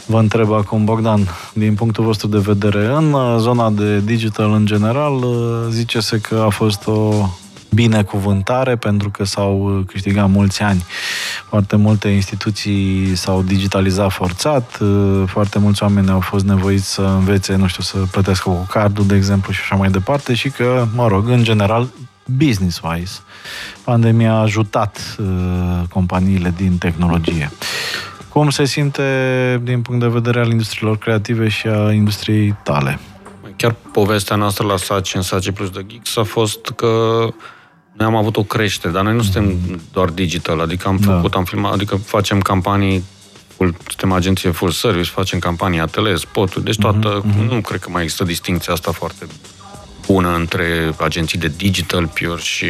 vă 0.05 0.19
întreb 0.19 0.53
acum, 0.53 0.85
Bogdan, 0.85 1.27
din 1.53 1.75
punctul 1.75 2.03
vostru 2.03 2.27
de 2.27 2.37
vedere, 2.37 2.85
în 2.85 3.13
uh, 3.13 3.35
zona 3.37 3.69
de 3.69 3.99
digital 3.99 4.53
în 4.53 4.65
general, 4.65 5.13
uh, 5.13 5.65
zice-se 5.69 6.19
că 6.19 6.43
a 6.45 6.49
fost 6.49 6.87
o 6.87 7.29
binecuvântare 7.69 8.75
pentru 8.75 9.09
că 9.09 9.23
s-au 9.23 9.83
câștigat 9.87 10.29
mulți 10.29 10.61
ani. 10.61 10.83
Foarte 11.49 11.75
multe 11.75 12.07
instituții 12.07 13.15
s-au 13.15 13.41
digitalizat 13.41 14.11
forțat, 14.11 14.79
foarte 15.25 15.59
mulți 15.59 15.83
oameni 15.83 16.09
au 16.09 16.19
fost 16.19 16.45
nevoiți 16.45 16.93
să 16.93 17.01
învețe, 17.01 17.55
nu 17.55 17.67
știu, 17.67 17.83
să 17.83 17.97
plătească 18.11 18.49
cu 18.49 18.67
cardul, 18.69 19.05
de 19.05 19.15
exemplu, 19.15 19.53
și 19.53 19.59
așa 19.61 19.75
mai 19.75 19.89
departe 19.89 20.33
și 20.33 20.49
că, 20.49 20.87
mă 20.95 21.07
rog, 21.07 21.29
în 21.29 21.43
general, 21.43 21.87
business-wise, 22.37 23.21
pandemia 23.83 24.33
a 24.33 24.41
ajutat 24.41 25.15
uh, 25.19 25.25
companiile 25.89 26.53
din 26.57 26.77
tehnologie. 26.77 27.51
Cum 28.29 28.49
se 28.49 28.65
simte 28.65 29.61
din 29.63 29.81
punct 29.81 30.01
de 30.01 30.07
vedere 30.07 30.39
al 30.39 30.49
industriilor 30.51 30.97
creative 30.97 31.47
și 31.47 31.67
a 31.67 31.91
industriei 31.91 32.55
tale? 32.63 32.99
Chiar 33.55 33.75
povestea 33.91 34.35
noastră 34.35 34.65
la 34.65 34.77
Saci, 34.77 35.15
în 35.15 35.21
Saci 35.21 35.51
Plus 35.51 35.69
de 35.69 35.85
Geeks, 35.87 36.17
a 36.17 36.23
fost 36.23 36.59
că 36.75 37.23
noi 37.97 38.07
am 38.07 38.15
avut 38.15 38.37
o 38.37 38.43
creștere, 38.43 38.93
dar 38.93 39.03
noi 39.03 39.13
nu 39.15 39.21
suntem 39.21 39.57
doar 39.91 40.09
digital, 40.09 40.59
adică 40.59 40.87
am 40.87 40.97
Da. 41.05 41.13
făcut, 41.15 41.33
am 41.33 41.43
filmat, 41.43 41.73
adică 41.73 41.95
facem 41.95 42.39
campanii 42.39 43.03
full, 43.55 43.75
suntem 43.87 44.11
agenție 44.11 44.51
full 44.51 44.71
service, 44.71 45.09
facem 45.09 45.39
campanii 45.39 45.79
atelier, 45.79 46.17
spoturi, 46.17 46.63
deci 46.65 46.77
toată, 46.77 47.25
nu 47.49 47.61
cred 47.61 47.79
că 47.79 47.89
mai 47.89 48.03
există 48.03 48.23
distinția 48.23 48.73
asta 48.73 48.91
foarte 48.91 49.25
bună 50.07 50.35
între 50.35 50.93
agenții 50.99 51.39
de 51.39 51.51
digital 51.57 52.07
pure 52.07 52.41
și... 52.41 52.65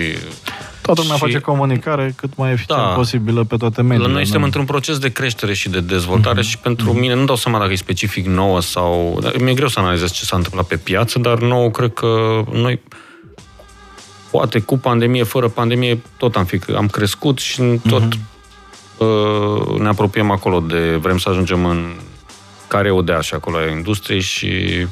Toată 0.81 1.01
lumea 1.01 1.15
și- 1.17 1.21
face 1.23 1.39
comunicare 1.39 2.13
cât 2.15 2.35
mai 2.37 2.51
eficient 2.51 2.81
Da. 2.81 2.87
posibilă 2.87 3.43
pe 3.43 3.57
toate 3.57 3.81
mediile. 3.81 4.11
Noi 4.11 4.21
suntem 4.23 4.39
da. 4.39 4.45
într-un 4.45 4.65
proces 4.65 4.97
de 4.97 5.11
creștere 5.11 5.53
și 5.53 5.69
de 5.69 5.79
dezvoltare 5.79 6.41
și 6.41 6.57
pentru 6.57 6.93
mine 6.93 7.13
nu 7.15 7.25
dau 7.25 7.35
seama 7.35 7.59
dacă 7.59 7.71
e 7.71 7.75
specific 7.75 8.25
nouă 8.25 8.61
sau... 8.61 9.19
dar 9.21 9.35
Mi-e 9.37 9.53
greu 9.53 9.67
să 9.67 9.79
analizez 9.79 10.11
ce 10.11 10.25
s-a 10.25 10.35
întâmplat 10.35 10.65
pe 10.65 10.75
piață, 10.77 11.19
dar 11.19 11.39
nouă 11.39 11.69
cred 11.69 11.93
că 11.93 12.41
noi 12.51 12.81
poate 14.31 14.59
cu 14.59 14.77
pandemie, 14.77 15.23
fără 15.23 15.47
pandemie, 15.47 16.01
tot 16.17 16.35
am, 16.35 16.45
fi, 16.45 16.59
am 16.75 16.87
crescut 16.87 17.37
și 17.37 17.61
tot 17.89 18.03
uh, 18.97 19.79
ne 19.79 19.87
apropiem 19.87 20.31
acolo 20.31 20.59
de... 20.59 20.95
Vrem 20.95 21.17
să 21.17 21.29
ajungem 21.29 21.65
în 21.65 21.93
care 22.67 22.91
o 22.91 23.01
dea 23.01 23.21
și 23.21 23.33
acolo 23.33 23.57
a 23.57 23.69
industriei 23.69 24.21
și 24.21 24.87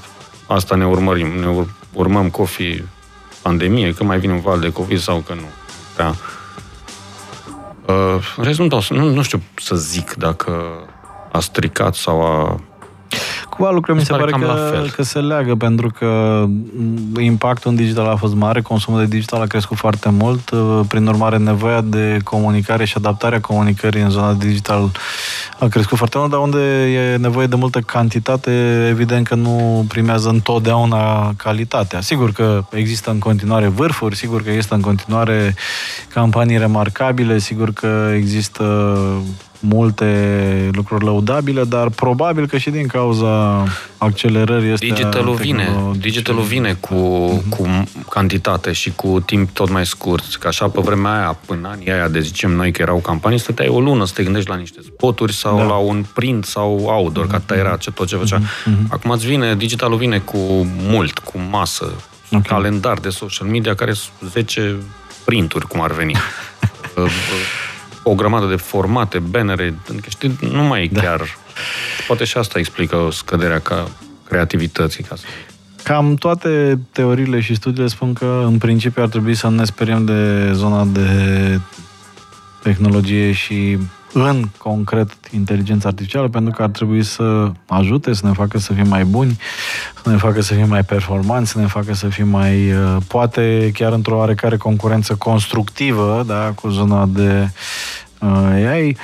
asta 0.48 0.76
ne 0.76 0.86
urmărim. 0.86 1.28
Ne 1.28 1.48
ur- 1.48 1.74
urmăm 1.94 2.30
cofi 2.30 2.84
pandemie, 3.42 3.94
că 3.94 4.04
mai 4.04 4.20
vine 4.20 4.34
un 4.34 4.42
val 4.42 4.60
de 4.60 4.72
COVID 4.72 5.00
sau 5.00 5.24
că 5.28 5.34
nu. 5.34 5.50
Da. 5.96 6.16
Uh, 7.94 8.34
în 8.38 8.44
rest, 8.44 8.60
nu, 8.60 8.68
dau, 8.68 8.84
nu, 8.90 9.10
nu 9.10 9.22
știu 9.22 9.42
să 9.56 9.76
zic 9.76 10.14
dacă 10.14 10.72
a 11.32 11.40
stricat 11.40 11.96
sau 11.96 12.22
a... 12.22 12.62
Cumva 13.50 13.72
lucrurile 13.72 14.00
mi 14.00 14.06
se 14.06 14.14
pare 14.14 14.32
cam 14.32 14.40
că, 14.40 14.46
la 14.46 14.54
fel. 14.54 14.90
că 14.90 15.04
se 15.04 15.20
leagă, 15.20 15.56
pentru 15.56 15.90
că 16.00 16.44
m, 17.14 17.20
impactul 17.20 17.72
în 17.72 17.78
digital 17.78 18.08
a 18.08 18.16
fost 18.16 18.34
mare, 18.36 18.62
consumul 18.62 19.00
de 19.00 19.06
digital 19.06 19.42
a 19.42 19.46
crescut 19.46 19.78
foarte 19.78 20.10
mult, 20.10 20.50
uh, 20.50 20.80
prin 20.88 21.08
urmare 21.08 21.38
nevoia 21.38 21.82
de 21.82 22.20
comunicare 22.24 22.86
și 22.86 22.94
adaptarea 22.98 23.42
comunicării 23.42 24.02
în 24.02 24.10
zona 24.10 24.34
digital 24.34 24.92
a 25.60 25.68
crescut 25.68 25.98
foarte 25.98 26.18
mult, 26.18 26.30
dar 26.30 26.40
unde 26.40 26.92
e 26.92 27.18
nevoie 27.18 27.48
de 27.48 27.56
multă 27.56 27.80
cantitate, 27.80 28.86
evident 28.90 29.28
că 29.28 29.36
nu 29.36 29.86
primează 29.88 30.30
întotdeauna 30.30 31.34
calitatea. 31.38 32.02
Sigur 32.02 32.32
că 32.32 32.64
există 32.72 33.10
în 33.10 33.20
continuare 33.20 33.68
vârfuri, 33.68 34.16
sigur 34.16 34.44
că 34.44 34.50
există 34.50 34.76
în 34.76 34.82
continuare 34.82 35.56
campanii 36.14 36.58
remarcabile, 36.58 37.38
sigur 37.38 37.72
că 37.72 38.12
există 38.16 38.64
multe 39.60 40.70
lucruri 40.74 41.04
lăudabile, 41.04 41.64
dar 41.64 41.90
probabil 41.90 42.48
că 42.48 42.58
și 42.58 42.70
din 42.70 42.88
cauza 42.88 43.64
accelerării 43.98 44.72
este 44.72 44.86
Digitalul 44.86 45.34
vine, 45.36 45.76
digitalul 45.98 46.42
vine 46.42 46.74
cu, 46.80 46.96
cu 47.50 47.84
cantitate 48.10 48.72
și 48.72 48.92
cu 48.96 49.20
timp 49.26 49.50
tot 49.50 49.70
mai 49.70 49.86
scurt. 49.86 50.36
Că 50.36 50.48
așa 50.48 50.68
pe 50.70 50.82
vremea 50.82 51.18
aia, 51.18 51.38
până 51.46 51.68
anii 51.72 51.92
aia, 51.92 52.08
de 52.08 52.20
zicem 52.20 52.52
noi 52.52 52.72
că 52.72 52.82
erau 52.82 52.98
campanii, 52.98 53.38
stăteai 53.40 53.68
o 53.68 53.80
lună 53.80 54.06
să 54.06 54.14
te 54.16 54.24
gândești 54.24 54.50
la 54.50 54.56
niște 54.56 54.80
spoturi 54.86 55.34
sau 55.34 55.58
Da. 55.58 55.64
la 55.64 55.76
un 55.76 56.06
print 56.14 56.46
sau 56.46 56.78
outdoor, 56.84 57.28
că 57.28 57.36
atâta 57.36 57.56
era 57.56 57.76
ce, 57.78 57.92
tot 57.92 58.08
ce 58.08 58.16
făcea. 58.16 58.42
Acum 58.90 59.12
îți 59.12 59.26
vine, 59.26 59.56
digitalul 59.56 59.98
vine 59.98 60.18
cu 60.18 60.38
mult, 60.90 61.20
cu 61.20 61.40
masă, 61.50 61.94
Ok. 62.32 62.42
calendar 62.48 62.98
de 63.00 63.10
social 63.10 63.48
media 63.48 63.76
care 63.76 63.94
sunt 63.94 64.32
10 64.32 64.76
printuri, 65.26 65.68
cum 65.68 65.82
ar 65.82 65.92
veni. 65.92 66.16
Uh, 68.06 68.12
uh, 68.12 68.12
o 68.12 68.16
grămadă 68.16 68.46
de 68.46 68.56
formate, 68.56 69.20
bannere, 69.20 69.74
adică, 69.90 70.06
știi, 70.10 70.38
nu 70.52 70.64
mai 70.64 70.84
e 70.84 71.00
chiar... 71.02 71.22
Poate 72.08 72.24
și 72.24 72.38
asta 72.38 72.60
explică 72.60 73.08
scăderea 73.12 73.60
ca 73.60 73.88
creativității. 74.28 75.04
Ca 75.04 75.16
să... 75.16 75.24
Cam 75.84 76.16
toate 76.16 76.80
teoriile 76.92 77.40
și 77.42 77.56
studiile 77.56 77.88
spun 77.88 78.14
că 78.14 78.44
în 78.46 78.58
principiu 78.58 79.04
ar 79.04 79.10
trebui 79.10 79.34
să 79.34 79.48
nu 79.48 79.56
ne 79.56 79.66
speriem 79.66 80.06
de 80.06 80.52
zona 80.54 80.86
de 80.86 81.10
tehnologie 82.64 83.32
și 83.32 83.78
în 84.24 84.44
concret 84.58 85.18
inteligența 85.34 85.88
artificială, 85.88 86.28
pentru 86.28 86.52
că 86.52 86.64
ar 86.64 86.70
trebui 86.70 87.04
să 87.04 87.52
ajute, 87.68 88.14
să 88.14 88.28
ne 88.28 88.34
facă 88.34 88.58
să 88.58 88.74
fim 88.74 88.88
mai 88.88 89.04
buni, 89.04 89.38
să 90.04 90.10
ne 90.10 90.18
facă 90.18 90.42
să 90.42 90.54
fim 90.54 90.68
mai 90.68 90.84
performanți, 90.84 91.52
să 91.52 91.60
ne 91.60 91.66
facă 91.66 91.94
să 91.94 92.08
fim 92.08 92.28
mai, 92.28 92.72
uh, 92.72 92.98
poate 93.08 93.72
chiar 93.74 93.94
într-o 93.94 94.18
oarecare 94.18 94.58
concurență 94.58 95.16
constructivă, 95.16 96.24
da, 96.28 96.52
cu 96.56 96.70
zona 96.70 97.06
de 97.06 97.50
uh, 98.20 98.68
AI. 98.68 98.98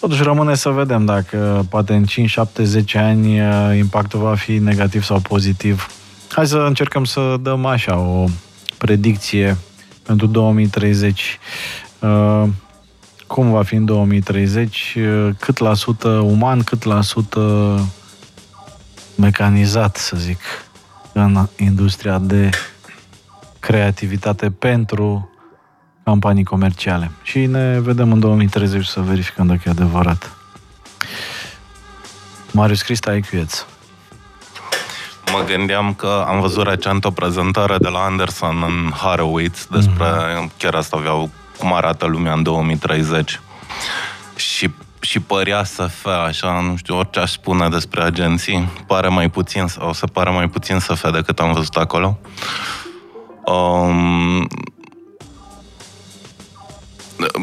Totuși 0.00 0.22
rămâne 0.22 0.54
să 0.54 0.68
vedem 0.68 1.04
dacă 1.04 1.66
poate 1.70 1.94
în 1.94 2.04
5, 2.04 2.30
7, 2.30 2.64
10 2.64 2.98
ani 2.98 3.40
uh, 3.40 3.76
impactul 3.78 4.20
va 4.20 4.34
fi 4.34 4.52
negativ 4.52 5.04
sau 5.04 5.18
pozitiv. 5.18 5.86
Hai 6.30 6.46
să 6.46 6.56
încercăm 6.56 7.04
să 7.04 7.36
dăm 7.42 7.66
așa 7.66 7.98
o 7.98 8.24
predicție 8.78 9.56
pentru 10.02 10.26
2030. 10.26 11.38
Uh, 13.26 13.34
cum 13.34 13.50
va 13.50 13.62
fi 13.62 13.74
în 13.74 13.84
2030? 13.84 14.96
Uh, 14.98 15.28
Cât 15.38 15.58
la 15.58 15.74
sută 15.74 16.08
uman, 16.08 16.62
cât 16.62 16.82
la 16.82 17.00
sută 17.00 17.78
mecanizat, 19.14 19.96
să 19.96 20.16
zic, 20.16 20.40
în 21.12 21.48
industria 21.56 22.18
de 22.18 22.50
creativitate 23.58 24.50
pentru 24.50 25.30
campanii 26.04 26.44
comerciale. 26.44 27.10
Și 27.22 27.46
ne 27.46 27.80
vedem 27.80 28.12
în 28.12 28.20
2030 28.20 28.86
să 28.86 29.00
verificăm 29.00 29.46
dacă 29.46 29.60
e 29.64 29.70
adevărat. 29.70 30.36
Marius 32.52 32.82
Crista, 32.82 33.14
IQEț. 33.14 33.64
Mă 35.32 35.44
gândeam 35.46 35.94
că 35.94 36.24
am 36.28 36.40
văzut 36.40 36.66
recent 36.66 37.04
o 37.04 37.10
prezentare 37.10 37.76
de 37.78 37.88
la 37.88 37.98
Anderson 37.98 38.62
în 38.62 38.90
Horowitz 38.90 39.66
despre 39.70 40.06
chiar 40.58 40.74
asta 40.74 40.96
aveau 40.96 41.30
cum 41.58 41.72
arată 41.72 42.06
lumea 42.06 42.32
în 42.32 42.42
2030. 42.42 43.40
Și 44.36 44.70
și 45.06 45.20
părea 45.20 45.64
să 45.64 45.86
fie 46.02 46.10
așa, 46.10 46.60
nu 46.60 46.76
știu, 46.76 46.96
orice 46.96 47.20
aș 47.20 47.30
spune 47.30 47.68
despre 47.68 48.02
agenții, 48.02 48.68
pare 48.86 49.08
mai 49.08 49.30
puțin, 49.30 49.66
o 49.78 49.92
să 49.92 50.06
pare 50.06 50.30
mai 50.30 50.48
puțin 50.48 50.78
să 50.78 50.94
fie 50.94 51.10
decât 51.10 51.40
am 51.40 51.52
văzut 51.52 51.76
acolo. 51.76 52.18
Um, 53.44 54.48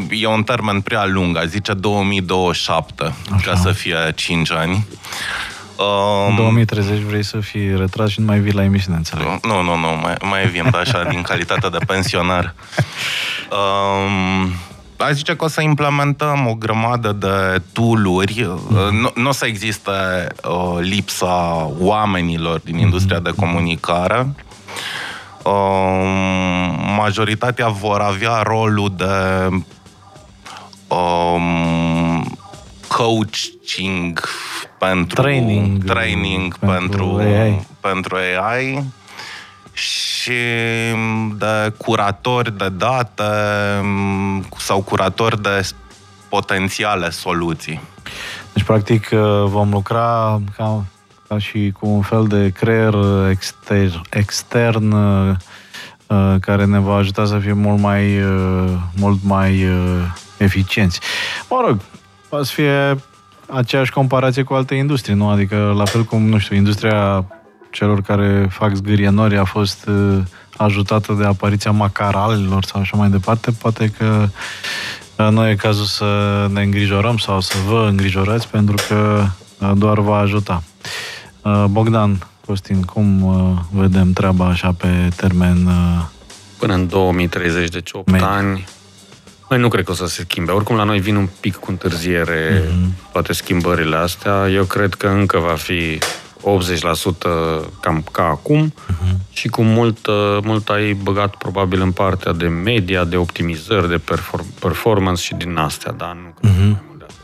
e 0.09 0.27
un 0.27 0.43
termen 0.43 0.81
prea 0.81 1.05
lung, 1.05 1.37
a 1.37 1.45
zice 1.45 1.73
2027, 1.73 3.03
Așa. 3.03 3.51
ca 3.51 3.55
să 3.55 3.71
fie 3.71 4.11
5 4.15 4.51
ani. 4.51 4.85
În 5.77 6.29
Um, 6.29 6.35
2030 6.35 6.99
vrei 6.99 7.23
să 7.23 7.39
fii 7.39 7.77
retras 7.77 8.09
și 8.09 8.19
nu 8.19 8.25
mai 8.25 8.39
vii 8.39 8.51
la 8.51 8.63
emisiune, 8.63 8.97
înțeleg. 8.97 9.25
nu, 9.43 9.61
nu, 9.61 9.75
nu, 9.77 9.87
mai, 10.01 10.15
mai 10.29 10.47
vin 10.47 10.69
așa 10.73 11.03
din 11.09 11.21
calitate 11.21 11.69
de 11.69 11.77
pensionar. 11.87 12.53
Um, 13.51 14.51
aș 14.97 15.11
zice 15.11 15.35
că 15.35 15.43
o 15.43 15.47
să 15.47 15.61
implementăm 15.61 16.47
o 16.47 16.53
grămadă 16.55 17.11
de 17.11 17.61
tooluri. 17.71 18.43
Uh, 18.43 18.89
Nu, 18.91 19.11
nu 19.15 19.29
o 19.29 19.31
să 19.31 19.45
existe 19.45 19.91
uh, 19.91 20.77
lipsa 20.79 21.71
oamenilor 21.79 22.59
din 22.59 22.77
industria 22.77 23.19
de 23.19 23.31
comunicare. 23.35 24.27
Um, 25.43 26.95
majoritatea 26.95 27.67
vor 27.67 27.99
avea 27.99 28.41
rolul 28.41 28.93
de 28.97 29.47
um, 30.87 32.37
coaching 32.87 34.19
pentru 34.87 35.21
Training. 35.21 35.83
training 35.83 36.57
Pentru 36.57 37.05
pentru, 37.05 37.15
AI. 37.17 37.67
pentru 37.79 38.15
AI 38.15 38.83
și 39.73 40.31
de 41.37 41.73
curatori 41.77 42.57
de 42.57 42.69
date 42.69 43.23
sau 44.57 44.81
curatori 44.81 45.41
de 45.41 45.67
potențiale 46.29 47.09
soluții. 47.09 47.81
Deci, 48.53 48.63
practic, 48.63 49.09
uh, 49.11 49.19
vom 49.45 49.69
lucra 49.71 50.41
ca, 50.57 50.83
ca 51.27 51.37
și 51.37 51.73
cu 51.79 51.87
un 51.87 52.01
fel 52.01 52.27
de 52.27 52.49
creier 52.49 52.93
exter, 53.29 54.01
extern 54.09 54.91
uh, 54.91 55.35
uh, 56.07 56.35
care 56.41 56.65
ne 56.65 56.79
va 56.79 56.95
ajuta 56.95 57.25
să 57.25 57.39
fim 57.39 57.57
mult 57.57 57.79
mai, 57.79 58.21
uh, 58.21 58.71
mult 58.95 59.19
mai 59.23 59.65
uh, 59.65 60.03
eficienți. 60.37 60.99
Mă 61.49 61.63
rog, 61.67 61.77
va 62.29 62.43
să 62.43 62.51
fie 62.53 62.97
aceeași 63.47 63.91
comparație 63.91 64.43
cu 64.43 64.53
alte 64.53 64.75
industrii, 64.75 65.15
nu? 65.15 65.29
Adică, 65.29 65.73
la 65.77 65.85
fel 65.85 66.03
cum, 66.03 66.21
nu 66.27 66.37
știu, 66.37 66.55
industria 66.55 67.25
celor 67.71 68.01
care 68.01 68.47
fac 68.49 68.73
zgârienori 68.75 69.37
a 69.37 69.43
fost 69.43 69.87
uh, 69.87 70.17
ajutată 70.57 71.13
de 71.13 71.25
apariția 71.25 71.71
macaralelor 71.71 72.63
sau 72.63 72.81
așa 72.81 72.97
mai 72.97 73.09
departe, 73.09 73.51
poate 73.51 73.93
că 73.97 74.27
uh, 75.17 75.27
nu 75.29 75.47
e 75.49 75.55
cazul 75.55 75.85
să 75.85 76.05
ne 76.51 76.61
îngrijorăm 76.61 77.17
sau 77.17 77.39
să 77.39 77.57
vă 77.67 77.85
îngrijorați 77.89 78.47
pentru 78.47 78.75
că 78.87 79.25
uh, 79.59 79.71
doar 79.75 79.99
va 79.99 80.17
ajuta. 80.17 80.63
Uh, 81.41 81.63
Bogdan, 81.69 82.27
Costin, 82.45 82.81
cum 82.81 83.23
uh, 83.23 83.57
vedem 83.71 84.11
treaba 84.13 84.45
așa 84.45 84.71
pe 84.77 84.87
termen 85.15 85.65
uh, 85.65 86.03
Până 86.57 86.73
în 86.73 86.87
2030, 86.87 87.69
deci 87.69 87.89
8 87.93 88.11
Mediu. 88.11 88.27
ani, 88.27 88.65
noi 89.53 89.61
nu 89.61 89.67
cred 89.67 89.85
că 89.85 89.91
o 89.91 89.95
să 89.95 90.05
se 90.05 90.21
schimbe. 90.21 90.51
Oricum, 90.51 90.75
la 90.75 90.83
noi 90.83 90.99
vin 90.99 91.15
un 91.15 91.27
pic 91.39 91.55
cu 91.55 91.71
întârziere 91.71 92.63
Mhm. 92.69 92.93
toate 93.11 93.33
schimbările 93.33 93.95
astea. 93.95 94.49
Eu 94.49 94.63
cred 94.63 94.93
că 94.93 95.07
încă 95.07 95.37
va 95.37 95.53
fi 95.55 95.99
80% 96.41 97.61
cam 97.79 98.03
ca 98.11 98.23
acum 98.23 98.73
uh-huh. 98.73 99.33
și 99.33 99.47
cu 99.47 99.63
mult, 99.63 100.07
mult 100.43 100.69
ai 100.69 100.93
băgat 100.93 101.35
probabil 101.35 101.81
în 101.81 101.91
partea 101.91 102.31
de 102.33 102.47
media, 102.47 103.03
de 103.03 103.17
optimizări, 103.17 103.89
de 103.89 104.01
perform- 104.11 104.59
performance 104.59 105.21
și 105.21 105.33
din 105.35 105.57
astea, 105.57 105.91
dar 105.91 106.17
nu 106.23 106.33
cred 106.39 106.51
uh-huh. 106.51 106.57
mai 106.71 106.83
mult 106.87 106.97
de 106.99 107.03
atât. 107.03 107.17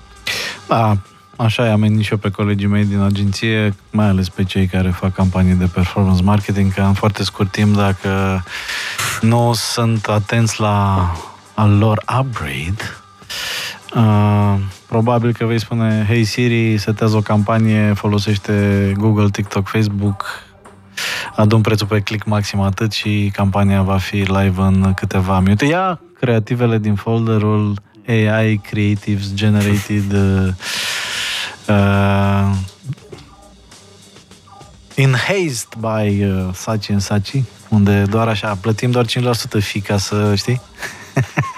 Da, 0.67 0.97
așa 1.43 1.65
i-am 1.65 1.79
nici 1.83 2.09
eu 2.09 2.17
pe 2.17 2.29
colegii 2.29 2.67
mei 2.67 2.85
din 2.85 2.99
agenție, 2.99 3.75
mai 3.91 4.07
ales 4.07 4.29
pe 4.29 4.43
cei 4.43 4.65
care 4.65 4.89
fac 4.89 5.13
campanii 5.13 5.53
de 5.53 5.69
performance 5.73 6.23
marketing, 6.23 6.73
că 6.73 6.81
în 6.81 6.93
foarte 6.93 7.23
scurt 7.23 7.51
timp, 7.51 7.75
dacă 7.75 8.43
nu 9.21 9.51
sunt 9.53 10.05
atenți 10.05 10.61
la 10.61 11.11
al 11.59 11.77
lor 11.77 12.03
upgrade, 12.19 12.83
uh, 13.95 14.55
probabil 14.87 15.33
că 15.33 15.45
vei 15.45 15.59
spune, 15.59 16.05
hey 16.07 16.23
Siri, 16.23 16.77
setează 16.77 17.15
o 17.15 17.21
campanie, 17.21 17.93
folosește 17.93 18.53
Google, 18.97 19.29
TikTok, 19.29 19.67
Facebook, 19.67 20.25
adun 21.35 21.61
prețul 21.61 21.87
pe 21.87 21.99
click 21.99 22.25
maxim 22.25 22.59
atât 22.59 22.91
și 22.91 23.31
campania 23.33 23.81
va 23.81 23.97
fi 23.97 24.15
live 24.15 24.61
în 24.61 24.93
câteva 24.93 25.39
minute. 25.39 25.65
Ia 25.65 25.99
creativele 26.19 26.77
din 26.77 26.95
folderul 26.95 27.81
AI 28.07 28.57
Creatives 28.57 29.33
Generated 29.33 30.11
uh, 30.11 30.47
uh, 31.67 32.55
Enhanced 34.95 35.67
by 35.79 36.23
uh, 36.23 36.49
Sachi 36.53 36.91
and 36.91 37.01
Sachi, 37.01 37.43
unde 37.69 38.01
doar 38.01 38.27
așa, 38.27 38.57
plătim 38.61 38.91
doar 38.91 39.05
5% 39.05 39.09
fi 39.59 39.81
ca 39.81 39.97
să, 39.97 40.35
știi? 40.35 40.61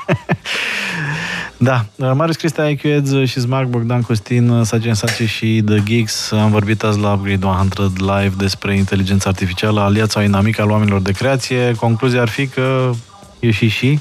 Da, 1.63 1.85
Marius 2.13 2.35
Cristea, 2.35 2.69
IQ 2.69 2.83
Eds 2.83 3.11
și 3.25 3.39
Smack, 3.39 3.67
Bogdan 3.67 4.01
Costin, 4.01 4.63
Sagen 4.63 4.93
Sace 4.93 5.25
și 5.25 5.61
The 5.65 5.83
Geeks. 5.83 6.31
Am 6.31 6.51
vorbit 6.51 6.83
azi 6.83 6.99
la 6.99 7.13
Upgrade 7.13 7.45
100 7.45 7.91
Live 7.97 8.33
despre 8.37 8.75
inteligența 8.75 9.29
artificială, 9.29 9.81
aliața 9.81 10.23
inamică 10.23 10.61
al 10.61 10.69
oamenilor 10.69 11.01
de 11.01 11.11
creație. 11.11 11.75
Concluzia 11.75 12.21
ar 12.21 12.29
fi 12.29 12.47
că 12.47 12.91
e 13.39 13.51
și 13.51 13.67
și. 13.67 13.99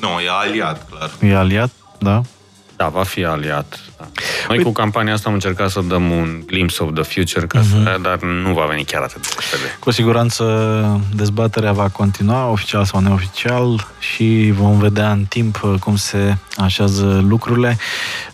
Nu, 0.00 0.08
e 0.08 0.28
aliat, 0.40 0.86
clar. 0.90 1.10
E 1.20 1.36
aliat, 1.36 1.70
da. 1.98 2.22
Da, 2.78 2.88
va 2.88 3.02
fi 3.02 3.24
aliat. 3.24 3.80
Da. 3.98 4.04
Noi 4.48 4.56
Uite. 4.56 4.62
cu 4.62 4.72
campania 4.72 5.12
asta 5.12 5.28
am 5.28 5.34
încercat 5.34 5.70
să 5.70 5.80
dăm 5.80 6.10
un 6.10 6.42
glimpse 6.46 6.82
of 6.82 6.92
the 6.94 7.02
future, 7.02 7.46
ca 7.46 7.60
uh-huh. 7.60 7.84
să, 7.84 7.98
dar 8.02 8.18
nu 8.22 8.52
va 8.52 8.64
veni 8.64 8.84
chiar 8.84 9.02
atât 9.02 9.20
de 9.20 9.28
repede. 9.34 9.76
Cu 9.78 9.90
siguranță 9.90 10.44
dezbaterea 11.14 11.72
va 11.72 11.88
continua, 11.88 12.50
oficial 12.50 12.84
sau 12.84 13.00
neoficial, 13.00 13.86
și 13.98 14.52
vom 14.54 14.78
vedea 14.78 15.10
în 15.10 15.24
timp 15.24 15.62
uh, 15.62 15.74
cum 15.80 15.96
se 15.96 16.36
așează 16.56 17.24
lucrurile. 17.28 17.78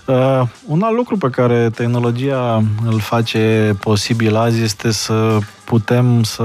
Uh, 0.05 0.42
un 0.66 0.82
alt 0.82 0.97
lucru 0.97 1.16
pe 1.16 1.30
care 1.30 1.70
tehnologia 1.70 2.62
îl 2.84 3.01
face 3.01 3.76
posibil 3.80 4.36
azi 4.36 4.62
este 4.62 4.90
să 4.90 5.38
putem 5.64 6.22
să 6.22 6.45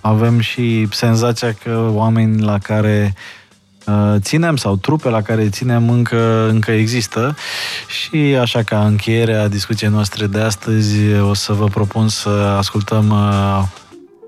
avem 0.00 0.40
și 0.40 0.88
senzația 0.90 1.52
că 1.52 1.88
oameni 1.90 2.42
la 2.42 2.58
care 2.58 3.14
Uh, 3.14 3.41
ținem 4.18 4.56
sau 4.56 4.76
trupe 4.76 5.08
la 5.08 5.22
care 5.22 5.48
ținem 5.48 5.90
încă, 5.90 6.48
încă 6.48 6.70
există 6.70 7.36
și 7.86 8.16
așa 8.16 8.62
ca 8.62 8.86
încheiere 8.86 9.34
a 9.34 9.48
discuției 9.48 9.90
noastre 9.90 10.26
de 10.26 10.40
astăzi 10.40 11.14
o 11.14 11.34
să 11.34 11.52
vă 11.52 11.66
propun 11.66 12.08
să 12.08 12.28
ascultăm 12.58 13.10
uh, 13.10 13.62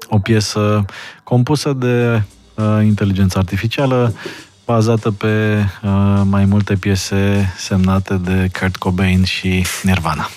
o 0.09 0.19
piesă 0.19 0.85
compusă 1.23 1.73
de 1.73 2.23
uh, 2.55 2.81
inteligență 2.83 3.39
artificială 3.39 4.15
bazată 4.67 5.11
pe 5.11 5.65
mai 6.25 6.45
multe 6.45 6.75
piese 6.75 7.53
semnate 7.57 8.15
de 8.15 8.49
Kurt 8.59 8.77
Cobain 8.77 9.25
și 9.25 9.67
Nirvana. 9.83 10.29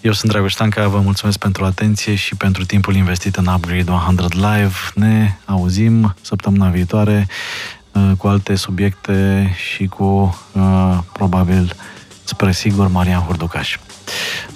Eu 0.00 0.12
sunt 0.12 0.32
Dragoș 0.32 0.52
Stanca, 0.52 0.88
vă 0.88 1.00
mulțumesc 1.00 1.38
pentru 1.38 1.64
atenție 1.64 2.14
și 2.14 2.34
pentru 2.34 2.64
timpul 2.64 2.94
investit 2.94 3.36
în 3.36 3.46
Upgrade 3.46 3.90
100 3.90 4.26
Live. 4.30 4.74
Ne 4.94 5.36
auzim 5.44 6.14
săptămâna 6.20 6.68
viitoare 6.68 7.26
Uh, 7.26 7.85
cu 8.18 8.26
alte 8.26 8.54
subiecte 8.54 9.50
și 9.56 9.86
cu, 9.86 10.38
uh, 10.52 10.98
probabil, 11.12 11.74
spre 12.24 12.52
sigur, 12.52 12.88
Marian 12.88 13.20
Hurducaș. 13.20 13.78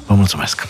Vă 0.07 0.14
mulțumesc! 0.14 0.68